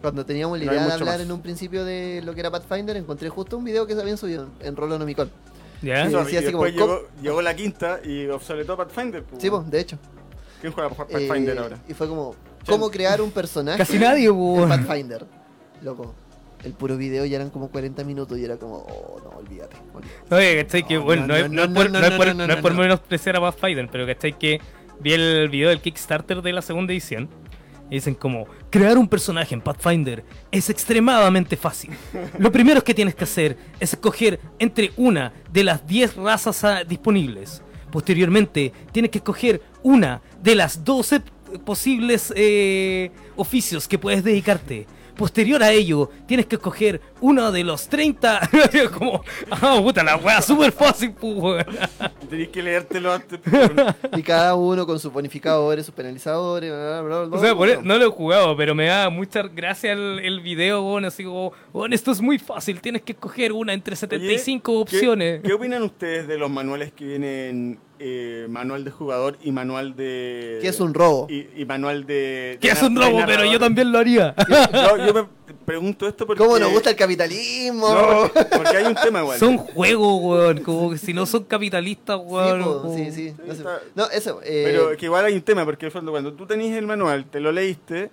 cuando 0.00 0.24
teníamos 0.24 0.58
la 0.58 0.64
No 0.64 0.72
idea 0.72 0.86
de 0.86 0.92
hablar 0.94 1.18
más. 1.18 1.20
en 1.20 1.32
un 1.32 1.42
principio 1.42 1.84
de 1.84 2.22
lo 2.24 2.32
que 2.34 2.40
era 2.40 2.50
Pathfinder, 2.50 2.96
encontré 2.96 3.28
justo 3.28 3.58
un 3.58 3.64
video 3.64 3.86
que 3.86 3.94
se 3.94 4.00
habían 4.00 4.16
subido 4.16 4.48
en 4.60 4.74
Rolonomicon. 4.74 5.30
¿Ya? 5.82 6.06
Sí. 6.08 6.14
Decía 6.14 6.40
y 6.40 6.44
así 6.44 6.52
como, 6.52 6.64
después 6.64 6.74
llegó, 6.74 7.08
llegó 7.22 7.42
la 7.42 7.54
quinta 7.56 8.00
y 8.04 8.26
obsoletó 8.28 8.76
Pathfinder. 8.76 9.22
pues, 9.22 9.42
Sí, 9.42 9.50
pues, 9.50 9.70
de 9.70 9.80
hecho. 9.80 9.98
¿Quién 10.60 10.72
juega 10.72 10.90
Pathfinder 10.90 11.56
Eh, 11.56 11.60
ahora? 11.60 11.78
Y 11.88 11.94
fue 11.94 12.06
como, 12.08 12.34
¿cómo 12.66 12.90
crear 12.90 13.20
un 13.22 13.30
personaje 13.30 13.78
Casi 13.78 13.98
nadie, 13.98 14.30
en. 14.30 14.68
Pathfinder? 14.68 15.24
Loco, 15.82 16.14
el 16.64 16.72
puro 16.74 16.98
video 16.98 17.24
ya 17.24 17.36
eran 17.36 17.48
como 17.48 17.70
40 17.70 18.04
minutos 18.04 18.36
y 18.38 18.44
era 18.44 18.56
como, 18.58 18.76
oh, 18.76 19.20
no, 19.24 19.30
olvídate. 19.38 19.76
olvídate. 19.94 20.34
Oye, 20.34 20.62
¿cachai? 20.62 20.86
Que 20.86 20.96
No, 20.96 21.02
bueno, 21.04 21.26
no, 21.26 21.34
es- 21.36 21.48
por- 22.60 22.74
menospreciar 22.74 23.36
a 23.36 23.40
Pathfinder, 23.40 23.88
pero 23.90 24.06
¿cachai? 24.06 24.38
Que 24.38 24.60
vi 25.00 25.14
el 25.14 25.48
video 25.48 25.70
del 25.70 25.80
Kickstarter 25.80 26.42
de 26.42 26.52
la 26.52 26.60
segunda 26.60 26.92
edición 26.92 27.30
y 27.90 27.94
dicen 27.96 28.14
como, 28.14 28.46
crear 28.70 28.96
un 28.96 29.08
personaje 29.08 29.54
en 29.54 29.60
Pathfinder 29.60 30.24
es 30.50 30.70
extremadamente 30.70 31.56
fácil. 31.56 31.90
Lo 32.38 32.52
primero 32.52 32.82
que 32.82 32.94
tienes 32.94 33.14
que 33.14 33.24
hacer 33.24 33.58
es 33.80 33.92
escoger 33.92 34.40
entre 34.58 34.92
una 34.96 35.32
de 35.52 35.64
las 35.64 35.86
10 35.86 36.16
razas 36.16 36.62
ah, 36.64 36.84
disponibles. 36.84 37.62
Posteriormente, 37.90 38.72
tienes 38.92 39.10
que 39.10 39.18
escoger 39.18 39.60
una 39.82 40.22
de 40.40 40.54
las 40.54 40.84
12 40.84 41.20
posibles 41.64 42.32
eh, 42.36 43.10
oficios 43.36 43.88
que 43.88 43.98
puedes 43.98 44.22
dedicarte. 44.22 44.86
Posterior 45.20 45.62
a 45.62 45.70
ello, 45.70 46.08
tienes 46.26 46.46
que 46.46 46.56
escoger 46.56 46.98
uno 47.20 47.52
de 47.52 47.62
los 47.62 47.86
30. 47.90 48.48
como, 48.98 49.22
ah, 49.50 49.78
puta, 49.82 50.02
la 50.02 50.16
wea 50.16 50.40
súper 50.40 50.72
fácil, 50.72 51.12
pues, 51.12 51.34
weón. 51.36 51.66
Tenéis 52.30 52.48
que 52.48 52.62
leértelo 52.62 53.12
antes. 53.12 53.38
Y 54.16 54.22
cada 54.22 54.54
uno 54.54 54.86
con 54.86 54.98
sus 54.98 55.12
bonificadores, 55.12 55.84
sus 55.84 55.94
penalizadores, 55.94 56.70
bla, 56.70 57.02
bla, 57.02 57.02
bla, 57.02 57.24
bla, 57.26 57.36
O 57.36 57.40
sea, 57.40 57.54
por 57.54 57.68
e- 57.68 57.82
no 57.82 57.98
lo 57.98 58.06
he 58.06 58.10
jugado, 58.10 58.56
pero 58.56 58.74
me 58.74 58.86
da 58.86 59.10
mucha 59.10 59.42
gracia 59.42 59.92
el, 59.92 60.20
el 60.20 60.40
video, 60.40 60.82
weón. 60.82 61.04
Así 61.04 61.22
como, 61.22 61.52
weón, 61.74 61.92
esto 61.92 62.12
es 62.12 62.22
muy 62.22 62.38
fácil, 62.38 62.80
tienes 62.80 63.02
que 63.02 63.12
escoger 63.12 63.52
una 63.52 63.74
entre 63.74 63.96
75 63.96 64.72
Oye, 64.72 64.80
opciones. 64.80 65.40
¿qué, 65.42 65.48
¿Qué 65.48 65.52
opinan 65.52 65.82
ustedes 65.82 66.26
de 66.28 66.38
los 66.38 66.48
manuales 66.50 66.92
que 66.92 67.04
vienen 67.04 67.78
eh, 68.00 68.46
manual 68.48 68.82
de 68.84 68.90
jugador 68.90 69.36
y 69.44 69.52
manual 69.52 69.94
de. 69.94 70.58
Que 70.62 70.68
es 70.68 70.80
un 70.80 70.94
robo. 70.94 71.26
Y, 71.30 71.46
y 71.54 71.64
manual 71.66 72.06
de. 72.06 72.56
Que 72.60 72.68
de 72.68 72.72
es 72.74 72.82
un 72.82 72.96
robo, 72.96 73.20
pero 73.26 73.44
yo 73.44 73.60
también 73.60 73.92
lo 73.92 73.98
haría. 73.98 74.34
Yo, 74.72 74.96
yo 75.06 75.14
me 75.14 75.24
pregunto 75.66 76.08
esto 76.08 76.26
porque. 76.26 76.42
¿Cómo 76.42 76.58
nos 76.58 76.70
gusta 76.72 76.90
el 76.90 76.96
capitalismo? 76.96 77.88
No, 77.94 78.30
porque 78.56 78.76
hay 78.78 78.84
un 78.86 78.94
tema 78.94 79.20
igual. 79.20 79.38
son 79.38 79.58
juegos, 79.58 80.20
weón. 80.22 80.58
Como 80.62 80.90
que 80.90 80.98
si 80.98 81.12
no 81.12 81.26
son 81.26 81.44
capitalistas, 81.44 82.18
Sí, 82.18 82.24
weón. 82.26 82.62
po, 82.64 82.94
sí, 82.96 83.12
sí. 83.12 83.28
Sí, 83.30 83.34
No, 83.46 83.54
sé. 83.54 83.62
No, 83.94 84.10
eso. 84.10 84.40
eh, 84.44 84.62
Pero 84.64 84.96
que 84.96 85.04
igual 85.06 85.24
hay 85.26 85.34
un 85.34 85.42
tema, 85.42 85.64
porque 85.64 85.90
fondo, 85.90 86.10
cuando 86.10 86.32
tú 86.32 86.46
tenés 86.46 86.74
el 86.76 86.86
manual, 86.86 87.26
te 87.26 87.38
lo 87.40 87.52
leíste 87.52 88.10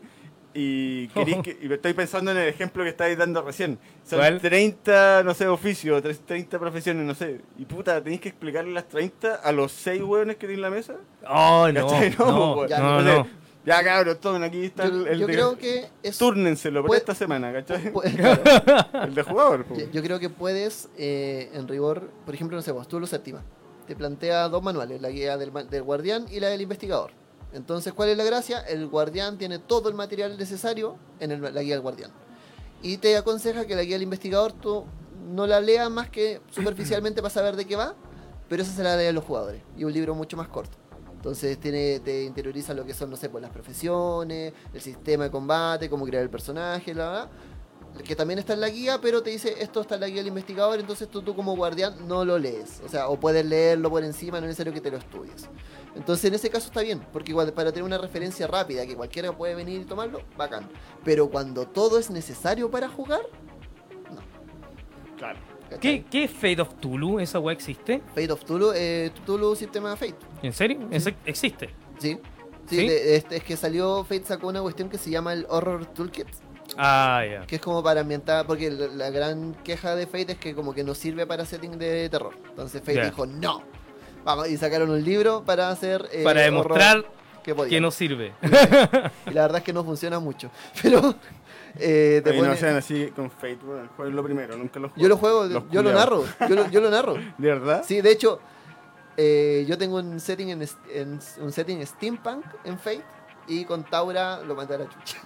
y 0.59 1.07
querís 1.09 1.37
que, 1.43 1.55
y 1.61 1.71
estoy 1.71 1.93
pensando 1.93 2.31
en 2.31 2.37
el 2.37 2.47
ejemplo 2.47 2.83
que 2.83 2.89
estáis 2.89 3.15
dando 3.17 3.43
recién. 3.43 3.77
Son 4.03 4.17
¿Cuál? 4.17 4.41
30, 4.41 5.21
no 5.23 5.33
sé, 5.35 5.47
oficios, 5.47 6.01
tres- 6.01 6.19
30 6.25 6.57
profesiones, 6.57 7.05
no 7.05 7.13
sé. 7.13 7.41
Y 7.59 7.65
puta, 7.65 8.01
tenéis 8.03 8.21
que 8.21 8.29
explicarle 8.29 8.71
las 8.73 8.87
30 8.87 9.35
a 9.35 9.51
los 9.51 9.71
6 9.71 10.01
hueones 10.01 10.37
que 10.37 10.47
tienen 10.47 10.57
en 10.57 10.61
la 10.63 10.69
mesa. 10.71 10.95
Oh, 11.29 11.67
no, 11.71 11.87
¿Cachai? 11.87 12.15
no, 12.17 12.67
ya, 12.67 12.79
no, 12.79 12.99
entonces, 12.99 13.31
no. 13.33 13.47
Ya, 13.67 13.83
cabros, 13.83 14.19
tomen, 14.21 14.43
aquí 14.43 14.63
está 14.65 14.85
yo 14.87 14.95
el, 15.01 15.07
el 15.09 15.19
yo 15.19 15.27
de... 15.27 15.33
creo 15.33 15.57
que 15.57 15.87
es. 16.01 16.17
Túrnenselo 16.17 16.79
por 16.81 16.87
puede- 16.87 16.99
esta 17.01 17.13
semana, 17.13 17.51
¿cachai? 17.53 17.91
claro. 18.15 18.41
El 19.03 19.13
de 19.13 19.21
jugador. 19.23 19.65
Yo, 19.77 19.91
yo 19.91 20.01
creo 20.01 20.19
que 20.19 20.29
puedes, 20.29 20.87
eh, 20.97 21.49
en 21.53 21.67
rigor, 21.67 22.09
por 22.25 22.33
ejemplo, 22.33 22.55
no 22.55 22.61
sé, 22.63 22.71
vos, 22.71 22.87
tú 22.87 22.99
lo 22.99 23.05
séptima. 23.07 23.43
Te 23.85 23.95
plantea 23.95 24.47
dos 24.49 24.63
manuales, 24.63 25.01
la 25.01 25.09
guía 25.09 25.37
del, 25.37 25.51
del 25.69 25.83
guardián 25.83 26.25
y 26.31 26.39
la 26.39 26.47
del 26.47 26.61
investigador. 26.61 27.11
Entonces, 27.53 27.93
¿cuál 27.93 28.09
es 28.09 28.17
la 28.17 28.23
gracia? 28.23 28.59
El 28.59 28.87
guardián 28.87 29.37
tiene 29.37 29.59
todo 29.59 29.89
el 29.89 29.95
material 29.95 30.37
necesario 30.37 30.97
en 31.19 31.31
el- 31.31 31.41
la 31.53 31.61
guía 31.61 31.75
del 31.75 31.81
guardián. 31.81 32.11
Y 32.81 32.97
te 32.97 33.15
aconseja 33.17 33.65
que 33.65 33.75
la 33.75 33.83
guía 33.83 33.95
del 33.95 34.03
investigador 34.03 34.53
tú 34.53 34.85
no 35.29 35.47
la 35.47 35.59
leas 35.59 35.89
más 35.89 36.09
que 36.09 36.41
superficialmente 36.51 37.21
para 37.21 37.33
saber 37.33 37.55
de 37.55 37.65
qué 37.65 37.75
va, 37.75 37.95
pero 38.49 38.61
esa 38.63 38.71
se 38.73 38.83
la 38.83 38.95
leen 38.97 39.15
los 39.15 39.23
jugadores. 39.23 39.61
Y 39.77 39.83
un 39.83 39.93
libro 39.93 40.13
mucho 40.13 40.37
más 40.37 40.47
corto. 40.49 40.77
Entonces 41.15 41.57
tiene, 41.59 41.99
te 41.99 42.23
interioriza 42.23 42.73
lo 42.73 42.85
que 42.85 42.93
son, 42.93 43.09
no 43.09 43.15
sé, 43.17 43.29
pues 43.29 43.41
las 43.41 43.51
profesiones, 43.51 44.53
el 44.73 44.81
sistema 44.81 45.23
de 45.25 45.31
combate, 45.31 45.89
cómo 45.89 46.05
crear 46.05 46.23
el 46.23 46.29
personaje, 46.29 46.93
bla, 46.93 47.09
bla. 47.09 47.29
Que 48.03 48.15
también 48.15 48.39
está 48.39 48.53
en 48.53 48.61
la 48.61 48.69
guía, 48.69 48.99
pero 49.01 49.21
te 49.23 49.29
dice 49.29 49.55
esto 49.59 49.81
está 49.81 49.95
en 49.95 50.01
la 50.01 50.07
guía 50.07 50.17
del 50.17 50.27
investigador, 50.27 50.79
entonces 50.79 51.09
tú, 51.09 51.21
tú 51.21 51.35
como 51.35 51.55
guardián 51.55 52.07
no 52.07 52.23
lo 52.25 52.37
lees. 52.39 52.81
O 52.85 52.89
sea, 52.89 53.07
o 53.09 53.19
puedes 53.19 53.45
leerlo 53.45 53.89
por 53.89 54.03
encima, 54.03 54.39
no 54.39 54.45
es 54.45 54.51
necesario 54.51 54.73
que 54.73 54.81
te 54.81 54.91
lo 54.91 54.97
estudies. 54.97 55.49
Entonces 55.95 56.25
en 56.25 56.35
ese 56.35 56.49
caso 56.49 56.67
está 56.67 56.81
bien, 56.81 57.01
porque 57.11 57.31
igual 57.31 57.51
para 57.53 57.71
tener 57.71 57.83
una 57.83 57.97
referencia 57.97 58.45
rápida, 58.47 58.85
que 58.85 58.95
cualquiera 58.95 59.31
puede 59.35 59.55
venir 59.55 59.81
y 59.81 59.85
tomarlo, 59.85 60.21
bacán. 60.37 60.67
Pero 61.03 61.29
cuando 61.29 61.65
todo 61.67 61.97
es 61.97 62.09
necesario 62.09 62.69
para 62.69 62.87
jugar, 62.87 63.21
Claro. 65.17 65.39
¿cachai? 65.69 65.79
¿Qué, 65.79 66.05
¿Qué 66.09 66.23
es 66.25 66.31
Fate 66.31 66.61
of 66.61 66.75
Tulu? 66.75 67.19
¿Esa 67.19 67.39
weá 67.39 67.53
existe? 67.53 68.01
Fate 68.13 68.31
of 68.31 68.43
Tulu, 68.45 68.71
eh, 68.75 69.11
Tulu 69.25 69.55
sistema 69.55 69.95
Fate. 69.95 70.15
¿En 70.43 70.53
serio? 70.53 70.87
¿Ese 70.91 71.15
existe? 71.25 71.69
Sí. 71.97 72.19
Sí, 72.69 72.75
¿Sí? 72.81 72.87
de- 72.87 73.15
es, 73.15 73.25
es 73.29 73.43
que 73.43 73.55
salió, 73.55 74.03
Fate 74.03 74.25
sacó 74.25 74.47
una 74.49 74.61
cuestión 74.61 74.89
que 74.89 74.97
se 74.97 75.09
llama 75.09 75.31
el 75.33 75.45
Horror 75.49 75.85
Toolkit, 75.87 76.27
Ah, 76.77 77.23
ya. 77.29 77.45
que 77.47 77.55
es 77.57 77.61
como 77.61 77.81
para 77.83 78.01
ambientar, 78.01 78.45
porque 78.45 78.69
la, 78.71 79.09
gran 79.09 79.53
queja 79.63 79.95
de 79.95 80.05
Fate 80.05 80.33
es 80.33 80.37
que 80.37 80.55
como 80.55 80.73
que 80.73 80.83
no 80.83 80.93
sirve 80.93 81.25
para 81.25 81.45
setting 81.45 81.77
de 81.77 82.09
terror. 82.09 82.33
Entonces 82.49 82.81
Fate 82.81 83.05
dijo, 83.05 83.25
no. 83.25 83.63
Vamos, 84.23 84.49
y 84.49 84.57
sacaron 84.57 84.89
un 84.89 85.03
libro 85.03 85.43
para 85.45 85.69
hacer... 85.69 86.07
eh, 86.11 86.23
Para 86.23 86.41
demostrar 86.41 87.05
que, 87.55 87.79
no 87.79 87.91
sirve. 87.91 88.33
Y 89.27 89.31
la 89.31 89.43
verdad 89.43 89.57
es 89.59 89.63
que 89.63 89.73
no 89.73 89.83
funciona 89.83 90.19
mucho. 90.19 90.51
Pero 90.81 91.15
eh, 91.75 92.21
te 92.23 92.31
Ahí 92.31 92.37
pone- 92.37 92.49
no 92.49 92.55
sean 92.57 92.75
así 92.75 93.07
con 93.15 93.31
Fate, 93.31 93.59
bueno, 93.63 94.11
lo 94.11 94.23
primero, 94.23 94.57
nunca 94.57 94.79
lo 94.79 94.89
juego. 94.89 95.01
Yo 95.01 95.07
lo 95.07 95.17
juego, 95.17 95.45
Los 95.45 95.63
yo 95.71 95.81
lo 95.81 95.93
narro, 95.93 96.25
yo 96.47 96.55
lo, 96.55 96.69
yo 96.69 96.81
lo 96.81 96.89
narro. 96.89 97.13
¿De 97.37 97.47
verdad? 97.47 97.83
Sí, 97.85 98.01
de 98.01 98.11
hecho, 98.11 98.39
eh, 99.15 99.65
yo 99.67 99.77
tengo 99.77 99.97
un 99.97 100.19
setting 100.19 100.49
en, 100.49 101.19
un 101.39 101.51
setting 101.51 101.85
steampunk 101.85 102.45
en 102.65 102.77
Fate 102.77 103.03
y 103.47 103.63
con 103.63 103.83
Taura 103.83 104.41
lo 104.41 104.55
mandé 104.55 104.75
a 104.75 104.77
la 104.79 104.89
chucha. 104.89 105.17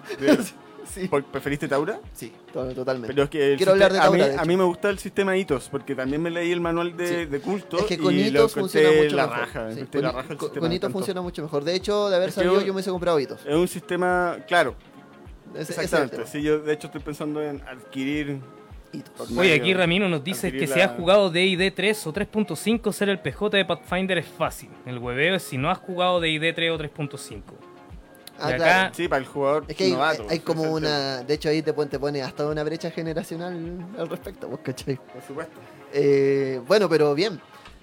¿De- 0.82 0.88
sí, 0.88 1.08
¿Por- 1.08 1.24
¿Preferiste 1.24 1.68
Taura? 1.68 2.00
sí, 2.14 2.32
to- 2.54 2.74
totalmente. 2.74 3.14
Pero 3.14 3.24
es 3.24 3.30
que 3.30 3.52
el 3.52 3.58
Quiero 3.58 3.72
hablar 3.74 3.94
de 3.94 4.00
Taura, 4.00 4.10
a, 4.10 4.18
de 4.18 4.28
mí, 4.30 4.34
hecho. 4.34 4.42
a 4.42 4.46
mí 4.46 4.58
me 4.58 4.64
gusta 4.64 4.90
el 4.90 5.00
sistema 5.00 5.38
hitos, 5.38 5.70
porque 5.70 5.96
también 5.96 6.22
me 6.22 6.30
leí 6.30 6.52
el 6.52 6.62
manual 6.62 6.96
de, 6.98 7.08
Sí. 7.08 7.26
de 7.26 7.40
culto 7.40 7.78
es 7.80 7.86
que 7.86 7.98
con 7.98 8.14
y 8.14 8.24
lo 8.32 8.40
hitos 8.42 8.54
funciona 8.54 8.90
mucho 8.92 9.16
la 9.16 9.24
mejor. 9.28 9.40
raja, 9.40 9.72
Sí, 9.74 9.80
encontré 9.80 10.00
con, 10.00 10.02
la 10.02 10.12
raja 10.12 10.22
el 10.34 10.38
con- 10.38 10.48
sistema, 10.48 10.60
con 10.62 10.70
me 10.70 10.76
hitos 10.76 10.88
encantó. 10.88 10.98
funciona 11.00 11.22
mucho 11.22 11.42
mejor. 11.44 11.64
De 11.64 11.76
hecho, 11.76 12.10
de 12.10 12.16
haber 12.16 12.30
Es 12.30 12.36
que 12.36 12.42
sabido, 12.42 12.54
yo- 12.56 12.60
yo 12.62 12.66
me 12.68 12.72
hubiese 12.74 12.90
comprado 12.92 13.20
hitos. 13.20 13.46
Es 13.46 13.56
un 13.56 13.68
sistema, 13.68 14.38
claro, 14.48 14.76
Ese- 15.54 15.62
ese 15.62 15.72
es 15.74 15.78
el 15.78 15.84
exactamente. 15.86 16.16
tema. 16.18 16.28
Sí, 16.28 16.42
yo 16.42 16.60
de 16.60 16.74
hecho 16.74 16.88
estoy 16.88 17.02
pensando 17.02 17.42
en 17.42 17.62
adquirir... 17.68 18.40
Hitos. 18.94 19.32
Oye, 19.38 19.54
aquí 19.54 19.74
Ramiro 19.74 20.10
nos 20.10 20.22
dice 20.22 20.48
Adquirir 20.48 20.68
que 20.68 20.74
si 20.74 20.80
la- 20.80 20.86
has 20.88 20.92
jugado 20.98 21.30
D&D 21.30 21.72
3 21.72 22.06
o 22.08 22.12
3.5, 22.12 22.92
ser 22.92 23.08
el 23.08 23.20
PJ 23.20 23.56
de 23.56 23.64
Pathfinder 23.64 24.18
es 24.18 24.26
fácil. 24.28 24.70
El 24.86 24.98
hueveo 24.98 25.36
es 25.36 25.44
si 25.44 25.58
no 25.58 25.70
has 25.72 25.78
jugado 25.78 26.20
D&D 26.20 26.52
3 26.52 26.72
o 26.72 26.78
3.5. 26.78 27.56
Ah, 28.42 28.50
y 28.50 28.54
acá- 28.54 28.58
claro. 28.64 28.94
Sí, 28.96 29.08
para 29.08 29.20
el 29.22 29.28
jugador 29.28 29.66
Es 29.68 29.76
que 29.76 29.84
hay, 29.86 29.92
novato. 29.94 30.26
hay 30.30 30.40
como 30.40 30.64
una. 30.64 31.24
De 31.24 31.34
hecho, 31.34 31.50
ahí 31.50 31.62
te 31.62 31.74
pone, 31.74 31.90
te 31.90 32.00
pone 32.00 32.22
hasta 32.22 32.48
una 32.48 32.64
brecha 32.64 32.92
generacional 32.92 33.86
al 33.98 34.10
respecto, 34.10 34.48
¿vos 34.48 34.60
cachai? 34.64 34.96
Por 34.98 35.22
supuesto. 35.28 35.60
Eh, 35.94 36.62
bueno, 36.68 36.88
pero 36.90 37.14
bien. 37.16 37.40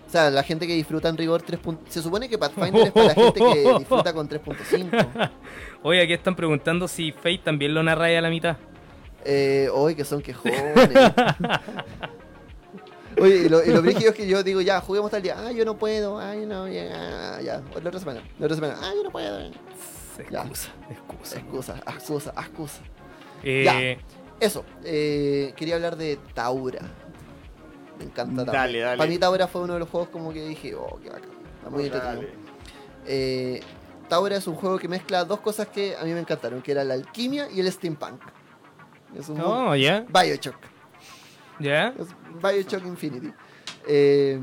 O 0.07 0.11
sea, 0.11 0.31
la 0.31 0.43
gente 0.43 0.67
que 0.67 0.73
disfruta 0.73 1.09
en 1.11 1.19
rigor 1.19 1.43
3. 1.43 1.61
pun- 1.61 1.79
Se 1.89 2.01
supone 2.01 2.29
que 2.31 2.39
Pathfinder 2.39 2.87
es 2.87 2.93
para 2.93 3.09
la 3.09 3.15
gente 3.15 3.41
que 3.41 3.75
disfruta 3.79 4.13
con 4.15 4.27
3.5. 4.29 5.31
Oye, 5.83 6.03
aquí 6.03 6.15
están 6.15 6.35
preguntando 6.35 6.89
si 6.89 7.13
Fate 7.13 7.41
también 7.45 7.75
lo 7.75 7.83
narra 7.83 8.07
a 8.07 8.21
la 8.23 8.31
mitad. 8.31 8.57
Eh, 9.25 9.69
hoy 9.75 9.95
que 9.95 10.05
son 10.05 10.23
quejones. 10.23 10.57
Oye, 13.21 13.37
y 13.47 13.49
lo, 13.49 13.65
y 13.65 13.71
lo 13.71 13.83
brígido 13.83 14.11
es 14.11 14.17
que 14.17 14.29
yo 14.29 14.43
digo, 14.45 14.61
ya, 14.61 14.81
juguemos 14.81 15.11
tal 15.11 15.21
día. 15.23 15.35
Ah, 15.39 15.51
yo 15.51 15.65
no 15.65 15.77
puedo. 15.77 16.19
Ay, 16.21 16.47
no, 16.47 16.69
ya, 16.69 17.41
ya. 17.43 17.61
La 17.83 17.89
otra 17.89 17.99
semana. 17.99 18.23
La 18.39 18.47
otra 18.47 18.55
semana. 18.55 18.77
Ah, 18.81 18.93
yo 18.95 19.03
no 19.03 19.11
puedo. 19.11 19.51
Ya. 20.31 20.41
Excusa, 20.43 20.71
excusa. 20.91 21.37
Excusa, 21.39 21.77
excusa, 21.87 22.31
excusa. 22.37 22.81
Eh, 23.43 23.99
Eso, 24.41 24.65
eh, 24.85 25.53
quería 25.57 25.77
hablar 25.77 25.97
de 25.97 26.19
Taura. 26.35 26.81
Me 27.99 28.05
encanta 28.05 28.45
Taura. 28.45 28.61
Dale, 28.61 28.79
dale. 28.81 28.99
Para 28.99 29.11
mí 29.11 29.19
Taura 29.19 29.47
fue 29.49 29.63
uno 29.63 29.75
de 29.75 29.81
los 29.81 29.89
juegos 29.89 30.09
como 30.11 30.33
que 30.33 30.45
dije, 30.47 30.75
oh, 30.75 30.99
qué 31.03 31.11
bacán. 31.11 31.31
Está 31.59 31.71
muy 31.71 31.85
entretenido. 31.85 32.29
Eh, 33.07 33.61
Taura 34.09 34.37
es 34.37 34.47
un 34.47 34.55
juego 34.55 34.79
que 34.79 34.89
mezcla 34.89 35.25
dos 35.25 35.41
cosas 35.41 35.69
que 35.69 35.97
a 35.97 36.05
mí 36.05 36.13
me 36.13 36.21
encantaron, 36.21 36.63
que 36.63 36.73
era 36.73 36.85
la 36.85 36.95
alquimia 36.95 37.49
y 37.51 37.61
el 37.61 37.71
steampunk. 37.71 38.21
Es 39.17 39.29
un 39.29 39.39
No, 39.39 39.75
ya, 39.77 40.05
Bioshock. 40.09 40.57
ya. 41.59 41.95
Es 41.99 42.09
Bioshock 42.43 42.85
Infinity. 42.87 43.33
Eh, 43.87 44.39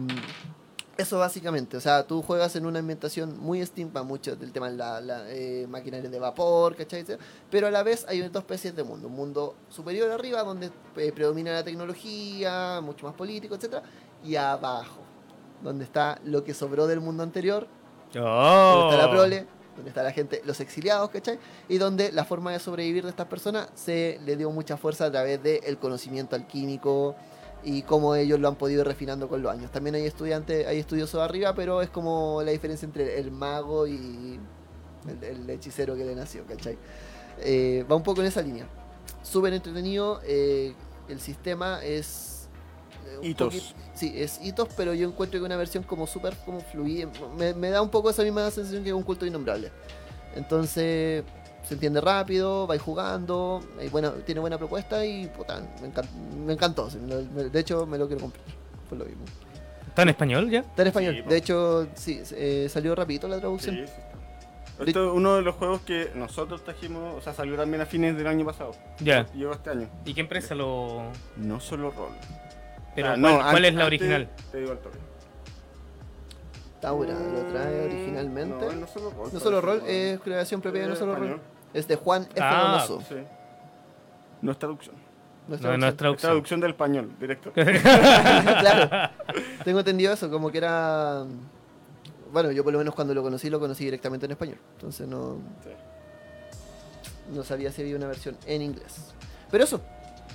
eso 0.97 1.19
básicamente, 1.19 1.75
o 1.75 1.81
sea, 1.81 2.03
tú 2.03 2.21
juegas 2.21 2.55
en 2.55 2.65
una 2.65 2.79
ambientación 2.79 3.37
muy 3.37 3.65
steampunk, 3.65 4.05
mucho 4.05 4.35
del 4.35 4.51
tema 4.51 4.69
de 4.69 4.77
la, 4.77 5.01
la, 5.01 5.23
eh, 5.29 5.65
maquinaria 5.69 6.09
de 6.09 6.19
vapor, 6.19 6.75
¿cachai? 6.75 7.05
Pero 7.51 7.67
a 7.67 7.71
la 7.71 7.83
vez 7.83 8.05
hay 8.07 8.21
dos 8.21 8.43
especies 8.43 8.75
de 8.75 8.83
mundo. 8.83 9.07
Un 9.07 9.15
mundo 9.15 9.55
superior 9.69 10.09
arriba, 10.11 10.43
donde 10.43 10.71
eh, 10.95 11.11
predomina 11.11 11.51
la 11.51 11.63
tecnología, 11.63 12.79
mucho 12.81 13.05
más 13.05 13.15
político, 13.15 13.55
etcétera 13.55 13.83
Y 14.23 14.35
abajo, 14.35 15.01
donde 15.61 15.83
está 15.83 16.19
lo 16.23 16.43
que 16.43 16.53
sobró 16.53 16.87
del 16.87 17.01
mundo 17.01 17.23
anterior, 17.23 17.67
donde 18.13 18.29
Oh. 18.29 18.89
está 18.89 19.05
la 19.05 19.11
prole, 19.11 19.45
donde 19.75 19.89
está 19.89 20.01
la 20.01 20.11
gente, 20.11 20.41
los 20.45 20.61
exiliados, 20.61 21.09
¿cachai? 21.09 21.37
Y 21.67 21.77
donde 21.77 22.13
la 22.13 22.23
forma 22.23 22.53
de 22.53 22.59
sobrevivir 22.59 23.03
de 23.03 23.09
estas 23.09 23.27
personas 23.27 23.67
se 23.75 24.19
le 24.23 24.37
dio 24.37 24.49
mucha 24.51 24.77
fuerza 24.77 25.05
a 25.05 25.11
través 25.11 25.43
del 25.43 25.77
conocimiento 25.77 26.37
alquímico 26.37 27.15
y 27.65 27.81
cómo 27.81 28.15
ellos 28.15 28.39
lo 28.39 28.47
han 28.47 28.55
podido 28.55 28.81
ir 28.81 28.87
refinando 28.87 29.27
con 29.27 29.41
los 29.41 29.51
años. 29.51 29.71
También 29.71 29.95
hay 29.95 30.03
estudiantes, 30.05 30.65
hay 30.67 30.79
estudiosos 30.79 31.19
arriba, 31.19 31.53
pero 31.55 31.81
es 31.81 31.89
como 31.89 32.41
la 32.43 32.51
diferencia 32.51 32.85
entre 32.85 33.19
el 33.19 33.31
mago 33.31 33.87
y 33.87 34.39
el, 35.09 35.23
el 35.23 35.49
hechicero 35.49 35.95
que 35.95 36.05
le 36.05 36.15
nació, 36.15 36.45
¿cachai? 36.45 36.77
Eh, 37.41 37.83
va 37.91 37.95
un 37.95 38.03
poco 38.03 38.21
en 38.21 38.27
esa 38.27 38.41
línea. 38.41 38.67
Súper 39.23 39.51
entretenido, 39.53 40.21
eh, 40.23 40.73
el 41.09 41.19
sistema 41.19 41.83
es... 41.83 42.47
eh, 43.07 43.27
Hitos. 43.27 43.47
poquito- 43.53 43.75
Sí, 43.95 44.11
es 44.15 44.39
hitos, 44.43 44.67
pero 44.75 44.93
yo 44.93 45.07
encuentro 45.07 45.39
que 45.39 45.45
una 45.45 45.55
versión 45.55 45.83
como 45.83 46.05
súper 46.05 46.35
como 46.45 46.59
fluida. 46.59 47.09
Me, 47.37 47.53
me 47.53 47.69
da 47.69 47.81
un 47.81 47.89
poco 47.89 48.09
esa 48.09 48.23
misma 48.23 48.51
sensación 48.51 48.83
que 48.83 48.93
un 48.93 49.03
culto 49.03 49.25
innombrable. 49.25 49.71
Entonces, 50.35 51.23
se 51.67 51.73
entiende 51.75 51.99
rápido, 52.01 52.67
vais 52.67 52.81
jugando, 52.81 53.61
hay 53.79 53.89
buena, 53.89 54.11
tiene 54.25 54.39
buena 54.41 54.57
propuesta 54.57 55.05
y 55.05 55.27
puta, 55.27 55.61
me, 55.81 55.87
encan- 55.91 56.09
me 56.45 56.53
encantó. 56.53 56.89
me- 57.07 57.21
me- 57.43 57.49
de 57.49 57.59
hecho, 57.59 57.85
me 57.85 57.97
lo 57.97 58.07
quiero 58.07 58.21
comprar. 58.21 58.43
Fue 58.89 58.97
lo 58.97 59.05
mismo. 59.05 59.23
¿Está 59.87 60.01
en 60.03 60.09
español 60.09 60.49
ya? 60.49 60.59
Está 60.59 60.81
en 60.83 60.87
español. 60.89 61.15
Sí, 61.15 61.29
de 61.29 61.37
hecho, 61.37 61.87
sí, 61.95 62.21
eh, 62.33 62.67
salió 62.69 62.93
rapidito 62.95 63.27
la 63.27 63.39
traducción. 63.39 63.75
Sí, 63.75 63.81
sí 63.85 63.91
está. 63.91 64.83
Esto 64.85 65.07
es 65.09 65.13
uno 65.15 65.35
de 65.37 65.41
los 65.41 65.55
juegos 65.55 65.81
que 65.81 66.11
nosotros 66.15 66.61
trajimos, 66.65 67.15
o 67.17 67.21
sea, 67.21 67.33
salió 67.33 67.55
también 67.55 67.81
a 67.81 67.85
fines 67.85 68.17
del 68.17 68.27
año 68.27 68.45
pasado. 68.45 68.71
Ya. 68.99 69.25
Llegó 69.33 69.53
este 69.53 69.69
año. 69.69 69.87
¿Y 70.03 70.13
qué 70.13 70.19
empresa 70.19 70.53
lo...? 70.53 71.03
No 71.37 71.61
solo 71.61 71.91
rol. 71.91 72.09
Pero 72.93 73.07
Ah, 73.07 73.11
¿cuál, 73.11 73.21
no, 73.21 73.29
cuál 73.37 73.47
antes- 73.55 73.69
es 73.69 73.75
la 73.75 73.85
original? 73.85 74.29
Te 74.51 74.57
digo 74.59 74.73
el 74.73 74.79
toque. 74.79 74.97
Taura 76.81 77.13
lo 77.13 77.41
trae 77.51 77.85
originalmente. 77.85 78.65
No, 78.65 78.73
no 78.73 78.87
solo 78.87 79.09
rol. 79.11 79.29
No 79.33 79.39
solo 79.39 79.61
rol, 79.61 79.79
parece, 79.79 80.13
es 80.13 80.19
creación 80.19 80.61
propia 80.61 80.81
de 80.81 80.87
No 80.89 80.95
Solo 80.95 81.13
español. 81.13 81.39
Es 81.75 81.87
de 81.87 81.95
Juan 81.95 82.23
F. 82.23 82.39
Ah, 82.41 82.81
Donoso. 82.87 83.01
Sí. 83.07 83.15
No 84.41 84.51
es 84.51 84.59
traducción. 84.59 84.95
No 85.47 85.55
es 85.55 85.61
No, 85.61 85.77
no 85.77 85.85
es 85.87 85.91
Es 85.91 85.97
traducción. 85.97 86.29
traducción 86.29 86.59
del 86.61 86.71
español, 86.71 87.11
directo. 87.19 87.51
claro. 87.53 89.11
Tengo 89.63 89.79
entendido 89.79 90.13
eso, 90.13 90.29
como 90.29 90.49
que 90.51 90.57
era. 90.59 91.23
Bueno, 92.31 92.51
yo 92.51 92.63
por 92.63 92.73
lo 92.73 92.79
menos 92.79 92.95
cuando 92.95 93.13
lo 93.13 93.21
conocí, 93.21 93.49
lo 93.49 93.59
conocí 93.59 93.83
directamente 93.85 94.25
en 94.25 94.31
español. 94.31 94.57
Entonces 94.75 95.07
no, 95.07 95.37
Sí. 95.63 95.69
no 97.33 97.43
sabía 97.43 97.71
si 97.71 97.81
había 97.81 97.95
una 97.95 98.07
versión 98.07 98.37
en 98.45 98.61
inglés. 98.61 99.13
Pero 99.51 99.63
eso, 99.63 99.81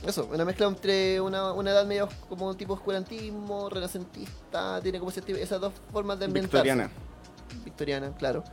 eso, 0.06 0.28
una 0.32 0.44
mezcla 0.44 0.66
entre 0.66 1.20
una, 1.20 1.52
una 1.52 1.70
edad 1.72 1.84
medio 1.86 2.08
como 2.28 2.54
tipo 2.56 2.74
oscurantismo, 2.74 3.68
renacentista, 3.68 4.80
tiene 4.80 4.98
como 4.98 5.10
ese 5.10 5.20
tipo- 5.22 5.38
esas 5.38 5.60
dos 5.60 5.72
formas 5.92 6.18
de 6.18 6.26
ambientarse. 6.26 6.56
Victoriana. 6.62 6.90
Victoriana, 7.64 8.10
claro. 8.16 8.44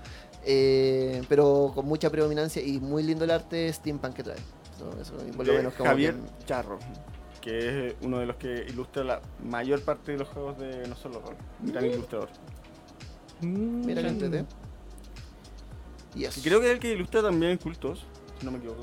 Eh, 0.46 1.22
pero 1.28 1.72
con 1.76 1.86
mucha 1.86 2.10
predominancia 2.10 2.62
y 2.62 2.80
muy 2.80 3.04
lindo 3.04 3.26
el 3.26 3.32
arte 3.32 3.72
steampunk 3.74 4.14
que 4.14 4.24
trae. 4.24 4.38
No, 4.80 5.02
eso, 5.02 5.14
por 5.36 5.46
lo 5.46 5.52
de 5.54 5.58
menos 5.60 5.74
como 5.74 5.90
Javier 5.90 6.16
Charro, 6.46 6.78
que 7.42 7.88
es 7.90 7.96
uno 8.02 8.20
de 8.20 8.28
los 8.28 8.36
que 8.38 8.66
ilustra 8.70 9.04
la 9.04 9.22
mayor 9.44 9.82
parte 9.82 10.12
de 10.14 10.20
los 10.20 10.28
juegos 10.30 10.58
de 10.60 10.88
No 10.88 10.96
Solo 10.96 11.20
Rol. 11.22 11.36
Un 11.64 11.72
gran 11.72 11.86
ilustrador. 11.86 12.30
Mira 13.42 14.02
que 14.02 14.08
entrete. 14.08 14.46
Y 16.16 16.26
eso. 16.26 16.40
Y 16.40 16.44
creo 16.44 16.60
que 16.60 16.68
es 16.68 16.74
el 16.74 16.80
que 16.80 16.92
ilustra 16.94 17.22
también 17.22 17.58
cultos, 17.58 18.06
si 18.40 18.46
no 18.46 18.52
me 18.52 18.58
equivoco. 18.58 18.82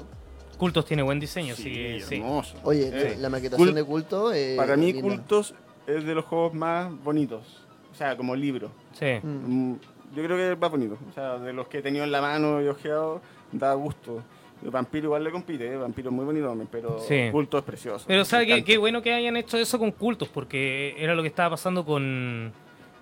Cultos 0.59 0.85
tiene 0.85 1.03
buen 1.03 1.19
diseño, 1.19 1.57
Sí, 1.57 2.01
sí. 2.07 2.17
hermoso. 2.17 2.57
Oye, 2.63 2.89
Eh, 2.93 3.17
la 3.19 3.29
maquetación 3.29 3.69
Cult- 3.71 3.75
de 3.75 3.85
culto. 3.85 4.33
eh, 4.33 4.55
Para 4.57 4.77
mí, 4.77 4.93
linda. 4.93 5.03
Cultos 5.17 5.55
es 5.87 6.05
de 6.05 6.15
los 6.15 6.25
juegos 6.25 6.55
más 6.55 6.93
bonitos. 7.03 7.65
O 7.93 7.95
sea, 7.97 8.17
como 8.17 8.35
libro. 8.37 8.71
Sí. 8.99 9.19
Mm. 9.27 9.75
Yo 10.15 10.23
creo 10.23 10.37
que 10.37 10.53
es 10.53 10.59
más 10.59 10.71
bonito. 10.71 10.99
O 11.09 11.13
sea, 11.13 11.39
de 11.39 11.53
los 11.53 11.67
que 11.69 11.79
he 11.79 11.83
tenido 11.83 12.05
en 12.05 12.13
la 12.13 12.21
mano 12.21 12.63
y 12.63 12.69
ojeado, 12.69 13.21
da 13.53 13.75
gusto. 13.75 14.23
El 14.65 14.71
Vampiro 14.71 15.07
igual 15.07 15.25
le 15.25 15.31
compite, 15.31 15.67
¿eh? 15.73 15.77
Vampiro 15.77 16.09
es 16.11 16.15
muy 16.15 16.25
bonito, 16.25 16.57
pero 16.71 16.99
Sí. 17.01 17.29
Culto 17.31 17.59
es 17.59 17.65
precioso. 17.65 18.05
Pero 18.07 18.21
Me 18.21 18.25
sabe 18.25 18.47
que 18.47 18.53
encanta. 18.53 18.67
qué 18.67 18.79
bueno 18.79 19.03
que 19.03 19.13
hayan 19.13 19.37
hecho 19.37 19.59
eso 19.59 19.79
con 19.79 19.91
cultos, 19.91 20.29
porque 20.29 20.95
era 20.99 21.15
lo 21.15 21.23
que 21.23 21.29
estaba 21.29 21.51
pasando 21.51 21.85
con, 21.85 22.53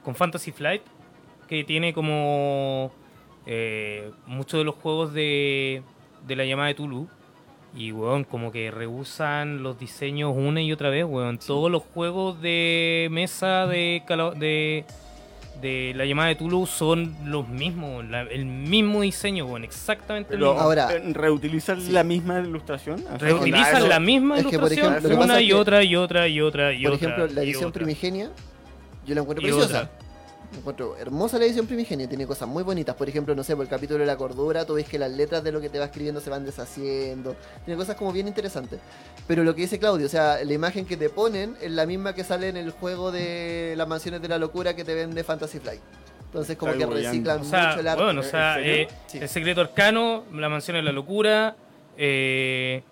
con 0.04 0.14
Fantasy 0.14 0.50
Flight, 0.50 0.82
que 1.48 1.62
tiene 1.64 1.92
como 1.92 2.90
eh, 3.46 4.10
muchos 4.26 4.58
de 4.58 4.64
los 4.64 4.74
juegos 4.76 5.12
de, 5.12 5.82
de 6.26 6.36
la 6.36 6.44
llamada 6.44 6.68
de 6.68 6.74
Tulu. 6.74 7.06
Y, 7.74 7.90
weón, 7.92 8.24
como 8.24 8.52
que 8.52 8.70
rehusan 8.70 9.62
los 9.62 9.78
diseños 9.78 10.34
una 10.36 10.60
y 10.60 10.72
otra 10.72 10.90
vez, 10.90 11.04
weón. 11.06 11.38
Todos 11.38 11.70
los 11.70 11.82
juegos 11.82 12.40
de 12.42 13.08
mesa 13.10 13.66
de, 13.66 14.02
de, 14.36 14.84
de 15.62 15.92
la 15.96 16.04
llamada 16.04 16.28
de 16.28 16.34
Tulu 16.34 16.66
son 16.66 17.14
los 17.24 17.48
mismos, 17.48 18.04
la- 18.04 18.22
el 18.22 18.44
mismo 18.44 19.00
diseño, 19.02 19.46
weón, 19.46 19.64
exactamente 19.64 20.34
el 20.34 20.40
Pero 20.40 20.52
mismo. 20.52 20.60
Ahora- 20.62 20.92
eh, 20.92 21.02
reutilizan 21.14 21.80
Sí. 21.80 21.92
la 21.92 22.04
misma 22.04 22.40
ilustración. 22.40 23.02
Reutilizan 23.18 23.88
la 23.88 24.00
misma 24.00 24.38
es 24.38 24.46
que, 24.46 24.58
por 24.58 24.70
ilustración 24.72 24.96
ejemplo, 25.06 25.24
una 25.24 25.40
y 25.40 25.46
que- 25.48 25.54
otra 25.54 25.82
y 25.84 25.94
otra 25.96 26.26
y 26.28 26.40
otra 26.40 26.72
y 26.74 26.82
Por 26.82 26.92
otra. 26.94 27.08
ejemplo, 27.08 27.34
la 27.34 27.42
edición 27.42 27.64
otra. 27.66 27.78
primigenia, 27.80 28.30
yo 29.06 29.14
la 29.14 29.20
encuentro 29.22 29.46
Y 29.46 29.50
preciosa. 29.50 29.82
otra. 29.82 29.90
Me 30.52 30.58
encuentro 30.58 30.96
hermosa 30.98 31.38
la 31.38 31.46
edición 31.46 31.66
primigenia, 31.66 32.06
tiene 32.06 32.26
cosas 32.26 32.46
muy 32.46 32.62
bonitas. 32.62 32.94
Por 32.94 33.08
ejemplo, 33.08 33.34
no 33.34 33.42
sé, 33.42 33.56
por 33.56 33.64
el 33.64 33.70
capítulo 33.70 34.00
de 34.00 34.06
la 34.06 34.16
cordura, 34.16 34.66
tú 34.66 34.74
ves 34.74 34.86
que 34.86 34.98
las 34.98 35.10
letras 35.10 35.42
de 35.42 35.50
lo 35.50 35.60
que 35.62 35.70
te 35.70 35.78
va 35.78 35.86
escribiendo 35.86 36.20
se 36.20 36.28
van 36.28 36.44
deshaciendo. 36.44 37.34
Tiene 37.64 37.78
cosas 37.78 37.96
como 37.96 38.12
bien 38.12 38.28
interesantes. 38.28 38.78
Pero 39.26 39.44
lo 39.44 39.54
que 39.54 39.62
dice 39.62 39.78
Claudio, 39.78 40.04
o 40.06 40.10
sea, 40.10 40.44
la 40.44 40.52
imagen 40.52 40.84
que 40.84 40.98
te 40.98 41.08
ponen 41.08 41.56
es 41.62 41.70
la 41.70 41.86
misma 41.86 42.14
que 42.14 42.22
sale 42.22 42.48
en 42.50 42.58
el 42.58 42.70
juego 42.70 43.10
de 43.10 43.74
las 43.78 43.88
mansiones 43.88 44.20
de 44.20 44.28
la 44.28 44.38
locura 44.38 44.76
que 44.76 44.84
te 44.84 44.94
vende 44.94 45.24
Fantasy 45.24 45.58
Flight. 45.58 45.80
Entonces, 46.26 46.56
como 46.56 46.72
Está 46.72 46.86
que 46.86 46.94
reciclan 46.94 47.40
O 47.40 47.44
sea, 47.44 47.68
mucho 47.68 47.80
el 47.80 47.88
arte. 47.88 48.04
bueno, 48.04 48.20
o 48.20 48.24
sea, 48.24 48.60
eh, 48.60 48.88
Sí. 49.06 49.18
el 49.18 49.28
secreto 49.28 49.60
arcano, 49.62 50.24
la 50.32 50.48
mansión 50.50 50.76
de 50.76 50.82
la 50.82 50.92
locura, 50.92 51.56
eh, 51.96 52.82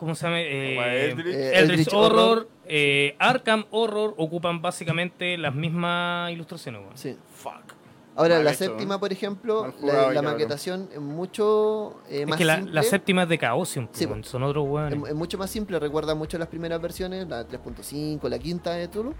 ¿cómo 0.00 0.14
se 0.16 0.24
llama? 0.26 0.40
Eh, 0.40 1.10
Eldritch. 1.10 1.26
Eh, 1.36 1.50
Eldritch 1.54 1.56
Eldritch 1.70 1.92
Horror, 1.94 2.18
Horror. 2.18 2.48
eh, 2.66 3.14
Arkham 3.20 3.66
Horror 3.70 4.14
ocupan 4.16 4.60
básicamente 4.60 5.38
las 5.38 5.54
mismas 5.54 6.32
ilustraciones. 6.32 6.82
Sí. 6.94 7.16
Fuck. 7.34 7.74
Ahora, 8.16 8.34
Mal 8.34 8.44
la 8.44 8.50
hecho, 8.50 8.64
séptima, 8.64 8.98
por 8.98 9.12
ejemplo, 9.12 9.72
la, 9.82 10.20
maquetación 10.20 10.88
es 10.92 11.00
mucho 11.00 12.00
eh, 12.08 12.22
Es 12.22 12.26
más 12.28 12.36
que 12.38 12.44
la, 12.44 12.56
simple. 12.56 12.74
la 12.74 12.82
séptima 12.82 13.22
es 13.22 13.28
de 13.28 13.38
Chaosium, 13.38 13.88
Sí, 13.92 14.06
son 14.24 14.42
otros 14.42 14.64
Es, 14.66 14.70
weones. 14.70 15.08
es 15.10 15.14
mucho 15.14 15.38
más 15.38 15.48
simple, 15.48 15.78
recuerda 15.78 16.14
mucho 16.14 16.36
las 16.36 16.48
primeras 16.48 16.82
versiones, 16.82 17.26
la 17.28 17.46
3.5, 17.46 18.28
la 18.28 18.38
quinta 18.38 18.72
de 18.72 18.88
Tulu. 18.88 19.14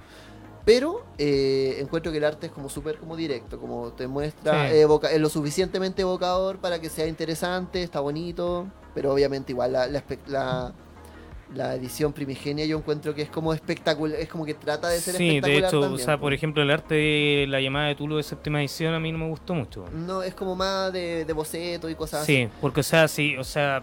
Pero 0.67 1.07
eh, 1.17 1.79
encuentro 1.81 2.13
que 2.13 2.19
el 2.19 2.25
arte 2.25 2.47
es 2.49 2.53
como 2.53 2.69
súper 2.69 2.99
como 2.99 3.17
directo, 3.17 3.59
como 3.59 3.93
te 3.93 4.07
muestra, 4.07 4.69
Sí. 4.69 4.75
eh, 4.77 4.81
evoca- 4.83 5.11
es 5.11 5.21
lo 5.21 5.31
suficientemente 5.31 6.03
evocador 6.03 6.59
para 6.59 6.79
que 6.81 6.91
sea 6.91 7.07
interesante, 7.07 7.83
está 7.83 8.01
bonito, 8.01 8.67
pero 8.95 9.13
obviamente 9.13 9.53
igual 9.53 9.73
la, 9.73 9.87
la, 9.87 10.03
la- 10.27 10.73
la 11.55 11.75
edición 11.75 12.13
primigenia 12.13 12.65
yo 12.65 12.79
encuentro 12.79 13.13
que 13.13 13.23
es 13.23 13.29
como 13.29 13.53
espectacular, 13.53 14.21
es 14.21 14.29
como 14.29 14.45
que 14.45 14.55
trata 14.55 14.89
de 14.89 15.01
ser 15.01 15.17
Sí, 15.17 15.27
de 15.27 15.37
espectacular 15.39 15.69
hecho, 15.69 15.79
o 15.79 15.83
también, 15.83 16.05
sea, 16.07 16.17
po. 16.17 16.21
por 16.23 16.33
ejemplo, 16.33 16.63
el 16.63 16.71
arte 16.71 16.95
de 16.95 17.47
la 17.49 17.61
llamada 17.61 17.89
de 17.89 17.97
Tulu 17.97 18.19
de 18.19 18.23
séptima 18.23 18.61
edición 18.61 18.95
a 18.95 19.01
mí 19.01 19.11
no 19.11 19.19
me 19.19 19.27
gustó 19.29 19.53
mucho. 19.55 19.85
No, 19.93 20.23
es 20.23 20.33
como 20.35 20.55
más 20.55 20.93
de, 20.93 21.25
de 21.25 21.33
boceto 21.33 21.89
y 21.91 21.97
cosas 21.97 22.25
Sí, 22.25 22.49
porque 22.61 22.81
o 22.81 22.85
sea, 22.85 23.09
sí, 23.09 23.37
o 23.37 23.43
sea, 23.43 23.83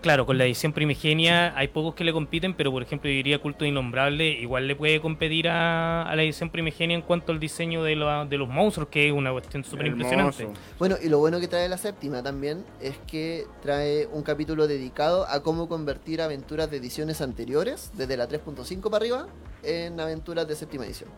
claro, 0.00 0.26
con 0.26 0.38
la 0.38 0.44
edición 0.44 0.72
primigenia 0.72 1.56
hay 1.56 1.68
pocos 1.68 1.94
que 1.94 2.04
le 2.04 2.12
compiten, 2.12 2.54
pero 2.54 2.70
por 2.70 2.82
ejemplo 2.82 3.08
yo 3.10 3.14
diría 3.16 3.38
Culto 3.38 3.64
Innombrable 3.64 4.28
igual 4.28 4.66
le 4.68 4.76
puede 4.76 5.00
competir 5.00 5.48
a, 5.48 6.02
a 6.08 6.16
la 6.16 6.22
edición 6.22 6.50
primigenia 6.50 6.94
en 6.96 7.02
cuanto 7.02 7.32
al 7.32 7.40
diseño 7.40 7.82
de, 7.82 7.96
la- 7.96 8.24
de 8.24 8.38
los 8.38 8.48
monstruos, 8.48 8.88
que 8.88 9.06
es 9.08 9.12
una 9.12 9.32
cuestión 9.32 9.64
súper 9.64 9.86
impresionante. 9.88 10.48
Bueno, 10.78 10.96
y 11.02 11.08
lo 11.08 11.18
bueno 11.18 11.40
que 11.40 11.48
trae 11.48 11.68
la 11.68 11.78
séptima 11.78 12.22
también 12.22 12.64
es 12.80 12.96
que 13.06 13.44
trae 13.62 14.06
un 14.12 14.22
capítulo 14.22 14.66
dedicado 14.66 15.26
a 15.28 15.42
cómo 15.42 15.68
convertir 15.68 16.20
aventuras 16.22 16.70
de 16.70 16.76
ediciones 16.78 17.20
anteriores, 17.20 17.90
desde 17.94 18.16
la 18.16 18.28
3.5 18.28 18.82
para 18.90 18.96
arriba, 18.96 19.26
en 19.62 19.98
aventuras 20.00 20.46
de 20.48 20.54
séptima 20.56 20.84
edición. 20.86 21.08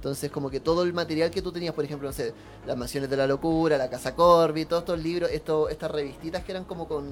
Entonces, 0.00 0.30
como 0.30 0.48
que 0.48 0.60
todo 0.60 0.82
el 0.82 0.94
material 0.94 1.30
que 1.30 1.42
tú 1.42 1.52
tenías, 1.52 1.74
por 1.74 1.84
ejemplo, 1.84 2.08
no 2.08 2.12
sé, 2.14 2.32
las 2.66 2.74
mansiones 2.74 3.10
de 3.10 3.18
la 3.18 3.26
locura, 3.26 3.76
la 3.76 3.90
casa 3.90 4.14
Corby, 4.16 4.64
todos 4.64 4.80
estos 4.84 4.98
libros, 4.98 5.30
esto, 5.30 5.68
estas 5.68 5.90
revistitas 5.90 6.42
que 6.42 6.52
eran 6.52 6.64
como 6.64 6.88
con, 6.88 7.04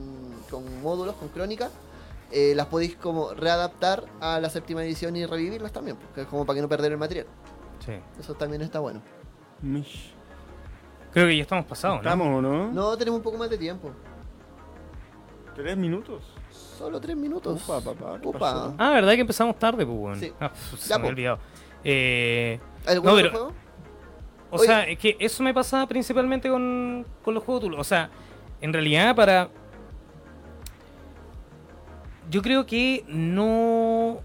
con 0.48 0.80
módulos, 0.80 1.14
con 1.16 1.28
crónicas, 1.28 1.70
eh, 2.32 2.54
las 2.56 2.64
podéis 2.68 2.96
como 2.96 3.34
readaptar 3.34 4.04
a 4.20 4.40
la 4.40 4.48
séptima 4.48 4.82
edición 4.82 5.16
y 5.16 5.26
revivirlas 5.26 5.70
también, 5.70 5.98
porque 5.98 6.22
es 6.22 6.26
como 6.28 6.46
para 6.46 6.56
que 6.56 6.62
no 6.62 6.68
perder 6.70 6.92
el 6.92 6.96
material. 6.96 7.26
Sí. 7.84 7.92
Eso 8.18 8.32
también 8.32 8.62
está 8.62 8.80
bueno. 8.80 9.02
Mish. 9.60 10.14
Creo 11.12 11.26
que 11.26 11.36
ya 11.36 11.42
estamos 11.42 11.66
pasados, 11.66 11.96
¿no? 11.96 12.02
¿Estamos 12.08 12.26
o 12.38 12.40
no? 12.40 12.72
No, 12.72 12.96
tenemos 12.96 13.18
un 13.18 13.22
poco 13.22 13.36
más 13.36 13.50
de 13.50 13.58
tiempo. 13.58 13.90
¿Tres 15.54 15.76
minutos? 15.76 16.22
Solo 16.50 17.00
tres 17.00 17.16
minutos. 17.16 17.60
Upa, 17.68 17.80
papá. 17.82 18.74
Ah, 18.78 18.90
¿verdad 18.92 19.12
que 19.12 19.20
empezamos 19.20 19.58
tarde, 19.58 19.84
pues, 19.84 19.98
weón? 19.98 20.20
Sí. 20.20 20.32
Ah, 20.40 20.48
pf, 20.50 20.76
se 20.78 20.88
Ya, 20.88 20.96
me 20.98 21.02
po. 21.04 21.08
había 21.08 21.10
olvidado. 21.34 21.38
Eh, 21.84 22.58
¿Algún 22.86 23.06
No, 23.06 23.12
otro 23.14 23.22
pero- 23.24 23.30
juego? 23.30 23.54
o 24.50 24.56
Oye. 24.56 24.66
sea, 24.66 24.84
es 24.88 24.98
que 24.98 25.16
eso 25.20 25.42
me 25.42 25.52
pasa 25.52 25.86
principalmente 25.86 26.48
con, 26.48 27.04
con 27.22 27.34
los 27.34 27.42
juegos. 27.44 27.70
O 27.76 27.84
sea, 27.84 28.10
en 28.60 28.72
realidad 28.72 29.14
para... 29.14 29.48
Yo 32.30 32.42
creo 32.42 32.66
que 32.66 33.04
no... 33.08 34.20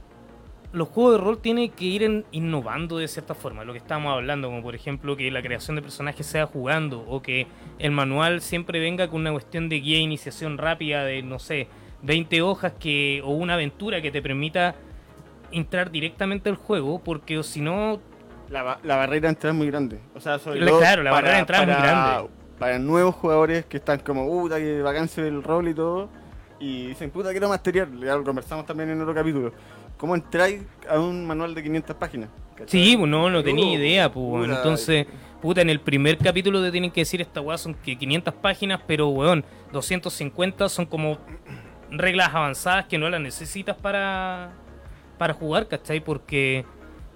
Los 0.72 0.88
juegos 0.90 1.14
de 1.14 1.18
rol 1.24 1.38
tienen 1.38 1.70
que 1.70 1.86
ir 1.86 2.02
en- 2.04 2.26
innovando 2.32 2.98
de 2.98 3.08
cierta 3.08 3.36
forma, 3.36 3.64
lo 3.64 3.74
que 3.74 3.78
estábamos 3.78 4.12
hablando, 4.14 4.48
como 4.48 4.64
por 4.64 4.74
ejemplo 4.74 5.16
que 5.16 5.30
la 5.30 5.44
creación 5.44 5.76
de 5.76 5.84
personajes 5.84 6.26
sea 6.26 6.48
jugando, 6.48 7.06
o 7.08 7.22
que 7.22 7.46
el 7.78 7.92
manual 7.92 8.42
siempre 8.42 8.80
venga 8.80 9.08
con 9.08 9.22
una 9.22 9.32
cuestión 9.32 9.70
de 9.70 9.80
guía 9.82 9.98
de 9.98 10.04
iniciación 10.04 10.58
rápida 10.58 11.04
de, 11.04 11.22
no 11.22 11.38
sé, 11.38 11.68
20 12.02 12.42
hojas 12.42 12.74
que 12.80 13.22
o 13.24 13.30
una 13.34 13.54
aventura 13.54 14.02
que 14.02 14.10
te 14.10 14.24
permita 14.24 14.74
entrar 15.54 15.92
directamente 15.92 16.50
al 16.50 16.56
juego, 16.56 17.00
porque 17.04 17.42
si 17.44 17.62
no, 17.62 18.00
La, 18.50 18.80
la 18.84 18.96
barrera 18.98 19.28
de 19.28 19.30
entrada 19.30 19.54
es 19.54 19.58
muy 19.58 19.68
grande. 19.68 20.00
O 20.16 20.20
sea, 20.20 20.38
sobre 20.40 20.60
La- 20.60 20.68
todo 20.72 20.80
claro, 20.80 21.04
la 21.04 21.12
barrera 21.12 21.34
de 21.36 21.40
entrada 21.40 21.64
es 21.64 21.70
muy 21.70 21.78
grande. 21.78 22.30
Para 22.60 22.80
nuevos 22.80 23.16
jugadores 23.16 23.66
que 23.66 23.78
están 23.78 24.00
como, 24.00 24.28
puta, 24.28 24.58
que 24.58 24.82
vacancia 24.82 25.26
el 25.26 25.42
rol 25.44 25.68
y 25.70 25.74
todo, 25.74 26.10
y 26.60 26.88
dicen, 26.88 27.10
puta, 27.12 27.32
quiero 27.32 27.50
material. 27.50 27.90
Ya 28.00 28.16
lo 28.16 28.24
conversamos 28.24 28.66
también 28.66 28.90
en 28.90 29.02
otro 29.02 29.14
capítulo. 29.14 29.52
¿Cómo 29.98 30.16
entráis 30.16 30.62
a 30.90 31.00
un 31.00 31.26
manual 31.26 31.54
de 31.56 31.64
500 31.64 31.96
páginas? 31.96 32.30
¿Cachai? 32.56 32.68
Sí, 32.84 32.96
pues 32.98 33.10
no, 33.10 33.30
no 33.30 33.44
tenía 33.44 33.66
Uh, 33.66 33.74
idea, 33.82 34.12
pues. 34.12 34.50
Entonces, 34.50 35.08
puta, 35.42 35.62
en 35.62 35.70
el 35.70 35.80
primer 35.80 36.18
capítulo 36.18 36.62
te 36.62 36.72
tienen 36.72 36.92
que 36.92 37.02
decir 37.02 37.20
esta 37.22 37.42
weá 37.42 37.58
son 37.58 37.74
que 37.74 37.98
500 37.98 38.34
páginas, 38.36 38.80
pero 38.88 39.08
weón, 39.10 39.44
250 39.72 40.70
son 40.70 40.86
como 40.86 41.18
reglas 41.90 42.30
avanzadas 42.34 42.86
que 42.86 42.98
no 42.98 43.10
las 43.10 43.20
necesitas 43.22 43.76
para, 43.76 44.52
para 45.24 45.34
jugar, 45.34 45.70
¿cachai? 45.70 46.02
Porque, 46.02 46.66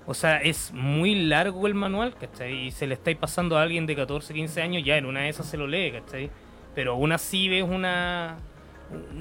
o 0.06 0.14
sea, 0.14 0.38
es 0.38 0.72
muy 0.74 1.14
largo 1.26 1.68
el 1.68 1.74
manual, 1.74 2.16
¿cachai? 2.16 2.68
Y 2.68 2.72
se 2.72 2.88
le 2.88 2.94
estáis 2.94 3.18
pasando 3.18 3.58
a 3.58 3.62
alguien 3.64 3.86
de 3.86 3.98
14, 3.98 4.34
15 4.34 4.62
años, 4.62 4.84
ya 4.86 4.96
en 4.96 5.06
una 5.06 5.24
de 5.24 5.30
esas 5.30 5.46
se 5.46 5.58
lo 5.58 5.68
lee, 5.68 5.92
¿cachai? 5.92 6.30
Pero 6.74 6.94
aún 6.94 7.12
así 7.12 7.50
ves 7.50 7.64
una, 7.64 8.38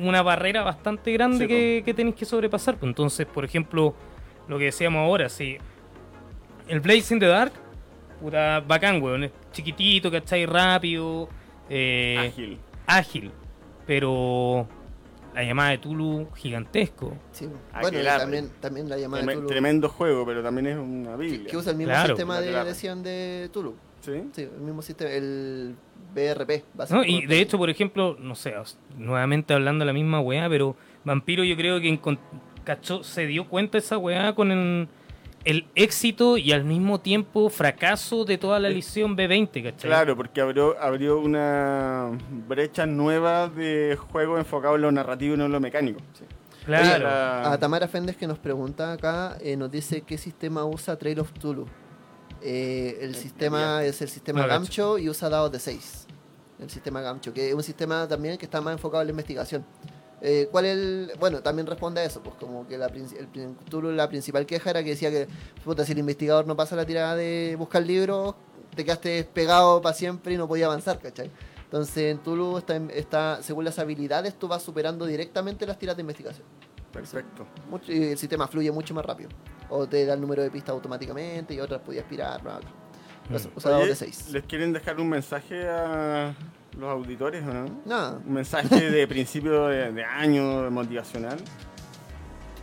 una 0.01 0.23
barrera 0.23 0.63
bastante 0.63 1.11
grande 1.13 1.39
Sí, 1.39 1.49
que, 1.49 1.83
que 1.85 1.95
tenéis 1.95 2.15
que 2.15 2.25
sobrepasar. 2.25 2.77
pues. 2.77 2.89
Entonces, 2.89 3.27
por 3.27 3.45
ejemplo, 3.45 3.93
lo 4.47 4.57
que 4.57 4.67
decíamos 4.67 5.01
ahora, 5.01 5.29
sí. 5.29 5.57
El 6.69 6.79
Blaze 6.79 7.15
in 7.15 7.19
the 7.19 7.27
Dark, 7.27 7.55
puta, 8.21 8.61
bacán, 8.61 9.03
weón. 9.03 9.25
Es 9.25 9.33
chiquitito, 9.51 10.13
¿cachai? 10.13 10.47
Rápido, 10.47 11.29
eh, 11.69 12.29
Ágil. 12.31 12.59
ágil. 12.87 13.33
Pero 13.85 14.69
la 15.37 15.45
llamada 15.45 15.71
de 15.71 15.79
Tulu, 15.79 16.29
gigantesco. 16.35 17.15
Sí. 17.31 17.47
Ah, 17.73 17.81
Bueno, 17.83 17.99
también, 18.03 18.51
también 18.59 18.89
la 18.89 18.97
llamada 18.97 19.23
de 19.25 19.35
Tulu. 19.35 19.47
tremendo 19.47 19.89
juego, 19.91 20.25
pero 20.25 20.43
también 20.43 20.67
es 20.67 20.79
una 20.79 21.15
biblia. 21.15 21.51
que 21.51 21.57
usa 21.57 21.73
el 21.73 21.79
mismo 21.79 21.93
Claro. 21.93 22.17
sistema 22.17 22.41
de 22.41 22.51
edición 22.51 23.03
de 23.03 23.51
Tulu. 23.53 23.75
¿Sí? 24.01 24.23
Sí, 24.33 24.43
el 24.43 24.61
mismo 24.63 24.81
sistema, 24.83 25.11
el 25.11 25.75
BRP. 26.15 26.65
¿no? 26.91 27.05
Y 27.05 27.27
de 27.27 27.41
hecho, 27.41 27.59
por 27.59 27.69
ejemplo, 27.69 28.17
no 28.19 28.35
sé, 28.35 28.55
nuevamente 28.97 29.53
hablando 29.53 29.83
de 29.85 29.87
la 29.87 29.93
misma 29.93 30.21
weá, 30.21 30.49
pero 30.49 30.75
Vampiro 31.05 31.45
yo 31.45 31.55
creo 31.57 31.81
que 31.81 31.99
cachó, 32.65 33.03
se 33.05 33.27
dio 33.27 33.47
cuenta 33.49 33.79
esa 33.79 33.99
weá 33.99 34.35
con 34.35 34.51
el, 34.53 34.89
el 35.47 35.67
éxito 35.75 36.37
y 36.37 36.53
al 36.53 36.65
mismo 36.65 37.01
tiempo 37.01 37.49
fracaso 37.49 38.25
de 38.27 38.37
toda 38.37 38.59
la 38.61 38.69
edición 38.69 39.17
B20, 39.17 39.63
¿cachai? 39.63 39.89
Claro, 39.89 40.17
porque 40.17 40.41
abrió, 40.41 40.79
abrió 40.79 41.19
una 41.21 42.11
brecha 42.49 42.85
nueva 42.85 43.49
de 43.49 43.97
juego 44.11 44.37
enfocado 44.39 44.75
en 44.75 44.83
lo 44.83 44.93
narrativo 44.93 45.35
y 45.35 45.39
no 45.39 45.47
en 45.47 45.53
lo 45.53 45.61
mecánico. 45.61 46.01
Claro. 46.65 46.97
Era- 47.07 47.53
A 47.53 47.59
Tamara 47.59 47.87
Fendes 47.89 48.17
que 48.17 48.27
nos 48.27 48.39
pregunta 48.39 48.93
acá, 48.93 49.39
eh, 49.41 49.57
nos 49.57 49.71
dice 49.71 50.03
qué 50.03 50.19
sistema 50.19 50.65
usa 50.65 50.97
Trail 50.99 51.21
of 51.21 51.33
Tulu. 51.33 51.67
Eh, 52.43 52.99
el 53.01 53.15
sistema 53.15 53.83
es 53.85 54.03
el 54.03 54.09
sistema 54.09 54.43
No, 54.43 54.49
Gamcho 54.49 54.99
y 54.99 55.09
usa 55.09 55.29
dados 55.29 55.51
de 55.53 55.59
6. 55.61 56.07
El 56.59 56.69
sistema 56.71 57.01
Gamcho, 57.01 57.33
que 57.33 57.49
es 57.51 57.55
un 57.55 57.63
sistema 57.63 58.09
también 58.09 58.37
que 58.37 58.47
está 58.47 58.61
más 58.61 58.73
enfocado 58.73 59.03
en 59.03 59.07
la 59.09 59.11
investigación. 59.13 59.65
Eh, 60.29 60.49
¿Cuál 60.51 60.65
es 60.65 60.77
el...? 60.77 61.13
Bueno, 61.21 61.41
también 61.41 61.69
responde 61.69 62.01
a 62.01 62.05
eso, 62.05 62.21
pues 62.21 62.35
como 62.35 62.67
que 62.67 62.77
la, 62.77 62.87
el, 62.87 63.97
la 63.97 64.09
principal 64.09 64.45
queja 64.45 64.71
era 64.71 64.83
que 64.83 64.91
decía 64.91 65.09
que, 65.11 65.29
puta, 65.65 65.85
si 65.85 65.93
el 65.93 65.99
investigador 65.99 66.49
no 66.49 66.57
pasa 66.57 66.75
la 66.75 66.85
tirada 66.85 67.15
de 67.15 67.55
buscar 67.57 67.83
libros, 67.87 68.35
te 68.75 68.85
quedaste 68.85 69.23
pegado 69.23 69.81
para 69.81 69.95
siempre 69.95 70.35
y 70.35 70.37
no 70.37 70.49
podía 70.49 70.67
avanzar, 70.67 70.99
¿cachai? 70.99 71.31
Entonces 71.63 71.97
en 72.13 72.19
Tulu 72.19 72.59
está, 72.93 73.41
según 73.43 73.65
las 73.65 73.79
habilidades, 73.79 74.37
tú 74.37 74.49
vas 74.49 74.63
superando 74.63 75.07
directamente 75.07 75.65
las 75.65 75.79
tiras 75.79 75.95
de 75.97 76.01
investigación. 76.01 76.47
Perfecto. 76.93 77.47
Mucho- 77.71 77.93
y 77.93 78.03
el 78.11 78.19
sistema 78.19 78.49
fluye 78.49 78.73
mucho 78.73 78.95
más 78.95 79.05
rápido. 79.05 79.31
O 79.69 79.87
te 79.87 80.05
da 80.07 80.15
el 80.15 80.21
número 80.21 80.43
de 80.43 80.51
pistas 80.51 80.71
automáticamente 80.71 81.55
y 81.55 81.61
otras 81.61 81.81
podías 81.83 82.03
aspirar, 82.05 82.43
bla, 82.43 82.59
bla. 82.59 83.37
Usa- 83.37 83.51
Usa 83.55 83.71
dados 83.71 83.83
Oye, 83.85 83.91
de 83.91 83.97
6. 83.97 84.31
¿Les 84.33 84.43
quieren 84.45 84.73
dejar 84.73 84.99
un 85.01 85.09
mensaje 85.09 85.69
a 85.69 86.35
los 86.79 86.89
auditores 86.91 87.43
o 87.47 87.53
no? 87.55 87.67
Nada. 87.85 88.21
Un 88.27 88.33
mensaje 88.35 88.91
de 88.91 89.07
principio 89.09 89.67
de, 89.69 89.93
de 89.93 90.05
año 90.05 90.71
motivacional. 90.71 91.39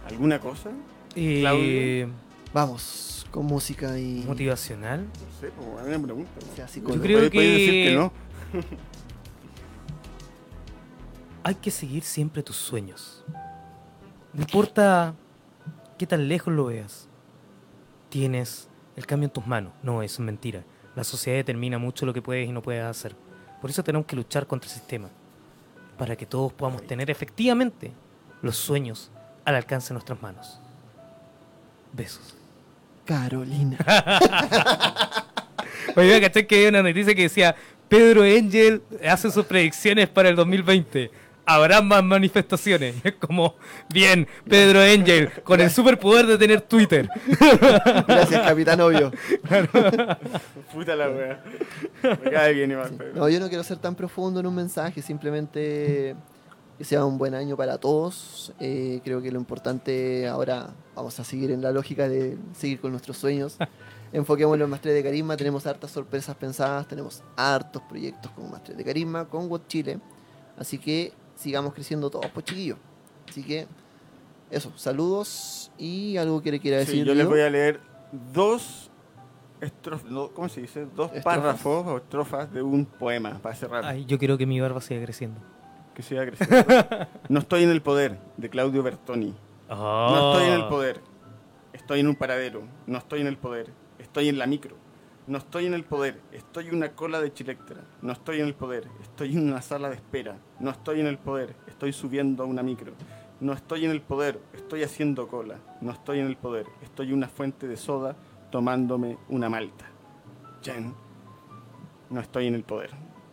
¿Alguna 0.07 0.39
cosa? 0.39 0.69
Eh, 1.15 1.39
Claudio. 1.41 2.09
Vamos, 2.53 3.25
con 3.31 3.45
música 3.45 3.97
y. 3.97 4.23
motivacional. 4.27 5.05
No 5.05 5.39
sé, 5.39 5.51
pues, 5.55 5.79
a 5.79 5.83
mí 5.83 5.89
me 5.91 5.99
pregunta. 5.99 6.31
¿no? 6.47 6.55
sea 6.55 6.67
Yo 6.67 6.83
creo 7.01 7.31
puedes 7.31 7.31
decir 7.31 7.71
que- 7.71 7.89
que 7.89 7.95
no. 7.95 8.11
Hay 11.43 11.55
que 11.55 11.71
seguir 11.71 12.03
siempre 12.03 12.41
tus 12.43 12.55
sueños. 12.55 13.25
No 14.33 14.41
importa 14.41 15.13
qué 15.97 16.07
tan 16.07 16.27
lejos 16.27 16.53
lo 16.53 16.65
veas. 16.65 17.09
Tienes 18.09 18.69
el 18.95 19.05
cambio 19.05 19.27
en 19.27 19.33
tus 19.33 19.45
manos. 19.45 19.73
No, 19.83 20.01
eso 20.03 20.21
es 20.21 20.25
mentira. 20.25 20.63
La 20.95 21.03
sociedad 21.03 21.37
determina 21.37 21.77
mucho 21.79 22.05
lo 22.05 22.13
que 22.13 22.21
puedes 22.21 22.47
y 22.47 22.51
no 22.51 22.61
puedes 22.61 22.83
hacer. 22.83 23.15
Por 23.63 23.69
eso 23.69 23.81
tenemos 23.81 24.05
que 24.05 24.17
luchar 24.17 24.45
contra 24.45 24.67
el 24.67 24.73
sistema. 24.73 25.07
Para 25.97 26.17
que 26.17 26.25
todos 26.25 26.51
podamos 26.51 26.85
tener 26.85 27.09
efectivamente 27.09 27.93
los 28.41 28.57
sueños 28.57 29.09
al 29.45 29.55
alcance 29.55 29.87
de 29.87 29.93
nuestras 29.93 30.21
manos. 30.21 30.59
Besos. 31.93 32.35
Carolina. 33.05 33.77
Oye, 35.95 36.19
¿cachai 36.19 36.45
que 36.45 36.55
hay 36.55 36.65
una 36.65 36.83
noticia 36.83 37.15
que 37.15 37.21
decía 37.21 37.55
Pedro 37.87 38.23
Angel 38.23 38.81
hace 39.07 39.31
sus 39.31 39.45
predicciones 39.45 40.09
para 40.09 40.27
el 40.27 40.35
2020? 40.35 41.09
Habrá 41.45 41.81
más 41.81 42.03
manifestaciones. 42.03 42.95
Es 43.03 43.13
como, 43.15 43.55
bien, 43.89 44.27
Pedro 44.47 44.79
Angel, 44.81 45.29
con 45.43 45.59
el 45.59 45.69
superpoder 45.69 46.25
de 46.25 46.37
tener 46.37 46.61
Twitter. 46.61 47.09
Gracias, 48.07 48.47
Capitán 48.47 48.79
Obvio. 48.81 49.11
Puta 50.73 50.95
la 50.95 51.09
wea. 51.09 51.43
Me 52.03 52.31
cae 52.31 52.53
bien 52.53 52.71
igual. 52.71 52.91
pero- 52.97 53.13
No, 53.13 53.29
yo 53.29 53.39
no 53.39 53.47
quiero 53.49 53.63
ser 53.63 53.77
tan 53.77 53.95
profundo 53.95 54.39
en 54.39 54.47
un 54.47 54.55
mensaje, 54.55 55.01
simplemente 55.01 56.15
que 56.77 56.83
sea 56.85 57.05
un 57.05 57.17
buen 57.17 57.35
año 57.35 57.55
para 57.55 57.77
todos. 57.77 58.53
Eh, 58.59 59.01
creo 59.03 59.21
que 59.21 59.31
lo 59.31 59.39
importante 59.39 60.27
ahora 60.27 60.69
vamos 60.95 61.19
a 61.19 61.23
seguir 61.23 61.51
en 61.51 61.61
la 61.61 61.71
lógica 61.71 62.07
de 62.09 62.37
seguir 62.57 62.79
con 62.79 62.91
nuestros 62.91 63.17
sueños. 63.17 63.57
Enfoquémoslo 64.13 64.63
en 64.65 64.69
Maestría 64.69 64.93
de 64.93 65.03
Carisma, 65.03 65.35
tenemos 65.35 65.65
hartas 65.65 65.89
sorpresas 65.91 66.35
pensadas, 66.35 66.87
tenemos 66.87 67.23
hartos 67.35 67.81
proyectos 67.89 68.31
con 68.31 68.49
Maestría 68.51 68.77
de 68.77 68.83
Carisma, 68.83 69.25
con 69.25 69.47
WOT 69.49 69.67
Chile. 69.67 69.99
Así 70.55 70.77
que 70.77 71.11
sigamos 71.43 71.73
creciendo 71.73 72.09
todos, 72.09 72.25
pues 72.33 72.45
chiquillos. 72.45 72.77
Así 73.29 73.43
que 73.43 73.67
eso, 74.51 74.71
saludos 74.75 75.71
y 75.77 76.17
algo 76.17 76.41
que 76.41 76.51
le 76.51 76.59
quiera 76.59 76.79
Sí, 76.81 76.85
decir. 76.91 77.05
yo 77.05 77.13
les 77.13 77.27
voy 77.27 77.41
a 77.41 77.49
leer 77.49 77.79
dos 78.33 78.89
estrofas, 79.61 80.11
¿cómo 80.33 80.49
se 80.49 80.61
dice? 80.61 80.81
Dos 80.95 81.07
Estrofas. 81.13 81.23
párrafos 81.23 81.87
o 81.87 81.97
estrofas 81.97 82.51
de 82.51 82.61
un 82.61 82.85
poema 82.85 83.39
para 83.41 83.55
cerrar. 83.55 83.85
Ay, 83.85 84.05
yo 84.05 84.17
quiero 84.19 84.37
que 84.37 84.45
mi 84.45 84.59
barba 84.59 84.81
siga 84.81 85.01
creciendo. 85.03 85.39
que 85.95 86.01
siga 86.01 86.25
creciendo. 86.25 86.65
No 87.29 87.39
estoy 87.39 87.63
en 87.63 87.69
el 87.69 87.81
poder, 87.81 88.19
de 88.37 88.49
Claudio 88.49 88.81
Bertoni. 88.83 89.33
No 89.69 90.31
estoy 90.33 90.47
en 90.49 90.53
el 90.55 90.61
Ah. 90.63 90.69
poder. 90.69 91.01
Estoy 91.71 91.99
en 92.01 92.07
un 92.07 92.15
paradero. 92.15 92.63
No 92.87 92.97
estoy 92.97 93.21
en 93.21 93.27
el 93.27 93.37
poder. 93.37 93.71
Estoy 93.99 94.27
en 94.29 94.37
la 94.37 94.45
micro. 94.47 94.75
No 95.25 95.37
estoy 95.37 95.65
en 95.67 95.73
el 95.73 95.83
poder. 95.85 96.19
Estoy 96.31 96.67
en 96.67 96.75
una 96.75 96.91
cola 96.91 97.21
de 97.21 97.31
Chilectra. 97.33 97.77
No 98.01 98.11
estoy 98.11 98.41
en 98.41 98.47
el 98.47 98.53
poder. 98.55 98.87
Estoy 99.01 99.33
en 99.37 99.47
una 99.49 99.61
sala 99.61 99.89
de 99.89 99.95
espera. 99.95 100.35
No 100.59 100.69
estoy 100.71 100.99
en 100.99 101.07
el 101.07 101.17
poder. 101.17 101.55
Estoy 101.67 101.93
subiendo 101.93 102.43
a 102.43 102.45
una 102.45 102.61
micro. 102.61 102.91
No 103.39 103.53
estoy 103.53 103.85
en 103.85 103.91
el 103.91 104.01
poder. 104.01 104.39
Estoy 104.53 104.83
haciendo 104.83 105.27
cola. 105.27 105.55
No 105.81 105.91
estoy 105.91 106.19
en 106.19 106.27
el 106.27 106.35
poder. 106.35 106.65
Estoy 106.81 107.07
en 107.09 107.13
una 107.15 107.29
fuente 107.29 107.67
de 107.67 107.77
soda 107.77 108.15
tomándome 108.51 109.17
una 109.29 109.49
malta. 109.49 109.85
Jen. 110.61 110.93
No 112.09 112.19
estoy 112.19 112.47
en 112.47 112.55
el 112.55 112.63
poder. 112.63 112.91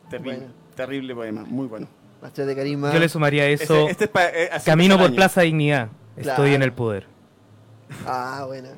Terrible. 0.08 0.36
Bueno. 0.38 0.52
Terrible 0.76 1.14
poema. 1.14 1.44
Muy 1.46 1.66
bueno. 1.66 1.88
Mastres 2.22 2.46
de 2.46 2.54
carisma. 2.56 2.92
Yo 2.92 2.98
le 3.00 3.08
sumaría 3.08 3.42
a 3.44 3.46
eso. 3.46 3.88
Este- 3.88 3.90
este 3.90 4.04
es 4.04 4.10
pa- 4.10 4.28
eh, 4.28 4.50
Camino 4.64 4.96
por. 4.98 5.14
Plaza 5.14 5.40
Dignidad. 5.42 5.88
Estoy 6.16 6.22
Claro. 6.34 6.46
en 6.46 6.62
el 6.62 6.72
poder. 6.72 7.06
Ah, 8.06 8.44
buena. 8.46 8.70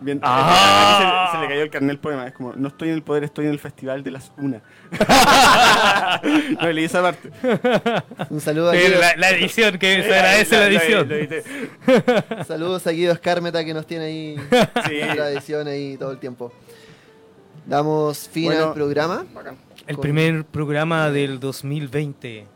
Bien, 0.00 0.20
Ah. 0.22 1.28
se, 1.32 1.36
se 1.36 1.42
le 1.42 1.48
cayó 1.48 1.62
el 1.62 1.70
carnet 1.70 1.90
el 1.90 1.98
poema. 1.98 2.26
Es 2.26 2.32
como, 2.34 2.52
no 2.54 2.68
estoy 2.68 2.88
en 2.88 2.94
el 2.94 3.02
poder, 3.02 3.24
estoy 3.24 3.46
en 3.46 3.52
el 3.52 3.58
festival 3.58 4.02
de 4.04 4.10
las 4.12 4.30
una. 4.38 4.62
no 6.60 6.72
leí 6.72 6.84
esa 6.84 7.02
parte. 7.02 7.30
Un 8.30 8.40
saludo 8.40 8.70
a 8.70 8.74
Sí, 8.74 8.80
Guido, 8.80 9.00
la, 9.00 9.16
la 9.16 9.30
edición, 9.30 9.78
que 9.78 10.02
se 10.02 10.14
agradece 10.14 10.56
la, 10.56 10.66
edición. 10.66 11.08
lo 11.08 11.14
edité. 11.16 11.44
saludos 12.46 12.86
a 12.86 12.90
Guido 12.90 13.12
Escármeta 13.12 13.64
que 13.64 13.74
nos 13.74 13.86
tiene 13.86 14.04
ahí 14.04 14.36
Sí. 14.86 15.00
la 15.16 15.30
edición 15.30 15.66
ahí 15.68 15.96
todo 15.96 16.12
el 16.12 16.18
tiempo. 16.18 16.52
Damos 17.66 18.28
fin 18.28 18.46
Bueno. 18.46 18.66
al 18.68 18.74
programa. 18.74 19.26
Bacán. 19.34 19.56
El 19.86 19.96
Con- 19.96 20.02
primer 20.02 20.44
programa 20.44 21.10
del 21.10 21.38
2020. 21.40 22.46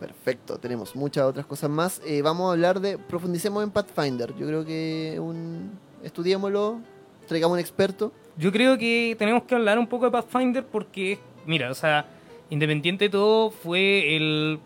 Perfecto, 0.00 0.58
tenemos 0.58 0.94
muchas 0.96 1.24
otras 1.24 1.46
cosas 1.46 1.70
más. 1.70 2.00
Eh, 2.04 2.20
vamos 2.22 2.48
a 2.48 2.52
hablar 2.52 2.80
de. 2.80 2.98
Profundicemos 2.98 3.62
en 3.62 3.70
Pathfinder. 3.70 4.34
Yo 4.36 4.46
creo 4.46 4.64
que 4.64 5.16
un. 5.20 5.78
Estudiémoslo, 6.04 6.80
traigamos 7.26 7.54
un 7.54 7.60
experto. 7.60 8.12
Yo 8.36 8.52
creo 8.52 8.76
que 8.78 9.14
tenemos 9.18 9.44
que 9.44 9.54
hablar 9.54 9.78
un 9.78 9.86
poco 9.86 10.04
de 10.06 10.10
Pathfinder 10.10 10.64
porque, 10.64 11.18
mira, 11.46 11.70
o 11.70 11.74
sea, 11.74 12.04
independiente 12.50 13.04
de 13.06 13.10
todo, 13.10 13.50
fue 13.50 14.16
el. 14.16 14.58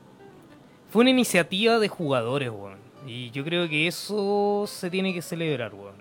Fue 0.91 1.03
una 1.03 1.11
iniciativa 1.11 1.79
de 1.79 1.89
jugadores, 1.89 2.51
weón. 2.51 2.79
Y 3.07 3.31
yo 3.31 3.45
creo 3.45 3.69
que 3.69 3.87
eso 3.87 4.65
se 4.67 4.91
tiene 4.91 5.13
que 5.15 5.23
celebrar, 5.23 5.73
weón. 5.75 5.95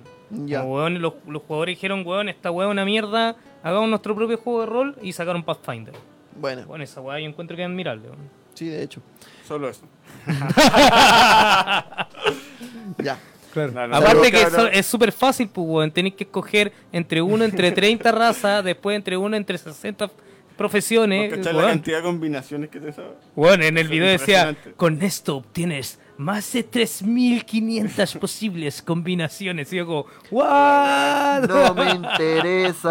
Ya. 0.47 0.61
Como, 0.61 0.75
weón, 0.75 1.01
los, 1.01 1.13
los 1.27 1.41
jugadores 1.43 1.75
dijeron, 1.77 2.03
weón, 2.05 2.29
esta 2.29 2.51
weón 2.51 2.69
es 2.69 2.73
una 2.73 2.85
mierda, 2.85 3.35
hagamos 3.63 3.89
nuestro 3.89 4.15
propio 4.15 4.37
juego 4.37 4.61
de 4.61 4.65
rol 4.65 4.95
y 5.01 5.13
sacaron 5.13 5.43
Pathfinder. 5.43 5.93
Bueno, 6.39 6.65
Bueno, 6.67 6.83
esa 6.83 7.01
weá 7.01 7.19
yo 7.19 7.25
encuentro 7.27 7.55
que 7.57 7.63
es 7.63 7.67
admirable, 7.67 8.09
weón. 8.09 8.29
sí, 8.53 8.67
de 8.67 8.83
hecho. 8.83 9.01
Solo 9.47 9.69
eso. 9.69 9.85
Ya. 13.03 13.19
No, 13.57 13.87
no, 13.87 13.95
Aparte 13.95 14.31
que 14.31 14.47
es 14.73 14.85
súper 14.85 15.11
fácil, 15.11 15.49
pues, 15.49 15.67
weón. 15.67 15.91
Tenéis 15.91 16.15
que 16.15 16.23
escoger 16.23 16.71
entre 16.91 17.21
uno 17.21 17.43
entre 17.43 17.71
30 17.71 18.11
razas, 18.11 18.63
después 18.63 18.95
entre 18.95 19.17
uno 19.17 19.35
entre 19.35 19.57
60 19.57 20.09
profesiones. 20.57 21.31
¿No 21.31 21.37
cachai 21.37 21.53
la 21.53 21.67
cantidad 21.67 21.97
de 21.97 22.03
combinaciones 22.03 22.69
que 22.69 22.79
te 22.79 22.91
sabes? 22.91 23.11
Bueno, 23.35 23.63
en 23.63 23.77
el 23.77 23.87
video 23.87 24.07
decía, 24.07 24.55
con 24.75 25.01
esto 25.01 25.37
obtienes 25.37 25.99
más 26.17 26.51
de 26.51 26.69
3.500 26.69 28.19
posibles 28.19 28.81
combinaciones. 28.81 29.71
Y 29.71 29.77
yo 29.77 29.85
como, 29.85 30.07
¿what? 30.31 31.47
No 31.47 31.73
me 31.75 31.91
interesa. 31.91 32.89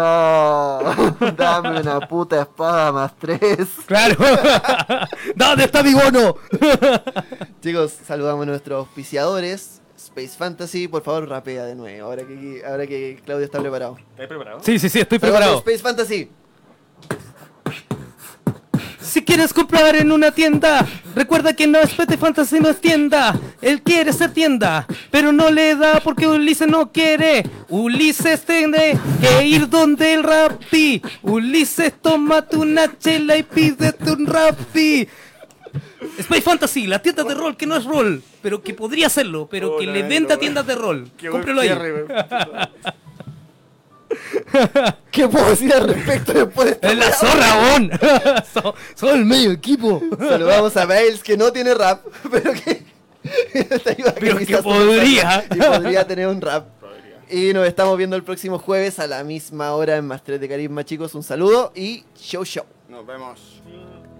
Dame 1.37 1.81
una 1.81 1.99
puta 1.99 2.41
espada 2.41 2.91
más 2.91 3.15
tres. 3.17 3.67
Claro. 3.85 4.15
¿Dónde 5.35 5.65
está 5.65 5.83
mi 5.83 5.93
bono? 5.93 6.35
Chicos, 7.61 7.97
saludamos 8.05 8.43
a 8.43 8.45
nuestros 8.47 8.79
auspiciadores. 8.79 9.81
Space 9.97 10.37
Fantasy, 10.37 10.87
por 10.87 11.03
favor, 11.03 11.27
rapea 11.27 11.65
de 11.65 11.75
nuevo. 11.75 12.07
Ahora 12.07 12.23
que, 12.25 12.61
ahora 12.65 12.85
que 12.85 13.19
Claudio 13.25 13.45
está 13.45 13.59
preparado. 13.59 13.97
¿Estás 14.11 14.27
preparado? 14.27 14.59
Sí, 14.63 14.77
sí, 14.77 14.89
sí, 14.89 14.99
estoy 14.99 15.19
preparado. 15.19 15.57
Space 15.57 15.79
Fantasy. 15.79 16.29
Si 19.01 19.23
quieres 19.23 19.53
comprar 19.53 19.95
en 19.95 20.11
una 20.11 20.31
tienda, 20.31 20.85
recuerda 21.15 21.53
que 21.53 21.65
no 21.65 21.79
es 21.79 21.93
Pete 21.93 22.17
Fantasy, 22.17 22.59
no 22.59 22.69
es 22.69 22.79
tienda. 22.79 23.39
Él 23.61 23.81
quiere 23.81 24.13
ser 24.13 24.31
tienda, 24.31 24.85
pero 25.09 25.31
no 25.31 25.49
le 25.49 25.75
da 25.75 26.01
porque 26.01 26.27
Ulises 26.27 26.67
no 26.67 26.91
quiere. 26.91 27.43
Ulises 27.69 28.45
tiene 28.45 28.99
que 29.21 29.45
ir 29.45 29.69
donde 29.69 30.13
el 30.13 30.23
Rappi. 30.23 31.01
Ulises, 31.23 31.93
tómate 32.01 32.57
una 32.57 32.99
chela 32.99 33.37
y 33.37 33.43
pídete 33.43 34.11
un 34.11 34.27
Rappi. 34.27 35.07
Space 36.19 36.41
Fantasy, 36.41 36.85
la 36.87 37.01
tienda 37.01 37.23
de 37.23 37.33
rol 37.33 37.57
que 37.57 37.65
no 37.65 37.75
es 37.75 37.85
rol, 37.85 38.21
pero 38.41 38.61
que 38.61 38.73
podría 38.73 39.09
serlo, 39.09 39.47
pero 39.49 39.77
que 39.77 39.83
Hola, 39.85 39.93
le 39.93 40.03
venda 40.03 40.33
hola. 40.35 40.39
tiendas 40.39 40.67
de 40.67 40.75
rol. 40.75 41.09
Cómprelo 41.31 41.61
ahí. 41.61 41.69
¿Qué 45.11 45.27
puedo 45.27 45.49
decir 45.49 45.73
al 45.73 45.87
respecto 45.87 46.33
después 46.33 46.79
de 46.79 46.87
Es 46.87 46.97
la 46.97 47.11
zorra, 47.11 47.71
bon. 47.71 47.91
Son- 48.95 49.19
el 49.19 49.25
medio 49.25 49.51
equipo. 49.51 50.01
Saludamos 50.17 50.75
a 50.77 50.85
Bales 50.85 51.21
que 51.23 51.35
no 51.37 51.51
tiene 51.51 51.73
rap, 51.73 52.05
pero 52.31 52.53
que. 52.53 52.83
está 53.53 53.89
ahí 53.91 54.03
Pero 54.19 54.37
que 54.37 54.57
podría. 54.57 55.45
Y 55.53 55.57
podría 55.59 56.07
tener 56.07 56.27
un 56.27 56.39
rap. 56.39 56.67
Podría. 56.79 57.19
Y 57.29 57.53
nos 57.53 57.67
estamos 57.67 57.97
viendo 57.97 58.15
el 58.15 58.23
próximo 58.23 58.59
jueves 58.59 58.99
a 58.99 59.07
la 59.07 59.23
misma 59.23 59.73
hora 59.73 59.97
en 59.97 60.07
Mastres 60.07 60.39
de 60.39 60.47
Carisma, 60.47 60.85
chicos. 60.85 61.13
Un 61.15 61.23
saludo 61.23 61.71
y 61.75 62.05
show 62.17 62.45
show. 62.45 62.65
Nos 62.87 63.05
vemos. 63.05 63.61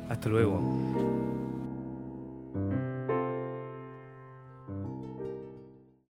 Hasta 0.09 0.27
luego. 0.27 1.16